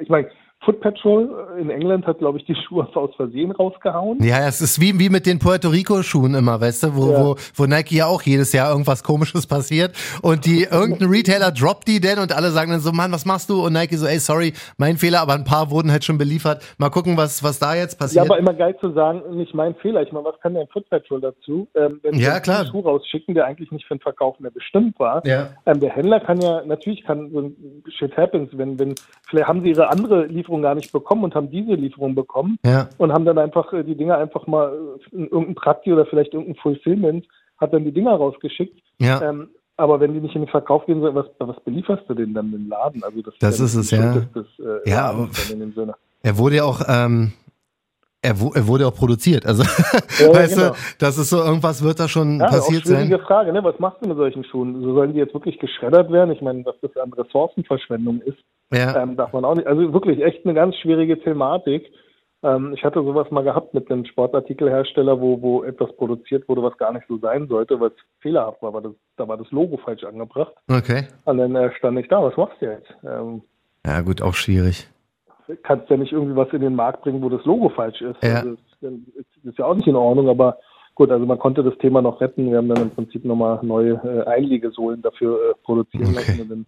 ich 0.00 0.08
meine, 0.08 0.30
Foot 0.64 0.80
Patrol 0.80 1.56
in 1.60 1.70
England 1.70 2.04
hat, 2.06 2.18
glaube 2.18 2.38
ich, 2.38 2.44
die 2.44 2.54
Schuhe 2.54 2.86
aus 2.94 3.14
Versehen 3.16 3.52
rausgehauen. 3.52 4.18
Ja, 4.22 4.46
es 4.48 4.60
ist 4.60 4.80
wie, 4.80 4.98
wie 4.98 5.08
mit 5.08 5.24
den 5.24 5.38
Puerto 5.38 5.68
Rico-Schuhen 5.68 6.34
immer, 6.34 6.60
weißt 6.60 6.82
du, 6.82 6.96
wo, 6.96 7.10
Ja. 7.12 7.24
wo, 7.24 7.36
wo 7.54 7.66
Nike 7.66 7.96
ja 7.96 8.06
auch 8.06 8.22
jedes 8.22 8.52
Jahr 8.52 8.70
irgendwas 8.72 9.04
komisches 9.04 9.46
passiert 9.46 9.92
und 10.22 10.46
die 10.46 10.64
irgendein 10.70 11.08
Retailer 11.08 11.52
droppt 11.52 11.86
die 11.86 12.00
denn 12.00 12.18
und 12.18 12.34
alle 12.36 12.50
sagen 12.50 12.72
dann 12.72 12.80
so, 12.80 12.90
Mann, 12.92 13.12
was 13.12 13.24
machst 13.24 13.50
du? 13.50 13.64
Und 13.64 13.72
Nike 13.72 13.96
so, 13.96 14.06
ey, 14.06 14.18
sorry, 14.18 14.52
mein 14.78 14.96
Fehler, 14.96 15.20
aber 15.20 15.34
ein 15.34 15.44
paar 15.44 15.70
wurden 15.70 15.92
halt 15.92 16.04
schon 16.04 16.18
beliefert. 16.18 16.62
Mal 16.76 16.90
gucken, 16.90 17.16
was, 17.16 17.42
was 17.44 17.60
da 17.60 17.76
jetzt 17.76 17.92
Ja, 17.94 17.98
passiert. 17.98 18.24
aber 18.26 18.38
immer 18.38 18.52
geil 18.54 18.76
zu 18.80 18.92
sagen, 18.92 19.22
nicht 19.36 19.54
mein 19.54 19.76
Fehler. 19.76 20.02
Ich 20.02 20.10
meine, 20.12 20.24
was 20.24 20.40
kann 20.40 20.54
denn 20.54 20.66
Foot 20.72 20.90
Patrol 20.90 21.20
dazu? 21.20 21.68
Ähm, 21.76 22.00
wenn 22.02 22.14
Ja, 22.18 22.40
klar. 22.40 22.60
einen 22.62 22.70
Schuh 22.70 22.80
rausschicken, 22.80 23.34
der 23.36 23.46
eigentlich 23.46 23.70
nicht 23.70 23.86
für 23.86 23.94
den 23.94 24.00
Verkauf 24.00 24.40
mehr 24.40 24.50
bestimmt 24.50 24.98
war. 24.98 25.24
Ja. 25.24 25.50
Ähm, 25.66 25.78
der 25.80 25.90
Händler 25.90 26.18
kann 26.20 26.40
ja, 26.40 26.62
natürlich 26.64 27.04
kann 27.04 27.30
so 27.30 27.40
ein 27.42 27.56
Shit 27.96 28.16
happens, 28.16 28.50
wenn, 28.52 28.76
wenn, 28.78 28.94
vielleicht 29.28 29.46
haben 29.46 29.62
sie 29.62 29.68
ihre 29.70 29.88
andere 29.90 30.26
Lieferung 30.26 30.47
gar 30.62 30.74
nicht 30.74 30.92
bekommen 30.92 31.24
und 31.24 31.34
haben 31.34 31.50
diese 31.50 31.74
Lieferung 31.74 32.14
bekommen 32.14 32.58
ja, 32.64 32.88
und 32.98 33.12
haben 33.12 33.24
dann 33.24 33.38
einfach 33.38 33.72
äh, 33.72 33.84
die 33.84 33.94
Dinger 33.94 34.18
einfach 34.18 34.46
mal 34.46 34.72
äh, 35.12 35.14
in 35.16 35.24
irgendein 35.28 35.54
Prakti 35.54 35.92
oder 35.92 36.06
vielleicht 36.06 36.32
irgendein 36.34 36.56
Fulfillment 36.62 37.26
hat 37.58 37.72
dann 37.72 37.84
die 37.84 37.92
Dinger 37.92 38.14
rausgeschickt. 38.14 38.80
ja. 38.98 39.20
Ähm, 39.22 39.48
aber 39.80 40.00
wenn 40.00 40.12
die 40.12 40.20
nicht 40.20 40.34
in 40.34 40.42
den 40.42 40.48
Verkauf 40.50 40.86
gehen 40.86 41.00
sollen, 41.00 41.14
was, 41.14 41.26
was 41.38 41.60
belieferst 41.60 42.02
du 42.08 42.14
denn 42.14 42.34
dann 42.34 42.52
im 42.52 42.68
Laden? 42.68 43.00
Also 43.04 43.22
das, 43.22 43.34
Das 43.38 43.60
ist 43.60 43.76
es, 43.76 43.92
ja. 43.92 44.12
Des, 44.34 44.46
äh, 44.58 44.90
Ja, 44.90 45.10
aber- 45.10 45.28
in 45.52 45.60
dem 45.60 45.72
Sinne. 45.72 45.94
Er 46.24 46.36
wurde 46.36 46.56
ja 46.56 46.64
auch, 46.64 46.80
ähm, 46.88 47.32
er, 48.22 48.30
er 48.54 48.66
wurde 48.66 48.86
auch 48.86 48.94
produziert. 48.94 49.46
Also, 49.46 49.62
Ja, 50.18 50.34
weißt 50.34 50.54
genau. 50.56 50.70
du, 50.70 50.74
das 50.98 51.18
ist 51.18 51.30
so, 51.30 51.38
irgendwas 51.38 51.82
wird 51.82 52.00
da 52.00 52.08
schon 52.08 52.40
Ja, 52.40 52.46
passiert 52.46 52.82
auch 52.82 52.86
schwierige 52.86 53.16
sein. 53.18 53.26
Frage, 53.26 53.52
ne? 53.52 53.62
Was 53.62 53.78
machst 53.78 53.98
du 54.02 54.08
mit 54.08 54.16
solchen 54.16 54.44
Schuhen? 54.44 54.80
So 54.82 54.94
sollen 54.94 55.12
die 55.12 55.18
jetzt 55.20 55.34
wirklich 55.34 55.58
geschreddert 55.58 56.10
werden? 56.10 56.32
Ich 56.32 56.40
meine, 56.42 56.64
was 56.64 56.74
das 56.82 56.96
an 56.96 57.12
Ressourcenverschwendung 57.12 58.20
ist, 58.22 58.38
Ja, 58.72 59.00
ähm, 59.02 59.16
darf 59.16 59.32
man 59.32 59.44
auch 59.44 59.54
nicht. 59.54 59.66
Also 59.66 59.92
wirklich 59.92 60.20
echt 60.22 60.44
eine 60.44 60.54
ganz 60.54 60.74
schwierige 60.76 61.18
Thematik. 61.20 61.86
Ähm, 62.42 62.72
ich 62.76 62.84
hatte 62.84 63.02
sowas 63.02 63.30
mal 63.30 63.42
gehabt 63.44 63.74
mit 63.74 63.90
einem 63.90 64.04
Sportartikelhersteller, 64.04 65.20
wo, 65.20 65.40
wo 65.42 65.62
etwas 65.64 65.94
produziert 65.96 66.48
wurde, 66.48 66.62
was 66.62 66.76
gar 66.78 66.92
nicht 66.92 67.04
so 67.08 67.18
sein 67.18 67.48
sollte, 67.48 67.80
weil 67.80 67.88
es 67.88 67.96
fehlerhaft 68.20 68.62
war. 68.62 68.80
das, 68.80 68.92
da 69.16 69.26
war 69.26 69.36
das 69.36 69.50
Logo 69.50 69.76
falsch 69.76 70.04
angebracht. 70.04 70.52
okay. 70.68 71.06
Und 71.24 71.38
dann 71.38 71.54
äh, 71.56 71.70
stand 71.76 71.98
ich 71.98 72.08
da, 72.08 72.22
was 72.22 72.36
machst 72.36 72.56
du 72.60 72.66
jetzt? 72.66 72.92
Ähm, 73.04 73.42
Ja, 73.86 74.00
gut, 74.02 74.22
auch 74.22 74.34
schwierig. 74.34 74.88
Kannst 75.62 75.88
ja 75.90 75.96
nicht 75.96 76.12
irgendwie 76.12 76.36
was 76.36 76.52
in 76.52 76.60
den 76.60 76.74
Markt 76.74 77.02
bringen, 77.02 77.22
wo 77.22 77.28
das 77.28 77.44
Logo 77.44 77.68
falsch 77.70 78.00
ist. 78.02 78.22
Ja. 78.22 78.40
Also 78.40 78.56
das 78.80 78.92
ist, 79.44 79.58
ja 79.58 79.64
auch 79.64 79.74
nicht 79.74 79.86
in 79.88 79.96
Ordnung, 79.96 80.28
aber 80.28 80.58
gut, 80.94 81.10
also 81.10 81.24
man 81.26 81.38
konnte 81.38 81.62
das 81.62 81.76
Thema 81.78 82.02
noch 82.02 82.20
retten. 82.20 82.50
Wir 82.50 82.58
haben 82.58 82.68
dann 82.68 82.82
im 82.82 82.90
Prinzip 82.90 83.24
nochmal 83.24 83.58
neue 83.62 83.94
äh, 84.04 84.24
Einlegesohlen 84.28 85.02
dafür 85.02 85.36
äh, 85.50 85.54
produzieren 85.64 86.06
Okay. 86.08 86.14
lassen. 86.26 86.40
Und 86.40 86.48
dann 86.50 86.66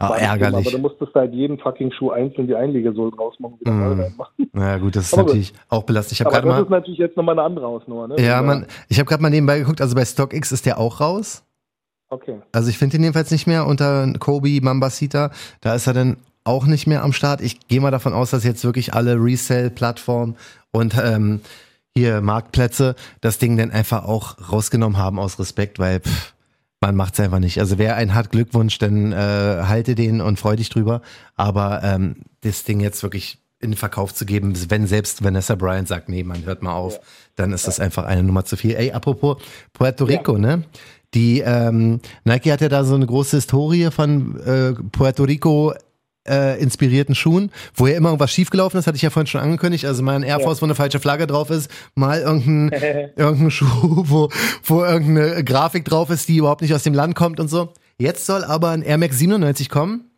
Ah, 0.00 0.08
Thema. 0.08 0.16
Aber 0.16 0.18
ärgerlich. 0.44 0.70
du 0.72 0.78
musstest 0.78 1.14
halt 1.14 1.32
jeden 1.32 1.56
fucking 1.58 1.92
Schuh 1.92 2.10
einzeln 2.10 2.48
die 2.48 2.56
Einlegesohlen 2.56 3.14
rausmachen 3.14 3.60
wieder 3.60 3.70
Mm. 3.70 4.00
reinmachen. 4.00 4.50
Ja, 4.52 4.78
gut, 4.78 4.96
das 4.96 5.04
ist 5.04 5.12
Aber 5.14 5.22
gut. 5.22 5.28
natürlich 5.30 5.52
auch 5.68 5.84
belastend. 5.84 6.20
Ich 6.20 6.26
Aber 6.26 6.36
das 6.36 6.44
mal. 6.44 6.62
ist 6.64 6.68
natürlich 6.70 6.98
jetzt 6.98 7.16
nochmal 7.16 7.38
eine 7.38 7.42
andere 7.46 7.66
Hausnummer, 7.66 8.08
ne? 8.08 8.20
Ja, 8.20 8.42
man, 8.42 8.66
ich 8.88 8.98
habe 8.98 9.08
gerade 9.08 9.22
mal 9.22 9.30
nebenbei 9.30 9.60
geguckt, 9.60 9.80
also 9.80 9.94
bei 9.94 10.04
StockX 10.04 10.50
ist 10.50 10.66
der 10.66 10.78
auch 10.78 11.00
raus. 11.00 11.44
Okay. 12.10 12.40
Also 12.52 12.70
ich 12.70 12.76
finde 12.78 12.96
ihn 12.96 13.02
jedenfalls 13.02 13.30
nicht 13.30 13.46
mehr 13.46 13.66
unter 13.66 14.12
Kobe 14.18 14.58
Mambasita. 14.60 15.30
Da 15.60 15.74
ist 15.76 15.86
er 15.86 15.94
dann 15.94 16.16
auch 16.44 16.66
nicht 16.66 16.86
mehr 16.86 17.02
am 17.02 17.12
Start. 17.12 17.40
Ich 17.40 17.66
gehe 17.68 17.80
mal 17.80 17.90
davon 17.90 18.12
aus, 18.12 18.30
dass 18.30 18.44
jetzt 18.44 18.64
wirklich 18.64 18.94
alle 18.94 19.16
Resell-Plattformen 19.16 20.36
und 20.70 20.94
ähm, 20.96 21.40
hier 21.96 22.20
Marktplätze 22.20 22.96
das 23.20 23.38
Ding 23.38 23.56
dann 23.56 23.70
einfach 23.70 24.04
auch 24.04 24.36
rausgenommen 24.52 24.98
haben 24.98 25.18
aus 25.18 25.38
Respekt, 25.38 25.78
weil 25.78 26.00
pff, 26.00 26.34
man 26.80 26.96
macht's 26.96 27.18
einfach 27.20 27.38
nicht. 27.38 27.58
Also 27.60 27.78
wer 27.78 27.96
einen 27.96 28.14
hat, 28.14 28.30
Glückwunsch, 28.30 28.78
dann 28.78 29.12
äh, 29.12 29.16
halte 29.16 29.94
den 29.94 30.20
und 30.20 30.38
freu 30.38 30.56
dich 30.56 30.68
drüber. 30.68 31.00
Aber 31.34 31.82
ähm, 31.82 32.16
das 32.42 32.64
Ding 32.64 32.80
jetzt 32.80 33.02
wirklich 33.02 33.38
in 33.60 33.70
den 33.70 33.76
Verkauf 33.78 34.12
zu 34.12 34.26
geben, 34.26 34.52
wenn 34.68 34.86
selbst 34.86 35.24
Vanessa 35.24 35.54
Bryant 35.54 35.88
sagt, 35.88 36.10
nee, 36.10 36.22
man 36.22 36.44
hört 36.44 36.62
mal 36.62 36.74
auf, 36.74 37.00
dann 37.36 37.52
ist 37.52 37.66
das 37.66 37.80
einfach 37.80 38.04
eine 38.04 38.22
Nummer 38.22 38.44
zu 38.44 38.56
viel. 38.56 38.74
Ey, 38.74 38.92
apropos 38.92 39.38
Puerto 39.72 40.04
Rico, 40.04 40.36
ne? 40.36 40.64
Die 41.14 41.40
ähm, 41.40 42.00
Nike 42.24 42.52
hat 42.52 42.60
ja 42.60 42.68
da 42.68 42.84
so 42.84 42.96
eine 42.96 43.06
große 43.06 43.36
Historie 43.36 43.90
von 43.90 44.38
äh, 44.40 44.72
Puerto 44.90 45.22
Rico 45.22 45.72
äh, 46.28 46.60
inspirierten 46.60 47.14
Schuhen, 47.14 47.50
wo 47.74 47.86
ja 47.86 47.96
immer 47.96 48.08
irgendwas 48.08 48.32
schiefgelaufen 48.32 48.78
ist, 48.78 48.86
hatte 48.86 48.96
ich 48.96 49.02
ja 49.02 49.10
vorhin 49.10 49.26
schon 49.26 49.40
angekündigt. 49.40 49.84
Also 49.84 50.02
mal 50.02 50.16
ein 50.16 50.22
Air 50.22 50.40
Force, 50.40 50.62
wo 50.62 50.66
eine 50.66 50.74
falsche 50.74 51.00
Flagge 51.00 51.26
drauf 51.26 51.50
ist, 51.50 51.70
mal 51.94 52.20
irgendein, 52.20 52.70
irgendein 53.16 53.50
Schuh, 53.50 54.04
wo, 54.06 54.28
wo 54.64 54.84
irgendeine 54.84 55.44
Grafik 55.44 55.84
drauf 55.84 56.10
ist, 56.10 56.28
die 56.28 56.36
überhaupt 56.38 56.62
nicht 56.62 56.74
aus 56.74 56.82
dem 56.82 56.94
Land 56.94 57.14
kommt 57.14 57.40
und 57.40 57.48
so. 57.48 57.72
Jetzt 57.98 58.26
soll 58.26 58.44
aber 58.44 58.70
ein 58.70 58.82
Air 58.82 58.98
Max 58.98 59.18
97 59.18 59.68
kommen, 59.68 60.10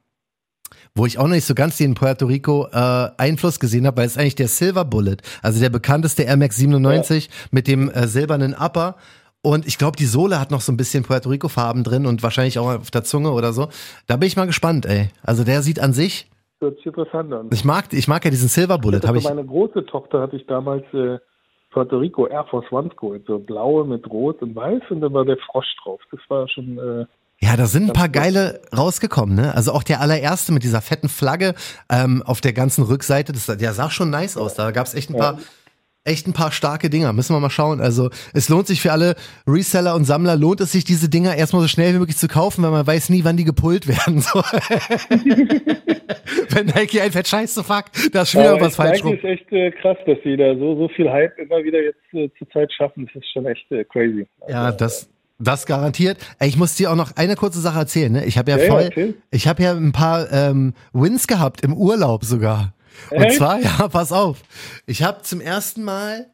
wo 0.95 1.05
ich 1.05 1.19
auch 1.19 1.25
noch 1.25 1.35
nicht 1.35 1.45
so 1.45 1.55
ganz 1.55 1.77
den 1.77 1.95
Puerto 1.95 2.27
Rico 2.27 2.69
äh, 2.73 3.11
Einfluss 3.19 3.61
gesehen 3.61 3.87
habe, 3.87 3.99
weil 3.99 4.07
es 4.07 4.13
ist 4.13 4.19
eigentlich 4.19 4.35
der 4.35 4.49
Silver 4.49 4.85
Bullet, 4.85 5.19
also 5.43 5.61
der 5.61 5.69
bekannteste 5.69 6.23
Air 6.23 6.39
Max 6.39 6.57
97 6.57 7.29
mit 7.51 7.67
dem 7.67 7.91
äh, 7.91 8.07
silbernen 8.07 8.55
Upper. 8.55 8.97
Und 9.47 9.65
ich 9.65 9.79
glaube, 9.79 9.97
die 9.97 10.07
Sohle 10.07 10.41
hat 10.41 10.51
noch 10.51 10.61
so 10.61 10.73
ein 10.73 10.77
bisschen 10.77 11.05
Puerto 11.05 11.29
Rico 11.29 11.47
Farben 11.47 11.85
drin 11.85 12.05
und 12.05 12.21
wahrscheinlich 12.25 12.59
auch 12.59 12.67
auf 12.81 12.91
der 12.91 13.05
Zunge 13.05 13.31
oder 13.31 13.53
so. 13.53 13.69
Da 14.09 14.17
bin 14.17 14.27
ich 14.27 14.37
mal 14.37 14.47
gespannt, 14.47 14.87
ey. 14.87 15.11
Also 15.23 15.45
der 15.45 15.63
sieht 15.63 15.79
an 15.79 15.93
sich, 15.93 16.29
Hört 16.59 16.77
sich 16.79 16.87
interessant 16.87 17.33
an. 17.33 17.49
ich 17.53 17.65
mag, 17.65 17.93
ich 17.93 18.09
mag 18.09 18.25
ja 18.25 18.31
diesen 18.33 18.49
Silver 18.49 18.79
Bullet, 18.79 19.03
habe 19.07 19.19
ich. 19.19 19.25
meine 19.25 19.45
große 19.45 19.87
Tochter 19.87 20.21
hatte 20.21 20.35
ich 20.35 20.47
damals 20.47 20.83
äh, 20.95 21.19
Puerto 21.71 21.99
Rico 21.99 22.27
Air 22.27 22.45
Force 22.51 22.73
One 22.73 22.89
geholt. 22.89 23.23
So 23.29 23.39
blaue 23.39 23.87
mit 23.87 24.05
Rot 24.11 24.43
und 24.43 24.57
Weiß 24.57 24.83
und 24.91 25.01
dann 25.01 25.13
war 25.13 25.25
der 25.25 25.37
Frosch 25.37 25.77
drauf. 25.85 26.01
Das 26.11 26.21
war 26.29 26.49
schon, 26.49 26.79
äh, 26.79 27.05
Ja, 27.39 27.57
da 27.57 27.67
sind 27.67 27.91
ein 27.91 27.93
paar 27.93 28.09
geile 28.09 28.63
rausgekommen, 28.77 29.37
ne? 29.37 29.55
Also 29.55 29.71
auch 29.73 29.85
der 29.85 30.01
allererste 30.01 30.51
mit 30.51 30.65
dieser 30.65 30.81
fetten 30.81 31.09
Flagge 31.09 31.55
ähm, 31.89 32.23
auf 32.27 32.41
der 32.41 32.53
ganzen 32.53 32.83
Rückseite, 32.83 33.33
das, 33.33 33.47
der 33.47 33.73
sah 33.75 33.91
schon 33.91 34.11
nice 34.11 34.37
aus. 34.37 34.55
Da 34.55 34.73
gab's 34.73 34.95
echt 34.95 35.11
ein 35.11 35.17
paar, 35.17 35.39
echt 36.07 36.27
ein 36.27 36.33
paar 36.33 36.53
starke 36.53 36.89
Dinger. 36.91 37.13
Müssen 37.13 37.35
wir 37.35 37.41
mal 37.41 37.51
schauen. 37.51 37.81
Also 37.81 38.11
es 38.33 38.49
lohnt 38.49 38.67
sich 38.67 38.81
für 38.81 38.93
alle 38.93 39.15
Reseller 39.47 39.95
und 39.95 40.05
Sammler, 40.05 40.37
lohnt 40.37 40.61
es 40.61 40.73
sich, 40.73 40.85
diese 40.85 41.09
Dinger 41.09 41.35
erstmal 41.37 41.63
so 41.63 41.69
schnell 41.69 41.95
wie 41.95 41.99
möglich 41.99 42.17
zu 42.17 42.29
kaufen, 42.29 42.63
weil 42.63 42.71
man 42.71 42.87
weiß 42.87 43.11
nie, 43.11 43.25
wann 43.25 43.37
die 43.37 43.45
gepult 43.45 43.87
werden. 43.89 44.21
So. 44.21 44.41
Wenn 46.51 46.67
Nike 46.67 47.01
einfällt, 47.01 47.29
scheiße, 47.29 47.65
fuck, 47.65 47.87
da 48.13 48.23
ist 48.23 48.31
schon 48.31 48.43
wieder 48.43 48.61
was 48.61 48.77
falsch 48.77 49.03
rum. 49.05 49.15
ist 49.15 49.25
echt 49.25 49.51
äh, 49.53 49.71
krass, 49.73 49.97
dass 50.07 50.19
sie 50.25 50.37
da 50.37 50.55
so, 50.57 50.77
so 50.77 50.89
viel 50.89 51.11
Hype 51.11 51.39
immer 51.39 51.63
wieder 51.65 51.83
jetzt 51.83 51.99
äh, 52.13 52.29
zur 52.39 52.49
Zeit 52.51 52.73
schaffen. 52.73 53.07
Das 53.13 53.23
ist 53.23 53.33
schon 53.33 53.47
echt 53.47 53.71
äh, 53.71 53.85
crazy. 53.85 54.27
Ja, 54.49 54.73
das, 54.73 55.09
das 55.39 55.67
garantiert. 55.67 56.19
Ich 56.41 56.57
muss 56.57 56.75
dir 56.77 56.91
auch 56.91 56.97
noch 56.97 57.17
eine 57.17 57.37
kurze 57.37 57.61
Sache 57.61 57.79
erzählen. 57.81 58.13
Ne? 58.13 58.25
Ich 58.25 58.39
habe 58.39 58.51
ja 58.51 58.57
Ja, 58.59 58.65
ja, 58.65 58.71
voll, 58.71 58.83
erzähl. 58.83 59.15
ich 59.31 59.47
habe 59.49 59.63
ja 59.63 59.73
ein 59.73 59.93
paar 59.93 60.31
ähm, 60.33 60.75
Wins 60.93 61.27
gehabt 61.27 61.63
im 61.63 61.75
Urlaub 61.75 62.25
sogar. 62.25 62.73
Und 63.11 63.23
Echt? 63.23 63.37
zwar, 63.37 63.59
ja, 63.61 63.89
pass 63.89 64.13
auf. 64.13 64.39
Ich 64.87 65.03
habe 65.03 65.23
zum 65.23 65.41
ersten 65.41 65.85
Mal 65.85 66.27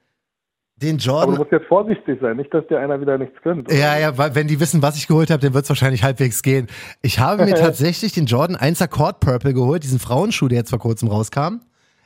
den 0.77 0.96
Aber 0.96 0.98
du 0.98 1.05
Jordan. 1.05 1.35
musst 1.37 1.53
jetzt 1.53 1.66
vorsichtig 1.66 2.18
sein, 2.20 2.37
nicht, 2.37 2.53
dass 2.53 2.66
dir 2.66 2.81
einer 2.81 3.01
wieder 3.01 3.16
nichts 3.16 3.40
gönnt. 3.42 3.68
oder? 3.68 3.77
Ja, 3.77 3.98
ja, 3.98 4.18
weil 4.18 4.35
wenn 4.35 4.48
die 4.48 4.59
wissen, 4.59 4.83
was 4.83 4.96
ich 4.96 5.07
geholt 5.07 5.31
habe, 5.31 5.40
dann 5.40 5.55
wird 5.55 5.64
es 5.64 5.68
wahrscheinlich 5.68 6.03
halbwegs 6.03 6.42
gehen. 6.42 6.66
Ich 7.03 7.20
habe 7.20 7.44
mir 7.44 7.55
tatsächlich 7.57 8.12
den 8.12 8.27
Jordan 8.27 8.57
1er 8.57 8.88
Cord 8.88 9.20
Purple 9.20 9.55
geholt, 9.55 9.85
diesen 9.85 10.01
Frauenschuh, 10.01 10.48
der 10.48 10.59
jetzt 10.59 10.70
vor 10.70 10.81
kurzem 10.81 11.09
rauskam. 11.09 11.61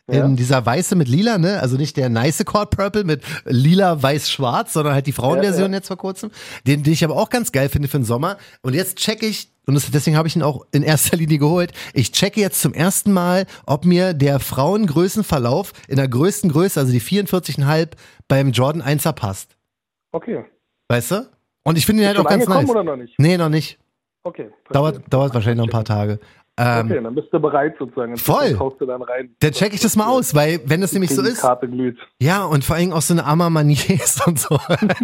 Ja. 0.09 0.25
In 0.25 0.37
dieser 0.37 0.65
weiße 0.65 0.95
mit 0.95 1.09
lila, 1.09 1.37
ne? 1.39 1.61
Also 1.61 1.77
nicht 1.77 1.97
der 1.97 2.09
nice 2.09 2.45
Cord 2.45 2.71
Purple 2.77 3.03
mit 3.03 3.23
lila, 3.45 4.01
weiß, 4.01 4.31
schwarz, 4.31 4.75
sondern 4.75 4.95
halt 4.95 5.07
die 5.09 5.13
Frauenversion 5.13 5.67
Ja, 5.67 5.69
ja. 5.71 5.75
jetzt 5.79 5.89
vor 5.89 5.97
kurzem. 5.97 6.31
Den, 6.65 6.85
den 6.85 6.93
ich 6.93 7.03
aber 7.03 7.17
auch 7.17 7.29
ganz 7.29 7.51
geil 7.51 7.69
finde 7.69 7.89
für 7.89 7.99
den 7.99 8.05
Sommer. 8.05 8.37
Und 8.63 8.75
jetzt 8.75 8.99
check 8.99 9.25
ich, 9.25 9.49
und 9.67 9.75
das, 9.75 9.91
deswegen 9.91 10.17
habe 10.17 10.29
ich 10.29 10.37
ihn 10.37 10.43
auch 10.43 10.65
in 10.73 10.83
erster 10.83 11.17
Linie 11.17 11.39
geholt. 11.39 11.73
Ich 11.93 12.13
checke 12.13 12.41
jetzt 12.41 12.61
zum 12.61 12.73
ersten 12.73 13.13
Mal, 13.13 13.47
ob 13.67 13.85
mir 13.85 14.15
der 14.15 14.39
Frauengrößenverlauf 14.39 15.73
in 15.89 15.97
der 15.97 16.09
größten 16.09 16.51
Größe, 16.51 16.79
also 16.79 16.93
die 16.93 17.01
44,5 17.01 17.89
beim 18.29 18.53
Jordan 18.53 18.83
1er 18.83 19.13
passt. 19.13 19.57
Okay. 20.13 20.45
Weißt 20.89 21.11
du? 21.11 21.29
Und 21.65 21.77
ich 21.77 21.85
finde 21.85 22.03
ihn 22.03 22.09
halt 22.09 22.19
auch 22.19 22.25
ganz 22.25 22.47
nice. 22.47 22.71
oder 22.71 22.85
noch 22.85 22.97
nicht? 22.97 23.19
Nee, 23.19 23.37
noch 23.37 23.49
nicht. 23.49 23.79
Okay. 24.23 24.51
Dauert, 24.71 24.95
verstehe. 24.95 25.11
dauert 25.11 25.35
wahrscheinlich 25.35 25.59
noch 25.59 25.67
ein 25.67 25.71
paar 25.71 25.85
Tage. 25.85 26.21
Ähm, 26.59 26.87
Okay, 26.87 27.03
dann 27.03 27.15
bist 27.15 27.29
du 27.33 27.41
bereit 27.41 27.75
sozusagen. 27.79 28.13
Dann 28.13 28.19
Voll. 28.19 28.77
Dann 28.87 29.03
rein. 29.03 29.35
Dann 29.41 29.53
check 29.53 29.75
ich 29.75 29.81
das 29.81 29.97
mal 29.97 30.07
aus, 30.07 30.35
weil 30.35 30.61
wenn 30.65 30.81
das 30.81 30.93
nämlich 30.93 31.11
so 31.15 31.23
ist, 31.23 31.41
Karte 31.41 31.69
glüht. 31.69 31.99
ja, 32.21 32.45
und 32.45 32.65
vor 32.65 32.77
allem 32.77 32.93
auch 32.93 33.03
so 33.03 33.15
eine 33.15 33.25
Armer 33.25 33.51
Maniers 33.51 34.21
und 34.27 34.39
so, 34.39 34.59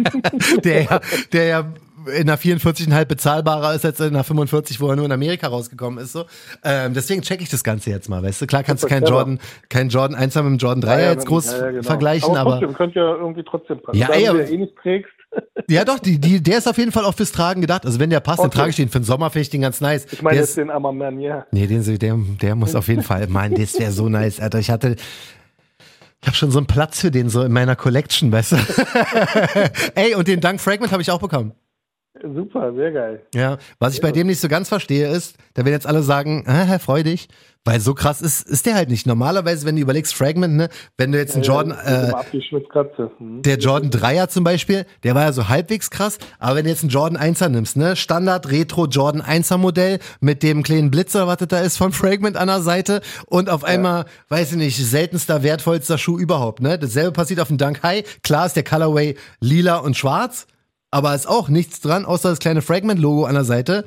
der 0.63 0.83
ja, 0.83 0.99
der 1.31 1.45
ja 1.45 1.73
in 2.07 2.29
einer 2.29 2.37
44,5 2.37 3.05
bezahlbarer 3.05 3.73
ist 3.75 3.85
als 3.85 3.99
in 3.99 4.07
einer 4.07 4.23
45, 4.23 4.79
wo 4.81 4.89
er 4.89 4.95
nur 4.95 5.05
in 5.05 5.11
Amerika 5.11 5.47
rausgekommen 5.47 6.03
ist. 6.03 6.13
So. 6.13 6.25
Ähm, 6.63 6.93
deswegen 6.93 7.21
check 7.21 7.41
ich 7.41 7.49
das 7.49 7.63
Ganze 7.63 7.89
jetzt 7.89 8.09
mal, 8.09 8.21
weißt 8.23 8.41
du? 8.41 8.47
Klar 8.47 8.63
kannst 8.63 8.83
du 8.83 8.87
keinen. 8.87 9.05
Jordan, 9.05 9.39
keinen 9.69 9.89
Jordan 9.89 10.15
1 10.15 10.35
mit 10.35 10.45
dem 10.45 10.57
Jordan 10.57 10.81
3 10.81 11.01
jetzt 11.03 11.17
dann- 11.19 11.25
groß 11.25 11.45
ja, 11.45 11.57
ja, 11.57 11.71
genau. 11.71 11.83
vergleichen, 11.83 12.37
aber, 12.37 12.51
trotzdem, 12.51 12.73
könnte 12.73 12.99
ja 12.99 13.15
irgendwie 13.15 13.43
trotzdem 13.43 13.81
passen. 13.81 13.97
Ja, 13.97 14.07
aber- 14.07 14.17
ja 14.19 14.33
eh 14.35 14.57
nicht 14.57 14.75
trägst. 14.81 15.11
ja 15.69 15.83
doch, 15.83 15.99
die, 15.99 16.19
die, 16.19 16.41
der 16.43 16.59
ist 16.59 16.67
auf 16.67 16.77
jeden 16.77 16.91
Fall 16.91 17.05
auch 17.05 17.15
fürs 17.15 17.31
Tragen 17.31 17.61
gedacht. 17.61 17.85
Also 17.85 17.99
wenn 17.99 18.09
der 18.09 18.19
passt, 18.19 18.39
dann 18.39 18.47
Okay. 18.47 18.57
trage 18.57 18.69
ich 18.69 18.75
den 18.75 18.89
für 18.89 18.99
den 18.99 19.03
Sommer, 19.05 19.29
finde 19.29 19.41
ich 19.43 19.49
den 19.49 19.61
ganz 19.61 19.81
nice. 19.81 20.05
Ich 20.11 20.21
meine 20.21 20.37
jetzt 20.37 20.57
den 20.57 20.69
Amamanier. 20.69 21.47
Nee, 21.51 21.67
den, 21.67 21.83
der, 21.99 22.17
der 22.41 22.55
muss 22.55 22.75
auf 22.75 22.87
jeden 22.87 23.03
Fall. 23.03 23.27
Mann, 23.27 23.55
das 23.55 23.79
wäre 23.79 23.91
so 23.91 24.09
nice, 24.09 24.39
Alter. 24.39 24.59
Ich 24.59 24.69
hatte. 24.69 24.95
Ich 26.21 26.27
habe 26.27 26.37
schon 26.37 26.51
so 26.51 26.59
einen 26.59 26.67
Platz 26.67 27.01
für 27.01 27.11
den 27.11 27.27
so 27.27 27.41
in 27.43 27.51
meiner 27.51 27.75
Collection, 27.75 28.31
weißt 28.31 28.53
du? 28.53 28.55
Ey, 29.95 30.15
und 30.15 30.27
den 30.29 30.39
Dank 30.39 30.61
Fragment 30.61 30.93
habe 30.93 31.01
ich 31.01 31.11
auch 31.11 31.19
bekommen. 31.19 31.51
Super, 32.23 32.73
sehr 32.73 32.91
geil. 32.91 33.21
Ja, 33.33 33.57
was 33.79 33.95
ich 33.95 34.01
bei 34.01 34.11
dem 34.11 34.27
nicht 34.27 34.39
so 34.39 34.47
ganz 34.47 34.69
verstehe 34.69 35.09
ist, 35.09 35.37
da 35.53 35.65
werden 35.65 35.73
jetzt 35.73 35.87
alle 35.87 36.03
sagen, 36.03 36.43
äh, 36.45 36.51
Herr 36.51 36.79
Freudig, 36.79 37.27
weil 37.65 37.79
so 37.79 37.93
krass 37.93 38.21
ist, 38.21 38.47
ist 38.47 38.65
der 38.65 38.75
halt 38.75 38.89
nicht. 38.89 39.07
Normalerweise, 39.07 39.65
wenn 39.65 39.75
du 39.75 39.81
überlegst, 39.81 40.13
Fragment, 40.13 40.55
ne, 40.55 40.69
wenn 40.97 41.11
du 41.11 41.17
jetzt 41.17 41.35
einen 41.35 41.43
Jordan, 41.43 41.71
äh, 41.71 42.11
hm. 43.17 43.41
der 43.41 43.57
Jordan 43.57 43.89
3er 43.89 44.27
zum 44.27 44.43
Beispiel, 44.43 44.85
der 45.03 45.15
war 45.15 45.23
ja 45.23 45.31
so 45.31 45.47
halbwegs 45.47 45.89
krass, 45.89 46.17
aber 46.39 46.57
wenn 46.57 46.65
du 46.65 46.71
jetzt 46.71 46.83
einen 46.83 46.89
Jordan 46.89 47.17
1er 47.17 47.49
nimmst, 47.49 47.77
ne, 47.77 47.95
Standard 47.95 48.51
Retro 48.51 48.87
Jordan 48.87 49.21
1er 49.21 49.57
Modell 49.57 49.99
mit 50.19 50.43
dem 50.43 50.63
kleinen 50.63 50.91
Blitzer, 50.91 51.27
was 51.27 51.37
das 51.37 51.47
da 51.47 51.59
ist 51.59 51.77
von 51.77 51.93
Fragment 51.93 52.35
an 52.35 52.47
der 52.47 52.61
Seite 52.61 53.01
und 53.27 53.49
auf 53.49 53.63
einmal, 53.63 54.01
ja. 54.01 54.05
weiß 54.29 54.51
ich 54.51 54.57
nicht, 54.57 54.77
seltenster, 54.77 55.43
wertvollster 55.43 55.97
Schuh 55.97 56.17
überhaupt, 56.17 56.61
ne? 56.61 56.77
Dasselbe 56.77 57.11
passiert 57.11 57.39
auf 57.39 57.47
dem 57.47 57.57
Dunk 57.57 57.81
High. 57.83 58.21
Klar 58.23 58.45
ist 58.45 58.55
der 58.55 58.63
Colorway 58.63 59.15
lila 59.39 59.77
und 59.77 59.95
schwarz, 59.95 60.47
aber 60.93 61.15
ist 61.15 61.27
auch 61.27 61.49
nichts 61.49 61.81
dran, 61.81 62.05
außer 62.05 62.29
das 62.29 62.39
kleine 62.39 62.61
Fragment-Logo 62.61 63.25
an 63.25 63.33
der 63.33 63.43
Seite. 63.43 63.83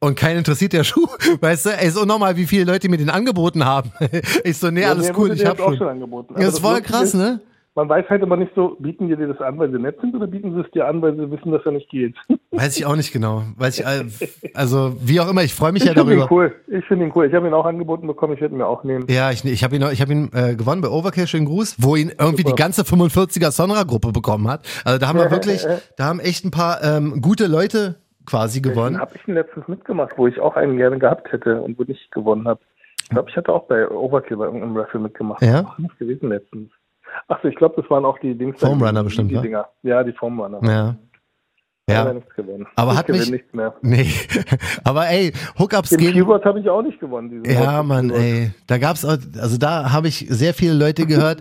Und 0.00 0.16
keinen 0.16 0.38
interessiert 0.38 0.72
der 0.72 0.84
Schuh. 0.84 1.06
Weißt 1.40 1.66
du, 1.66 1.70
ey, 1.70 1.86
ist 1.86 1.96
unnormal, 1.96 2.36
wie 2.36 2.46
viele 2.46 2.64
Leute 2.64 2.88
mir 2.88 2.96
den 2.96 3.10
angeboten 3.10 3.64
haben. 3.64 3.92
ich 4.44 4.58
so, 4.58 4.70
nee, 4.70 4.82
ja, 4.82 4.90
alles 4.90 5.12
cool, 5.16 5.32
ich 5.32 5.46
hab 5.46 5.58
schon. 5.58 5.76
schon 5.76 5.88
angeboten. 5.88 6.34
Ja, 6.36 6.46
das 6.46 6.54
ist 6.54 6.60
voll 6.60 6.80
krass, 6.82 7.14
ne? 7.14 7.40
Man 7.80 7.88
weiß 7.88 8.10
halt 8.10 8.22
immer 8.22 8.36
nicht 8.36 8.52
so, 8.54 8.76
bieten 8.78 9.08
die 9.08 9.16
dir 9.16 9.26
das 9.26 9.40
an, 9.40 9.58
weil 9.58 9.70
sie 9.70 9.78
nett 9.78 9.98
sind 10.02 10.14
oder 10.14 10.26
bieten 10.26 10.52
sie 10.52 10.60
es 10.60 10.70
dir 10.72 10.86
an, 10.86 11.00
weil 11.00 11.16
sie 11.16 11.30
wissen, 11.30 11.50
dass 11.50 11.64
er 11.64 11.72
nicht 11.72 11.88
geht? 11.88 12.14
Weiß 12.50 12.76
ich 12.76 12.84
auch 12.84 12.94
nicht 12.94 13.10
genau. 13.10 13.42
Weiß 13.56 13.78
ich, 13.78 14.54
also 14.54 14.94
wie 15.00 15.18
auch 15.18 15.30
immer, 15.30 15.42
ich 15.44 15.54
freue 15.54 15.72
mich 15.72 15.82
ich 15.82 15.88
ja 15.88 15.94
darüber. 15.94 16.24
Ihn 16.24 16.28
cool. 16.30 16.54
Ich 16.66 16.84
finde 16.84 17.06
ihn 17.06 17.12
cool. 17.14 17.24
Ich 17.24 17.32
habe 17.32 17.48
ihn 17.48 17.54
auch 17.54 17.64
angeboten 17.64 18.06
bekommen, 18.06 18.34
ich 18.34 18.40
werde 18.42 18.54
ihn 18.54 18.58
mir 18.58 18.66
auch 18.66 18.84
nehmen. 18.84 19.06
Ja, 19.08 19.30
ich, 19.30 19.46
ich 19.46 19.64
habe 19.64 19.76
ihn, 19.76 19.82
ich 19.92 20.02
hab 20.02 20.10
ihn 20.10 20.28
äh, 20.34 20.56
gewonnen 20.56 20.82
bei 20.82 20.90
Overkill, 20.90 21.26
schönen 21.26 21.46
Gruß, 21.46 21.76
wo 21.78 21.96
ihn 21.96 22.10
irgendwie 22.10 22.42
Super. 22.42 22.54
die 22.54 22.62
ganze 22.62 22.82
45er 22.82 23.50
Sonra-Gruppe 23.50 24.12
bekommen 24.12 24.46
hat. 24.50 24.68
Also 24.84 24.98
da 24.98 25.08
haben 25.08 25.18
wir 25.18 25.30
wirklich, 25.30 25.64
da 25.96 26.04
haben 26.04 26.20
echt 26.20 26.44
ein 26.44 26.50
paar 26.50 26.84
ähm, 26.84 27.22
gute 27.22 27.46
Leute 27.46 27.96
quasi 28.26 28.60
gewonnen. 28.60 29.00
Habe 29.00 29.14
ich 29.14 29.26
ihn 29.26 29.34
letztens 29.34 29.66
mitgemacht, 29.68 30.18
wo 30.18 30.26
ich 30.26 30.38
auch 30.38 30.54
einen 30.56 30.76
gerne 30.76 30.98
gehabt 30.98 31.32
hätte 31.32 31.62
und 31.62 31.78
wo 31.78 31.84
ich 31.86 32.10
gewonnen 32.10 32.46
habe. 32.46 32.60
Ich 33.04 33.08
glaube, 33.08 33.30
ich 33.30 33.36
hatte 33.38 33.54
auch 33.54 33.68
bei 33.68 33.88
Overkill 33.88 34.36
bei 34.36 34.44
irgendeinem 34.44 34.76
Raffle 34.76 35.00
mitgemacht. 35.00 35.40
Ja. 35.40 35.74
Nicht 35.78 35.98
gewesen 35.98 36.28
letztens. 36.28 36.70
Achso, 37.28 37.48
ich 37.48 37.56
glaube, 37.56 37.80
das 37.80 37.90
waren 37.90 38.04
auch 38.04 38.18
die 38.18 38.36
Dings. 38.36 38.58
Foam 38.60 38.82
Runner 38.82 39.04
bestimmt, 39.04 39.30
die, 39.30 39.36
die 39.36 39.42
Dinger. 39.42 39.68
Ja, 39.82 40.02
die 40.02 40.12
Foam 40.12 40.40
Runner. 40.40 40.60
Ja. 40.62 40.96
Ja, 41.88 42.14
aber 42.76 42.92
ich 42.92 42.98
hat 42.98 43.08
mich 43.08 43.30
nichts 43.30 43.52
mehr. 43.52 43.74
Nee, 43.82 44.06
aber 44.84 45.08
ey, 45.08 45.32
Hookups 45.58 45.90
Den 45.90 45.98
gehen. 45.98 46.12
Keyword 46.12 46.44
habe 46.44 46.60
ich 46.60 46.68
auch 46.68 46.82
nicht 46.82 47.00
gewonnen. 47.00 47.42
Ja, 47.44 47.82
Mann, 47.82 48.10
ey, 48.10 48.52
da 48.66 48.78
gab's 48.78 49.04
auch, 49.04 49.16
also 49.40 49.58
da 49.58 49.90
habe 49.90 50.08
ich 50.08 50.26
sehr 50.28 50.54
viele 50.54 50.74
Leute 50.74 51.06
gehört. 51.06 51.40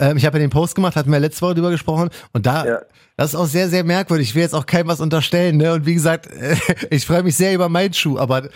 ähm, 0.00 0.16
ich 0.16 0.26
habe 0.26 0.38
ja 0.38 0.44
den 0.44 0.50
Post 0.50 0.74
gemacht, 0.74 0.96
hatten 0.96 1.12
wir 1.12 1.20
letzte 1.20 1.42
Woche 1.42 1.54
drüber 1.54 1.70
gesprochen 1.70 2.08
und 2.32 2.46
da, 2.46 2.66
ja. 2.66 2.78
das 3.16 3.34
ist 3.34 3.40
auch 3.40 3.46
sehr, 3.46 3.68
sehr 3.68 3.84
merkwürdig. 3.84 4.30
Ich 4.30 4.34
will 4.34 4.42
jetzt 4.42 4.54
auch 4.54 4.66
keinem 4.66 4.88
was 4.88 5.00
unterstellen, 5.00 5.58
ne? 5.58 5.72
Und 5.72 5.86
wie 5.86 5.94
gesagt, 5.94 6.28
ich 6.90 7.06
freue 7.06 7.22
mich 7.22 7.36
sehr 7.36 7.54
über 7.54 7.68
meinen 7.68 7.94
Schuh, 7.94 8.18
aber 8.18 8.48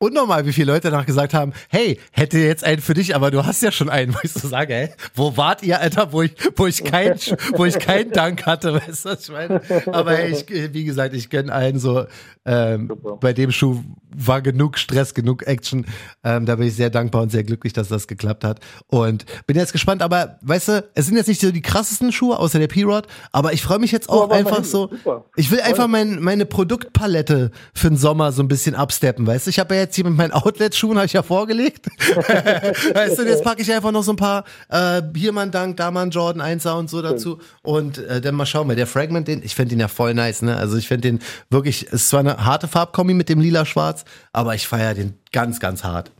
unnormal, 0.00 0.46
wie 0.46 0.52
viele 0.52 0.72
Leute 0.72 0.90
danach 0.90 1.04
gesagt 1.04 1.34
haben, 1.34 1.52
hey, 1.68 2.00
hätte 2.10 2.38
jetzt 2.38 2.64
einen 2.64 2.80
für 2.80 2.94
dich, 2.94 3.14
aber 3.14 3.30
du 3.30 3.44
hast 3.44 3.62
ja 3.62 3.70
schon 3.70 3.90
einen, 3.90 4.14
wo 4.14 4.18
ich 4.22 4.32
so 4.32 4.48
sage, 4.48 4.74
ey, 4.74 4.88
wo 5.14 5.36
wart 5.36 5.62
ihr, 5.62 5.80
Alter, 5.80 6.12
wo 6.12 6.22
ich, 6.22 6.32
wo 6.56 6.66
ich 6.66 6.82
kein, 6.82 7.16
wo 7.52 7.66
ich 7.66 7.78
keinen 7.78 8.10
Dank 8.10 8.46
hatte, 8.46 8.74
weißt 8.88 9.04
du, 9.04 9.08
was 9.10 9.28
ich 9.28 9.30
meine? 9.30 9.60
Aber 9.92 10.12
hey, 10.12 10.32
ich, 10.32 10.74
wie 10.74 10.84
gesagt, 10.84 11.14
ich 11.14 11.28
gönn 11.28 11.50
allen 11.50 11.78
so, 11.78 12.06
ähm, 12.46 12.90
bei 13.20 13.34
dem 13.34 13.52
Schuh 13.52 13.82
war 14.12 14.40
genug 14.40 14.78
Stress, 14.78 15.14
genug 15.14 15.46
Action. 15.46 15.86
Ähm, 16.24 16.46
da 16.46 16.56
bin 16.56 16.66
ich 16.66 16.74
sehr 16.74 16.90
dankbar 16.90 17.22
und 17.22 17.30
sehr 17.30 17.44
glücklich, 17.44 17.72
dass 17.74 17.88
das 17.88 18.08
geklappt 18.08 18.44
hat. 18.44 18.60
Und 18.86 19.26
bin 19.46 19.56
jetzt 19.56 19.72
gespannt, 19.72 20.02
aber 20.02 20.38
weißt 20.40 20.68
du, 20.68 20.84
es 20.94 21.06
sind 21.06 21.16
jetzt 21.16 21.28
nicht 21.28 21.40
so 21.40 21.52
die 21.52 21.60
krassesten 21.60 22.10
Schuhe, 22.10 22.38
außer 22.38 22.58
der 22.58 22.66
P-Rod, 22.66 23.06
aber 23.30 23.52
ich 23.52 23.62
freue 23.62 23.78
mich 23.78 23.92
jetzt 23.92 24.08
auch 24.08 24.30
oh, 24.30 24.32
einfach 24.32 24.64
so. 24.64 24.88
Super. 24.88 25.26
Ich 25.36 25.50
will 25.50 25.60
einfach 25.60 25.86
mein, 25.86 26.20
meine 26.20 26.46
Produktpalette 26.46 27.50
für 27.74 27.88
den 27.88 27.96
Sommer 27.96 28.32
so 28.32 28.42
ein 28.42 28.48
bisschen 28.48 28.74
absteppen, 28.74 29.26
weißt 29.26 29.46
du? 29.46 29.50
Ich 29.50 29.58
habe 29.58 29.74
ja 29.74 29.82
jetzt 29.82 29.89
hier 29.94 30.04
mit 30.04 30.16
meinen 30.16 30.32
Outlet-Schuhen, 30.32 30.96
habe 30.96 31.06
ich 31.06 31.12
ja 31.12 31.22
vorgelegt. 31.22 31.86
weißt 31.98 33.18
du, 33.18 33.22
jetzt 33.22 33.44
packe 33.44 33.62
ich 33.62 33.72
einfach 33.72 33.92
noch 33.92 34.02
so 34.02 34.12
ein 34.12 34.16
paar, 34.16 34.44
äh, 34.68 35.02
ein 35.02 35.50
Dank, 35.50 35.76
da 35.76 35.90
mal 35.90 36.02
ein 36.02 36.10
Jordan 36.10 36.42
1er 36.42 36.78
und 36.78 36.90
so 36.90 37.02
dazu. 37.02 37.38
Und 37.62 37.98
äh, 37.98 38.20
dann 38.20 38.34
mal 38.34 38.46
schauen, 38.46 38.68
weil 38.68 38.76
der 38.76 38.86
Fragment, 38.86 39.28
den, 39.28 39.42
ich 39.42 39.54
finde 39.54 39.70
den 39.70 39.80
ja 39.80 39.88
voll 39.88 40.14
nice, 40.14 40.42
ne? 40.42 40.56
Also 40.56 40.76
ich 40.76 40.88
finde 40.88 41.08
den 41.08 41.18
wirklich, 41.50 41.86
ist 41.86 42.08
zwar 42.08 42.20
eine 42.20 42.44
harte 42.44 42.68
Farbkombi 42.68 43.14
mit 43.14 43.28
dem 43.28 43.40
lila-schwarz, 43.40 44.04
aber 44.32 44.54
ich 44.54 44.66
feiere 44.66 44.94
den 44.94 45.14
ganz, 45.32 45.60
ganz 45.60 45.84
hart. 45.84 46.10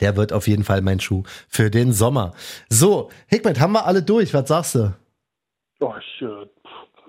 Der 0.00 0.16
wird 0.16 0.32
auf 0.32 0.48
jeden 0.48 0.64
Fall 0.64 0.82
mein 0.82 1.00
Schuh 1.00 1.22
für 1.48 1.70
den 1.70 1.92
Sommer. 1.92 2.32
So, 2.68 3.10
Hickmet, 3.28 3.60
haben 3.60 3.72
wir 3.72 3.86
alle 3.86 4.02
durch? 4.02 4.34
Was 4.34 4.48
sagst 4.48 4.74
du? 4.74 4.94
Oh, 5.80 5.94
ich, 5.98 6.24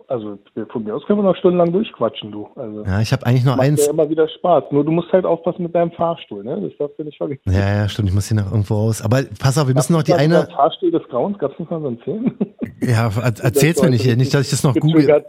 also 0.08 0.38
von 0.70 0.84
mir 0.84 0.96
aus 0.96 1.04
können 1.06 1.20
wir 1.20 1.24
noch 1.24 1.36
stundenlang 1.36 1.72
durchquatschen, 1.72 2.32
du. 2.32 2.48
Also, 2.56 2.84
ja, 2.84 3.02
ich 3.02 3.12
habe 3.12 3.26
eigentlich 3.26 3.46
noch 3.46 3.58
macht 3.58 3.68
eins. 3.68 3.86
Ja 3.86 3.92
immer 3.92 4.10
wieder 4.10 4.28
Spaß. 4.28 4.66
Nur 4.72 4.84
du 4.84 4.92
musst 4.92 5.12
halt 5.12 5.26
aufpassen 5.26 5.64
mit 5.64 5.76
deinem 5.76 5.92
Fahrstuhl, 5.92 6.44
ne? 6.44 6.60
Das 6.62 6.72
darfst 6.78 7.00
du 7.00 7.04
nicht 7.04 7.18
vergessen. 7.18 7.42
Ja, 7.52 7.76
ja, 7.76 7.90
stimmt. 7.90 8.10
Ich 8.10 8.16
muss 8.16 8.28
hier 8.28 8.38
noch 8.38 8.52
irgendwo 8.52 8.76
raus. 8.76 9.02
Aber 9.02 9.24
pass 9.40 9.58
auf, 9.58 9.68
wir 9.68 9.76
müssen 9.76 9.94
noch 9.94 10.04
die 10.04 10.14
eine. 10.14 10.48
Fahrstuhl 10.48 10.92
des 10.92 11.04
Grauens, 11.10 11.38
gab 11.38 11.54
es 11.54 11.60
nicht 11.60 11.72
mal 11.72 11.82
so 11.82 11.88
einen 11.88 12.00
Film? 12.00 12.34
Ja, 12.86 13.10
erzähl's 13.26 13.82
mir 13.82 13.92
nicht, 13.92 14.06
nicht, 14.18 14.34
dass 14.34 14.42
ich 14.42 14.50
das 14.50 14.64
noch 14.64 14.76
google. 14.76 15.08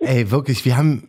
Ey, 0.00 0.30
wirklich, 0.30 0.66
wir 0.66 0.76
haben 0.76 1.08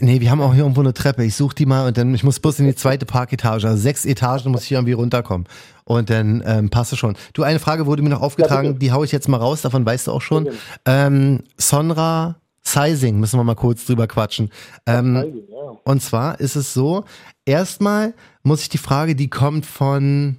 Nee, 0.00 0.20
wir 0.20 0.30
haben 0.30 0.40
auch 0.40 0.52
hier 0.52 0.62
irgendwo 0.62 0.80
eine 0.80 0.94
Treppe. 0.94 1.24
Ich 1.24 1.36
suche 1.36 1.54
die 1.54 1.66
mal 1.66 1.86
und 1.86 1.96
dann, 1.96 2.14
ich 2.14 2.24
muss 2.24 2.40
bloß 2.40 2.58
in 2.60 2.66
die 2.66 2.74
zweite 2.74 3.06
Parketage. 3.06 3.66
Also 3.66 3.76
sechs 3.76 4.04
Etagen 4.04 4.50
muss 4.50 4.62
ich 4.62 4.68
hier 4.68 4.78
irgendwie 4.78 4.94
runterkommen. 4.94 5.46
Und 5.84 6.10
dann 6.10 6.42
ähm, 6.46 6.70
passt 6.70 6.92
es 6.92 6.98
schon. 6.98 7.16
Du, 7.32 7.42
eine 7.42 7.58
Frage 7.58 7.86
wurde 7.86 8.02
mir 8.02 8.08
noch 8.08 8.22
aufgetragen, 8.22 8.72
ja, 8.72 8.72
die 8.72 8.92
hau 8.92 9.04
ich 9.04 9.12
jetzt 9.12 9.28
mal 9.28 9.36
raus, 9.36 9.62
davon 9.62 9.84
weißt 9.84 10.06
du 10.06 10.12
auch 10.12 10.22
schon. 10.22 10.48
Ähm, 10.86 11.42
Sonra 11.56 12.36
Sizing, 12.66 13.20
müssen 13.20 13.38
wir 13.38 13.44
mal 13.44 13.54
kurz 13.54 13.84
drüber 13.84 14.06
quatschen. 14.06 14.50
Ähm. 14.86 15.42
Und 15.84 16.02
zwar 16.02 16.40
ist 16.40 16.56
es 16.56 16.72
so, 16.72 17.04
erstmal 17.44 18.14
muss 18.42 18.62
ich 18.62 18.68
die 18.68 18.78
Frage, 18.78 19.14
die 19.14 19.28
kommt 19.28 19.66
von 19.66 20.38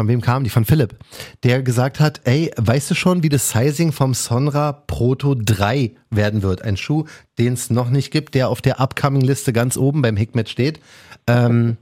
von 0.00 0.08
wem 0.08 0.22
kam 0.22 0.44
die? 0.44 0.50
Von 0.50 0.64
Philipp, 0.64 0.96
der 1.42 1.62
gesagt 1.62 2.00
hat, 2.00 2.22
ey, 2.24 2.50
weißt 2.56 2.90
du 2.90 2.94
schon, 2.94 3.22
wie 3.22 3.28
das 3.28 3.50
Sizing 3.50 3.92
vom 3.92 4.14
Sonra 4.14 4.72
Proto 4.72 5.34
3 5.34 5.90
werden 6.08 6.40
wird? 6.40 6.62
Ein 6.62 6.78
Schuh, 6.78 7.04
den 7.38 7.52
es 7.52 7.68
noch 7.68 7.90
nicht 7.90 8.10
gibt, 8.10 8.34
der 8.34 8.48
auf 8.48 8.62
der 8.62 8.80
Upcoming-Liste 8.80 9.52
ganz 9.52 9.76
oben 9.76 10.00
beim 10.00 10.16
Hickmet 10.16 10.48
steht. 10.48 10.80
Ähm, 11.26 11.76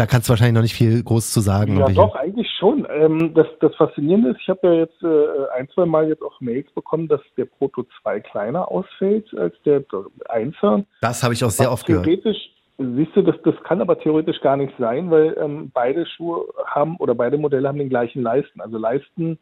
da 0.00 0.06
kannst 0.06 0.28
du 0.28 0.30
wahrscheinlich 0.30 0.54
noch 0.54 0.62
nicht 0.62 0.74
viel 0.74 1.02
groß 1.02 1.30
zu 1.30 1.40
sagen. 1.40 1.78
Ja, 1.78 1.88
doch, 1.88 2.14
eigentlich 2.14 2.48
schon. 2.58 2.86
Ähm, 2.90 3.34
das, 3.34 3.46
das 3.60 3.74
Faszinierende 3.76 4.30
ist, 4.30 4.40
ich 4.40 4.48
habe 4.48 4.66
ja 4.66 4.72
jetzt 4.72 5.02
äh, 5.02 5.58
ein, 5.58 5.68
zwei 5.74 5.84
Mal 5.84 6.08
jetzt 6.08 6.22
auch 6.22 6.40
Mails 6.40 6.70
bekommen, 6.72 7.06
dass 7.06 7.20
der 7.36 7.44
Proto 7.44 7.84
2 8.02 8.20
kleiner 8.20 8.70
ausfällt 8.70 9.32
als 9.36 9.54
der 9.66 9.82
1er. 9.82 10.84
Das 11.02 11.22
habe 11.22 11.34
ich 11.34 11.44
auch 11.44 11.50
sehr 11.50 11.70
oft 11.70 11.86
gehört. 11.86 12.06
Theoretisch 12.06 12.50
Siehst 12.82 13.14
du, 13.14 13.20
das, 13.20 13.36
das 13.44 13.54
kann 13.64 13.82
aber 13.82 13.98
theoretisch 13.98 14.40
gar 14.40 14.56
nicht 14.56 14.72
sein, 14.78 15.10
weil 15.10 15.36
ähm, 15.38 15.70
beide 15.74 16.06
Schuhe 16.06 16.46
haben 16.64 16.96
oder 16.96 17.14
beide 17.14 17.36
Modelle 17.36 17.68
haben 17.68 17.76
den 17.76 17.90
gleichen 17.90 18.22
Leisten. 18.22 18.62
Also 18.62 18.78
Leisten 18.78 19.38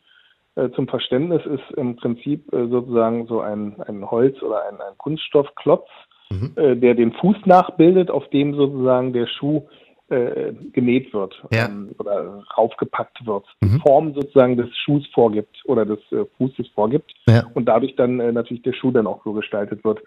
äh, 0.56 0.70
zum 0.70 0.88
Verständnis 0.88 1.46
ist 1.46 1.76
im 1.76 1.94
Prinzip 1.94 2.52
äh, 2.52 2.66
sozusagen 2.66 3.28
so 3.28 3.40
ein, 3.40 3.80
ein 3.86 4.10
Holz 4.10 4.42
oder 4.42 4.66
ein, 4.68 4.80
ein 4.80 4.98
Kunststoffklotz, 4.98 5.86
mhm. 6.30 6.52
äh, 6.56 6.74
der 6.74 6.94
den 6.94 7.12
Fuß 7.12 7.36
nachbildet, 7.44 8.10
auf 8.10 8.28
dem 8.30 8.56
sozusagen 8.56 9.12
der 9.12 9.28
Schuh 9.28 9.68
äh, 10.10 10.52
genäht 10.72 11.12
wird 11.12 11.34
ja. 11.52 11.66
ähm, 11.66 11.94
oder 11.98 12.42
raufgepackt 12.56 13.26
wird. 13.26 13.44
Mhm. 13.60 13.68
Die 13.68 13.78
Form 13.80 14.14
sozusagen 14.14 14.56
des 14.56 14.68
Schuhs 14.76 15.06
vorgibt 15.12 15.62
oder 15.66 15.84
des 15.84 16.00
äh, 16.12 16.24
Fußes 16.36 16.68
vorgibt 16.68 17.12
ja. 17.26 17.44
und 17.54 17.66
dadurch 17.66 17.94
dann 17.96 18.20
äh, 18.20 18.32
natürlich 18.32 18.62
der 18.62 18.72
Schuh 18.72 18.90
dann 18.90 19.06
auch 19.06 19.22
so 19.24 19.32
gestaltet 19.32 19.84
wird. 19.84 20.00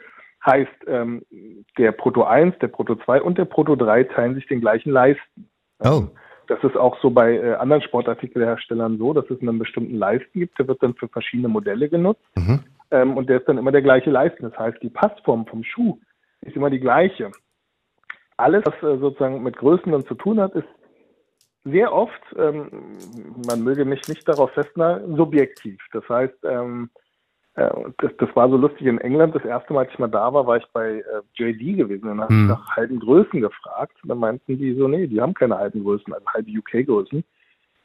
Heißt, 0.46 0.72
ähm, 0.88 1.24
der 1.78 1.92
Proto 1.92 2.24
1, 2.24 2.58
der 2.60 2.68
Proto 2.68 2.96
2 2.96 3.22
und 3.22 3.38
der 3.38 3.46
Proto 3.46 3.76
3 3.76 4.06
teilen 4.06 4.36
sich 4.36 4.48
den 4.48 4.60
gleichen 4.60 4.92
Leisten. 4.92 5.48
Oh. 5.80 6.08
Das 6.48 6.64
ist 6.64 6.76
auch 6.76 7.00
so 7.02 7.12
bei 7.12 7.38
äh, 7.38 7.54
anderen 7.54 7.84
Sportartikelherstellern 7.84 8.98
so, 8.98 9.14
dass 9.14 9.30
es 9.30 9.40
einen 9.42 9.60
bestimmten 9.60 9.96
Leisten 9.96 10.40
gibt, 10.40 10.58
der 10.58 10.68
wird 10.68 10.82
dann 10.82 10.96
für 10.96 11.08
verschiedene 11.08 11.48
Modelle 11.48 11.90
genutzt. 11.90 12.26
Mhm. 12.36 12.60
Ähm, 12.90 13.18
und 13.18 13.30
der 13.30 13.40
ist 13.40 13.48
dann 13.48 13.58
immer 13.58 13.72
der 13.72 13.84
gleiche 13.84 14.10
Leisten. 14.10 14.44
Das 14.44 14.58
heißt, 14.58 14.82
die 14.82 14.90
Passform 14.90 15.46
vom 15.46 15.64
Schuh 15.64 16.00
ist 16.42 16.56
immer 16.56 16.70
die 16.70 16.80
gleiche. 16.80 17.32
Alles, 18.42 18.64
was 18.66 18.76
äh, 18.84 18.98
sozusagen 18.98 19.44
mit 19.44 19.58
Größen 19.58 19.92
dann 19.92 20.06
zu 20.06 20.16
tun 20.16 20.40
hat, 20.40 20.54
ist 20.54 20.68
sehr 21.64 21.94
oft, 21.94 22.22
ähm, 22.38 22.98
man 23.48 23.64
möge 23.64 23.86
mich 23.86 24.08
nicht 24.08 24.28
darauf 24.28 24.52
festnageln, 24.52 25.16
subjektiv. 25.16 25.80
Das 25.94 26.08
heißt, 26.10 26.44
ähm, 26.44 26.90
äh, 27.56 27.70
das, 28.00 28.12
das 28.18 28.36
war 28.36 28.50
so 28.50 28.58
lustig 28.58 28.88
in 28.88 28.98
England. 28.98 29.36
Das 29.36 29.46
erste 29.46 29.74
Mal, 29.74 29.82
als 29.82 29.94
ich 29.94 30.00
mal 30.00 30.08
da 30.08 30.34
war, 30.34 30.48
war 30.48 30.58
ich 30.58 30.66
bei 30.74 31.00
äh, 31.00 31.22
JD 31.36 31.78
gewesen 31.78 32.10
und 32.10 32.22
habe 32.22 32.34
hm. 32.34 32.48
nach 32.48 32.76
halben 32.76 33.00
Größen 33.00 33.42
gefragt. 33.42 33.94
Und 34.02 34.10
dann 34.10 34.20
meinten 34.20 34.58
die 34.58 34.74
so, 34.74 34.88
nee, 34.88 35.08
die 35.08 35.22
haben 35.22 35.34
keine 35.34 35.58
halben 35.58 35.84
Größen, 35.84 36.14
also 36.14 36.26
halbe 36.28 36.52
UK-Größen. 36.52 37.24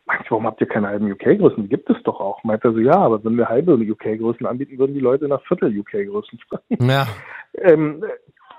Meinte 0.07 0.25
ich, 0.25 0.31
warum 0.31 0.47
habt 0.47 0.61
ihr 0.61 0.69
keine 0.69 0.87
halben 0.87 1.11
UK-Größen? 1.11 1.65
Die 1.65 1.69
gibt 1.69 1.91
es 1.91 2.01
doch 2.05 2.21
auch. 2.21 2.43
Meinte 2.45 2.69
er 2.69 2.73
so, 2.73 2.79
ja, 2.79 2.95
aber 2.95 3.23
wenn 3.25 3.37
wir 3.37 3.49
halbe 3.49 3.75
UK-Größen 3.75 4.47
anbieten, 4.47 4.79
würden 4.79 4.95
die 4.95 5.01
Leute 5.01 5.27
nach 5.27 5.43
Viertel 5.43 5.77
UK-Größen 5.77 6.39
fragen. 6.49 6.89
Ja. 6.89 7.09
ähm, 7.55 8.05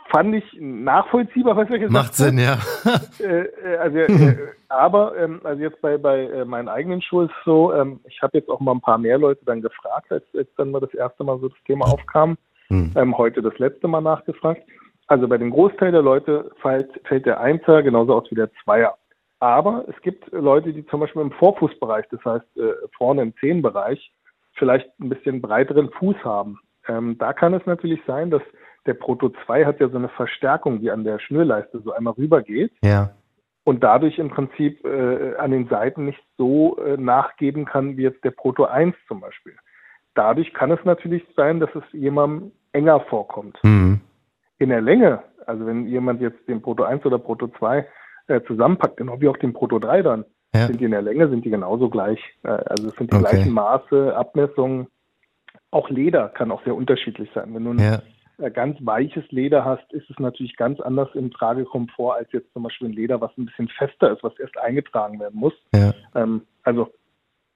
fand 0.09 0.35
ich 0.35 0.45
nachvollziehbar, 0.59 1.55
was 1.55 1.69
er 1.69 1.79
gesagt 1.79 1.91
Macht 1.91 2.15
Sinn, 2.15 2.37
ja. 2.37 2.57
äh, 3.19 3.43
äh 3.43 3.77
also, 3.77 3.97
äh, 3.97 4.37
aber 4.69 5.17
ähm, 5.17 5.41
also 5.43 5.61
jetzt 5.61 5.81
bei, 5.81 5.97
bei 5.97 6.21
äh, 6.25 6.45
meinen 6.45 6.69
eigenen 6.69 7.01
Schulen 7.01 7.29
ist 7.29 7.35
es 7.37 7.45
so, 7.45 7.73
ähm, 7.73 7.99
ich 8.07 8.21
habe 8.21 8.37
jetzt 8.37 8.49
auch 8.49 8.59
mal 8.59 8.73
ein 8.73 8.81
paar 8.81 8.97
mehr 8.97 9.17
Leute 9.17 9.43
dann 9.45 9.61
gefragt, 9.61 10.11
als, 10.11 10.23
als 10.35 10.47
dann 10.57 10.71
mal 10.71 10.79
das 10.79 10.93
erste 10.93 11.23
Mal 11.23 11.39
so 11.39 11.49
das 11.49 11.57
Thema 11.65 11.85
aufkam. 11.85 12.37
Hm. 12.67 12.91
Ähm, 12.95 13.17
heute 13.17 13.41
das 13.41 13.57
letzte 13.59 13.87
Mal 13.87 14.01
nachgefragt. 14.01 14.61
Also 15.07 15.27
bei 15.27 15.37
dem 15.37 15.51
Großteil 15.51 15.91
der 15.91 16.01
Leute 16.01 16.51
fällt, 16.61 16.89
fällt 17.05 17.25
der 17.25 17.39
Einser 17.39 17.81
genauso 17.81 18.13
aus 18.13 18.29
wie 18.29 18.35
der 18.35 18.51
Zweier. 18.63 18.97
Aber 19.39 19.85
es 19.87 20.01
gibt 20.01 20.31
Leute, 20.31 20.73
die 20.73 20.85
zum 20.87 20.99
Beispiel 20.99 21.21
im 21.21 21.31
Vorfußbereich, 21.31 22.05
das 22.11 22.23
heißt 22.25 22.57
äh, 22.57 22.73
vorne 22.97 23.21
im 23.21 23.33
Zehenbereich, 23.37 24.11
vielleicht 24.53 24.89
ein 24.99 25.09
bisschen 25.09 25.41
breiteren 25.41 25.89
Fuß 25.91 26.17
haben. 26.23 26.59
Ähm, 26.87 27.17
da 27.17 27.33
kann 27.33 27.53
es 27.53 27.65
natürlich 27.65 28.01
sein, 28.07 28.31
dass 28.31 28.41
der 28.87 28.93
Proto 28.95 29.29
2 29.45 29.65
hat 29.65 29.79
ja 29.79 29.89
so 29.89 29.97
eine 29.97 30.09
Verstärkung, 30.09 30.79
die 30.79 30.89
an 30.89 31.03
der 31.03 31.19
Schnürleiste 31.19 31.79
so 31.81 31.91
einmal 31.91 32.13
rübergeht. 32.13 32.71
Ja. 32.83 33.11
Und 33.65 33.83
dadurch 33.83 34.17
im 34.17 34.29
Prinzip 34.29 34.83
äh, 34.85 35.35
an 35.35 35.51
den 35.51 35.67
Seiten 35.67 36.05
nicht 36.05 36.23
so 36.37 36.77
äh, 36.77 36.95
nachgeben 36.97 37.65
kann 37.65 37.97
wie 37.97 38.03
jetzt 38.03 38.23
der 38.23 38.31
Proto 38.31 38.63
1 38.63 38.95
zum 39.07 39.19
Beispiel. 39.19 39.53
Dadurch 40.15 40.53
kann 40.53 40.71
es 40.71 40.79
natürlich 40.85 41.23
sein, 41.35 41.59
dass 41.59 41.69
es 41.75 41.83
jemandem 41.91 42.51
enger 42.71 43.01
vorkommt. 43.01 43.59
Mhm. 43.63 43.99
In 44.57 44.69
der 44.69 44.81
Länge, 44.81 45.21
also 45.45 45.67
wenn 45.67 45.85
jemand 45.85 46.21
jetzt 46.21 46.47
den 46.47 46.61
Proto 46.61 46.83
1 46.83 47.05
oder 47.05 47.19
Proto 47.19 47.49
2 47.59 47.85
äh, 48.27 48.41
zusammenpackt, 48.47 48.97
genau 48.97 49.19
wie 49.19 49.27
auch 49.27 49.37
den 49.37 49.53
Proto 49.53 49.79
3 49.79 50.01
dann, 50.01 50.25
Ja. 50.55 50.67
sind 50.67 50.79
die 50.79 50.85
in 50.85 50.91
der 50.91 51.01
Länge, 51.01 51.27
sind 51.29 51.43
die 51.43 51.49
genauso 51.49 51.89
gleich. 51.89 52.19
Äh, 52.43 52.47
also 52.47 52.87
es 52.87 52.95
sind 52.95 53.11
die 53.11 53.17
Okay. 53.17 53.29
gleichen 53.35 53.51
Maße, 53.53 54.15
Abmessungen. 54.15 54.87
Auch 55.71 55.89
Leder 55.89 56.29
kann 56.29 56.51
auch 56.51 56.63
sehr 56.63 56.73
unterschiedlich 56.73 57.29
sein. 57.35 57.53
Wenn 57.53 57.65
du 57.65 57.73
Ja. 57.83 58.01
Äh, 58.37 58.51
ganz 58.51 58.77
weiches 58.81 59.23
Leder 59.31 59.65
hast, 59.65 59.91
ist 59.93 60.09
es 60.09 60.17
natürlich 60.19 60.55
ganz 60.57 60.79
anders 60.79 61.09
im 61.15 61.31
Tragekomfort 61.31 62.15
als 62.17 62.31
jetzt 62.31 62.51
zum 62.53 62.63
Beispiel 62.63 62.89
ein 62.89 62.93
Leder, 62.93 63.19
was 63.21 63.31
ein 63.37 63.45
bisschen 63.45 63.67
fester 63.69 64.11
ist, 64.13 64.23
was 64.23 64.37
erst 64.39 64.57
eingetragen 64.57 65.19
werden 65.19 65.39
muss. 65.39 65.53
Ja. 65.73 65.93
Ähm, 66.15 66.41
also 66.63 66.89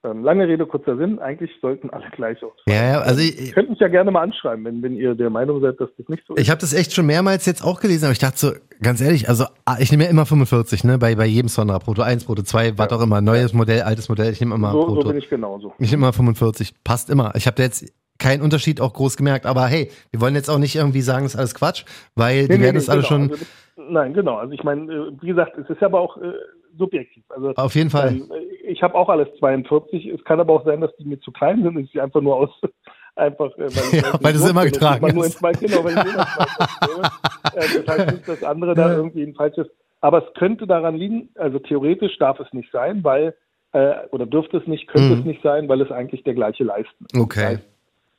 ähm, 0.03 0.23
lange 0.23 0.47
Rede, 0.47 0.65
kurzer 0.65 0.97
Sinn, 0.97 1.19
eigentlich 1.19 1.51
sollten 1.61 1.91
alle 1.91 2.09
gleich 2.09 2.37
ausfallen. 2.43 2.63
Ja, 2.67 2.93
ja, 2.93 3.01
also 3.01 3.21
Ihr 3.21 3.27
ich, 3.39 3.51
könnt 3.53 3.69
mich 3.69 3.79
ja 3.79 3.87
gerne 3.87 4.09
mal 4.09 4.21
anschreiben, 4.23 4.65
wenn, 4.65 4.81
wenn 4.81 4.95
ihr 4.95 5.13
der 5.13 5.29
Meinung 5.29 5.61
seid, 5.61 5.79
dass 5.79 5.89
das 5.95 6.07
nicht 6.09 6.23
so 6.27 6.33
ist. 6.33 6.41
ich 6.41 6.49
habe 6.49 6.59
das 6.59 6.73
echt 6.73 6.91
schon 6.93 7.05
mehrmals 7.05 7.45
jetzt 7.45 7.63
auch 7.63 7.79
gelesen, 7.79 8.05
aber 8.05 8.13
ich 8.13 8.17
dachte 8.17 8.37
so, 8.37 8.51
ganz 8.81 8.99
ehrlich, 8.99 9.29
also 9.29 9.45
ah, 9.65 9.77
ich 9.79 9.91
nehme 9.91 10.05
ja 10.05 10.09
immer 10.09 10.25
45, 10.25 10.85
ne, 10.85 10.97
bei, 10.97 11.13
bei 11.13 11.27
jedem 11.27 11.49
Sonra, 11.49 11.77
Proto 11.77 12.01
1, 12.01 12.25
Proto 12.25 12.41
2, 12.41 12.79
was 12.79 12.89
Ja. 12.89 12.97
auch 12.97 13.03
immer, 13.03 13.21
neues 13.21 13.53
Modell, 13.53 13.81
altes 13.83 14.09
Modell, 14.09 14.31
ich 14.31 14.39
nehme 14.39 14.55
immer 14.55 14.71
so, 14.71 14.81
so 14.81 14.87
Proto. 14.87 15.09
bin 15.09 15.17
ich 15.19 15.29
genauso. 15.29 15.71
Ich 15.77 15.91
nehme 15.91 16.01
immer 16.05 16.13
45, 16.13 16.83
passt 16.83 17.11
immer. 17.11 17.33
Ich 17.35 17.45
habe 17.45 17.57
da 17.57 17.61
jetzt 17.63 17.93
keinen 18.21 18.41
Unterschied 18.41 18.79
auch 18.79 18.93
groß 18.93 19.17
gemerkt, 19.17 19.45
aber 19.45 19.65
hey, 19.67 19.91
wir 20.11 20.21
wollen 20.21 20.35
jetzt 20.35 20.49
auch 20.49 20.59
nicht 20.59 20.75
irgendwie 20.75 21.01
sagen, 21.01 21.23
das 21.23 21.33
ist 21.33 21.39
alles 21.39 21.55
Quatsch, 21.55 21.83
weil 22.15 22.43
die 22.47 22.53
Nee, 22.53 22.57
nee, 22.59 22.63
werden 22.63 22.73
nee, 22.75 22.79
das 22.79 22.89
alle 22.89 22.99
genau. 23.01 23.07
schon, 23.09 23.21
Also, 23.31 23.35
das- 23.35 23.47
nein, 23.89 24.13
genau. 24.13 24.35
Also 24.37 24.53
ich 24.53 24.63
meine, 24.63 24.91
äh, 24.93 25.11
wie 25.21 25.27
gesagt, 25.27 25.57
es 25.57 25.69
ist 25.69 25.83
aber 25.83 25.99
auch 25.99 26.15
äh, 26.17 26.31
subjektiv. 26.77 27.23
Also 27.29 27.49
auf 27.55 27.75
jeden 27.75 27.89
Fall. 27.89 28.09
ähm, 28.09 28.31
ich 28.65 28.81
habe 28.83 28.95
auch 28.95 29.09
alles 29.09 29.27
42. 29.39 30.05
Es 30.07 30.23
kann 30.23 30.39
aber 30.39 30.53
auch 30.53 30.65
sein, 30.65 30.79
dass 30.81 30.95
die 30.97 31.05
mir 31.05 31.19
zu 31.19 31.31
klein 31.31 31.63
sind 31.63 31.75
und 31.75 31.83
ich 31.83 31.91
sie 31.91 31.99
einfach 31.99 32.21
nur 32.21 32.35
aus 32.37 32.49
einfach 33.15 33.51
äh, 33.57 33.69
weil, 33.75 33.99
Ja, 34.01 34.13
weil 34.21 34.33
nicht, 34.33 34.49
immer 34.49 34.65
getragen 34.65 34.95
ich 34.95 35.01
mal 35.01 35.13
nur 35.13 35.25
ins 35.25 35.41
Mal, 35.41 35.51
genau, 35.53 35.83
weil 35.83 35.91
ich 35.97 36.13
immer 36.13 36.27
äh, 37.55 37.83
Das 37.83 37.87
heißt 37.97 38.11
nicht, 38.13 38.27
dass 38.27 38.43
andere 38.43 38.75
da 38.75 38.93
irgendwie 38.93 39.23
ein 39.23 39.33
falsches. 39.35 39.67
Aber 40.03 40.25
es 40.27 40.33
könnte 40.35 40.65
daran 40.65 40.95
liegen, 40.95 41.29
also 41.35 41.59
theoretisch 41.59 42.17
darf 42.17 42.39
es 42.39 42.51
nicht 42.53 42.71
sein, 42.71 43.03
weil 43.03 43.35
äh, 43.73 43.93
oder 44.11 44.25
dürfte 44.25 44.57
es 44.57 44.67
nicht, 44.67 44.87
könnte 44.87 45.13
Mhm. 45.13 45.19
es 45.19 45.25
nicht 45.25 45.43
sein, 45.43 45.69
weil 45.69 45.79
es 45.81 45.91
eigentlich 45.91 46.23
der 46.23 46.33
gleiche 46.33 46.63
Leisten 46.63 47.05
ist. 47.05 47.17
Okay. 47.19 47.39
Das 47.41 47.49
heißt, 47.51 47.63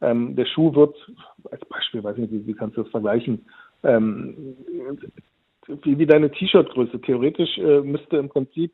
ähm, 0.02 0.36
der 0.36 0.46
Schuh 0.46 0.74
wird, 0.74 0.94
als 1.50 1.64
Beispiel, 1.66 2.04
weiß 2.04 2.16
nicht, 2.18 2.32
wie, 2.32 2.46
wie 2.46 2.54
kannst 2.54 2.76
du 2.76 2.82
das 2.82 2.90
vergleichen, 2.90 3.46
ähm, 3.84 4.56
wie, 5.82 5.98
wie 5.98 6.06
deine 6.06 6.30
T-Shirt-Größe. 6.30 7.00
Theoretisch 7.00 7.56
äh, 7.58 7.80
müsste 7.80 8.18
im 8.18 8.28
Prinzip 8.28 8.72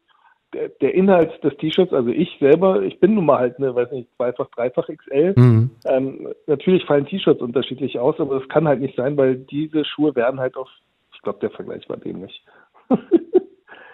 der, 0.54 0.70
der 0.80 0.94
Inhalt 0.94 1.42
des 1.44 1.56
T-Shirts, 1.58 1.92
also 1.92 2.08
ich 2.08 2.30
selber, 2.40 2.82
ich 2.82 2.98
bin 3.00 3.14
nun 3.14 3.26
mal 3.26 3.38
halt 3.38 3.58
eine, 3.58 3.74
weiß 3.74 3.90
nicht, 3.92 4.08
zweifach, 4.16 4.48
dreifach 4.50 4.88
XL. 4.88 5.34
Mhm. 5.36 5.70
Ähm, 5.84 6.28
natürlich 6.46 6.84
fallen 6.86 7.06
T-Shirts 7.06 7.42
unterschiedlich 7.42 7.98
aus, 7.98 8.18
aber 8.18 8.38
das 8.38 8.48
kann 8.48 8.66
halt 8.66 8.80
nicht 8.80 8.96
sein, 8.96 9.16
weil 9.16 9.36
diese 9.36 9.84
Schuhe 9.84 10.16
werden 10.16 10.40
halt 10.40 10.56
auf, 10.56 10.68
ich 11.14 11.20
glaube, 11.20 11.40
der 11.40 11.50
Vergleich 11.50 11.88
war 11.88 11.98
dämlich. 11.98 12.42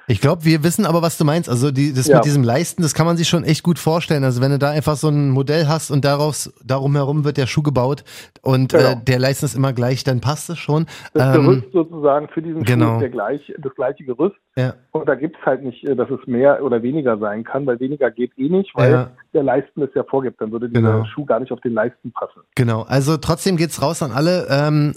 Ich 0.07 0.21
glaube, 0.21 0.45
wir 0.45 0.63
wissen 0.63 0.85
aber, 0.87 1.01
was 1.03 1.17
du 1.17 1.25
meinst. 1.25 1.49
Also 1.49 1.71
die, 1.71 1.93
das 1.95 2.07
Ja. 2.09 2.17
mit 2.17 2.25
diesem 2.27 2.43
Leisten, 2.45 2.83
das 2.83 2.93
kann 2.95 3.07
man 3.07 3.17
sich 3.17 3.29
schon 3.29 3.43
echt 3.45 3.63
gut 3.63 3.79
vorstellen. 3.79 4.23
Also 4.25 4.43
wenn 4.43 4.51
du 4.51 4.59
da 4.59 4.71
einfach 4.71 4.97
so 4.97 5.09
ein 5.09 5.31
Modell 5.31 5.67
hast 5.67 5.91
und 5.91 6.05
daraus 6.05 6.53
darum 6.65 6.95
herum 6.95 7.25
wird 7.25 7.37
der 7.39 7.47
Schuh 7.47 7.63
gebaut 7.63 8.05
und 8.43 8.75
äh, 8.75 8.79
Genau. 8.79 8.95
der 9.07 9.19
Leisten 9.19 9.47
ist 9.47 9.55
immer 9.55 9.73
gleich, 9.73 10.05
dann 10.05 10.21
passt 10.21 10.51
es 10.51 10.59
schon. 10.59 10.87
Das 11.15 11.35
Ähm, 11.37 11.43
Gerüst 11.45 11.73
sozusagen 11.73 12.29
für 12.29 12.43
diesen 12.43 12.65
genau. 12.65 12.87
Schuh 12.87 12.95
ist 12.97 13.01
der 13.01 13.09
gleich, 13.11 13.55
das 13.59 13.75
gleiche 13.75 14.05
Gerüst. 14.05 14.37
ja, 14.57 14.75
Und 14.93 15.09
da 15.09 15.15
gibt's 15.15 15.39
halt 15.45 15.63
nicht, 15.65 15.83
äh, 15.85 15.97
dass 15.97 16.11
es 16.11 16.27
mehr 16.27 16.63
oder 16.63 16.83
weniger 16.83 17.17
sein 17.19 17.43
kann, 17.45 17.65
weil 17.67 17.81
weniger 17.81 18.11
geht 18.11 18.33
eh 18.37 18.49
nicht, 18.49 18.71
weil 18.75 18.93
Ja. 18.93 19.11
der 19.33 19.43
Leisten 19.43 19.83
es 19.83 19.91
ja 19.95 20.05
vorgibt. 20.05 20.41
Dann 20.41 20.53
würde 20.53 20.69
dieser 20.69 20.81
Genau. 20.83 21.05
Schuh 21.07 21.25
gar 21.25 21.41
nicht 21.41 21.51
auf 21.53 21.61
den 21.61 21.73
Leisten 21.73 22.13
passen. 22.13 22.41
genau. 22.55 22.83
Also 22.83 23.17
trotzdem 23.17 23.57
geht's 23.57 23.81
raus 23.81 24.03
an 24.03 24.13
alle. 24.13 24.47
Ähm, 24.51 24.95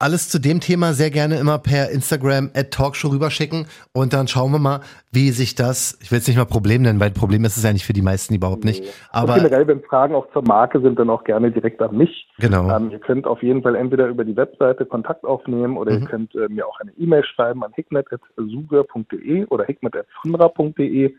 alles 0.00 0.28
zu 0.28 0.38
dem 0.38 0.60
Thema 0.60 0.92
sehr 0.94 1.10
gerne 1.10 1.36
immer 1.38 1.58
per 1.58 1.90
Instagram 1.90 2.50
at 2.54 2.70
Talkshow 2.72 3.08
rüberschicken 3.08 3.66
und 3.92 4.12
dann 4.12 4.26
schauen 4.28 4.50
wir 4.52 4.58
mal, 4.58 4.80
wie 5.12 5.30
sich 5.30 5.54
das, 5.54 5.98
ich 6.02 6.10
will 6.10 6.18
es 6.18 6.26
nicht 6.26 6.36
mal 6.36 6.46
Problem 6.46 6.82
nennen, 6.82 6.98
weil 7.00 7.10
Problem 7.10 7.44
ist 7.44 7.56
es 7.56 7.64
eigentlich 7.64 7.84
für 7.84 7.92
die 7.92 8.02
meisten 8.02 8.34
überhaupt 8.34 8.64
nicht. 8.64 8.82
Aber 9.10 9.34
und 9.34 9.42
generell, 9.42 9.66
wenn 9.66 9.82
Fragen 9.82 10.14
auch 10.14 10.26
zur 10.32 10.42
Marke 10.42 10.80
sind, 10.80 10.98
dann 10.98 11.10
auch 11.10 11.24
gerne 11.24 11.50
direkt 11.52 11.82
an 11.82 11.96
mich. 11.96 12.28
genau. 12.38 12.74
Ähm, 12.74 12.90
ihr 12.90 12.98
könnt 12.98 13.26
auf 13.26 13.42
jeden 13.42 13.62
Fall 13.62 13.74
entweder 13.76 14.08
über 14.08 14.24
die 14.24 14.36
Webseite 14.36 14.86
Kontakt 14.86 15.24
aufnehmen 15.24 15.76
oder 15.76 15.92
Mhm. 15.92 16.02
ihr 16.02 16.08
könnt 16.08 16.34
äh, 16.34 16.48
mir 16.48 16.66
auch 16.66 16.80
eine 16.80 16.92
E-Mail 16.92 17.24
schreiben 17.24 17.62
an 17.62 17.72
hikmet.suge.de 17.74 19.44
oder 19.46 19.64
hikmet.fundra.de. 19.64 21.14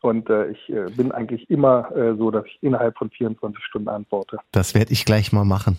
Und 0.00 0.28
äh, 0.30 0.48
ich 0.48 0.68
äh, 0.68 0.90
bin 0.96 1.12
eigentlich 1.12 1.48
immer 1.48 1.94
äh, 1.94 2.16
so, 2.16 2.30
dass 2.32 2.44
ich 2.46 2.58
innerhalb 2.60 2.98
von 2.98 3.08
24 3.10 3.62
Stunden 3.64 3.88
antworte. 3.88 4.38
Das 4.50 4.74
werde 4.74 4.92
ich 4.92 5.04
gleich 5.04 5.32
mal 5.32 5.44
machen. 5.44 5.78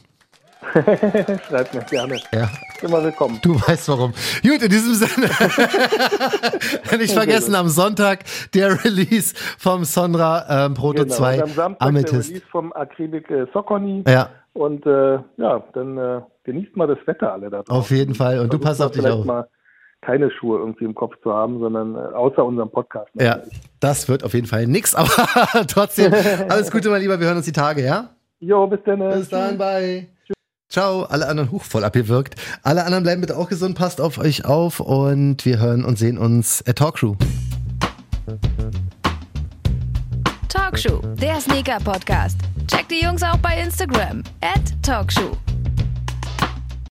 Schreibt 1.47 1.73
mir 1.73 1.81
gerne. 1.89 2.19
Ja. 2.33 2.49
Immer 2.81 3.03
willkommen. 3.03 3.39
Du 3.41 3.55
weißt 3.55 3.87
warum. 3.89 4.11
Gut, 4.43 4.61
in 4.61 4.69
diesem 4.69 4.93
Sinne. 4.95 5.29
Nicht 6.97 7.13
vergessen, 7.13 7.55
am 7.55 7.67
Sonntag 7.69 8.19
der 8.53 8.83
Release 8.83 9.33
vom 9.57 9.83
Sonra 9.85 10.65
ähm, 10.65 10.73
Proto 10.73 11.03
Genau. 11.03 11.15
2 11.15 11.35
Und 11.35 11.41
am 11.43 11.49
Samstag 11.49 11.79
der 11.79 11.87
Amethyst. 11.87 12.29
Release 12.29 12.45
vom 12.51 12.73
Acrylic 12.73 13.29
äh, 13.31 13.45
Socony. 13.53 14.03
Ja, 14.07 14.29
Und 14.53 14.85
äh, 14.85 15.19
ja, 15.37 15.63
dann 15.73 15.97
äh, 15.97 16.21
genießt 16.43 16.75
mal 16.75 16.87
das 16.87 16.97
Wetter 17.05 17.33
alle 17.33 17.49
da 17.49 17.63
draußen. 17.63 17.71
auf 17.73 17.91
jeden 17.91 18.15
Fall. 18.15 18.39
Und 18.39 18.53
du 18.53 18.57
Versucht 18.59 18.63
pass 18.63 18.79
mal 18.79 18.85
auf 18.85 18.91
dich 18.91 19.01
vielleicht 19.01 19.17
auf. 19.19 19.25
mal 19.25 19.47
keine 20.01 20.29
Schuhe 20.31 20.59
irgendwie 20.59 20.83
im 20.83 20.95
Kopf 20.95 21.13
zu 21.23 21.31
haben, 21.33 21.59
sondern 21.59 21.95
äh, 21.95 21.99
außer 22.13 22.43
unserem 22.43 22.69
Podcast. 22.69 23.09
Ja, 23.13 23.35
natürlich. 23.37 23.61
das 23.79 24.09
wird 24.09 24.23
auf 24.25 24.33
jeden 24.33 24.47
Fall 24.47 24.67
nix, 24.67 24.93
aber 24.95 25.09
trotzdem 25.67 26.13
alles 26.49 26.71
Gute, 26.71 26.89
mein 26.89 27.01
Lieber. 27.01 27.19
Wir 27.19 27.27
hören 27.27 27.37
uns 27.37 27.45
die 27.45 27.53
Tage, 27.53 27.83
ja? 27.85 28.09
Jo, 28.41 28.67
bis 28.67 28.79
dann. 28.85 28.99
Bis 28.99 29.29
dann, 29.29 29.57
bye. 29.57 30.09
Ciao, 30.69 31.03
alle 31.03 31.27
anderen 31.27 31.51
hoch 31.51 31.63
voll 31.63 31.83
abgewirkt. 31.83 32.35
Alle 32.63 32.83
anderen 32.83 33.03
bleiben 33.03 33.21
bitte 33.21 33.37
auch 33.37 33.49
gesund, 33.49 33.77
passt 33.77 34.01
auf 34.01 34.17
euch 34.17 34.45
auf 34.45 34.79
und 34.79 35.45
wir 35.45 35.59
hören 35.59 35.85
und 35.85 35.99
sehen 35.99 36.17
uns 36.17 36.63
at 36.67 36.77
Talkshow. 36.77 37.15
Talkshow, 40.49 40.99
der 41.21 41.39
Sneaker-Podcast. 41.39 42.37
Checkt 42.67 42.91
die 42.91 43.03
Jungs 43.03 43.21
auch 43.23 43.37
bei 43.37 43.59
Instagram. 43.61 44.23
At 44.41 44.61
Talkshow. 44.81 45.37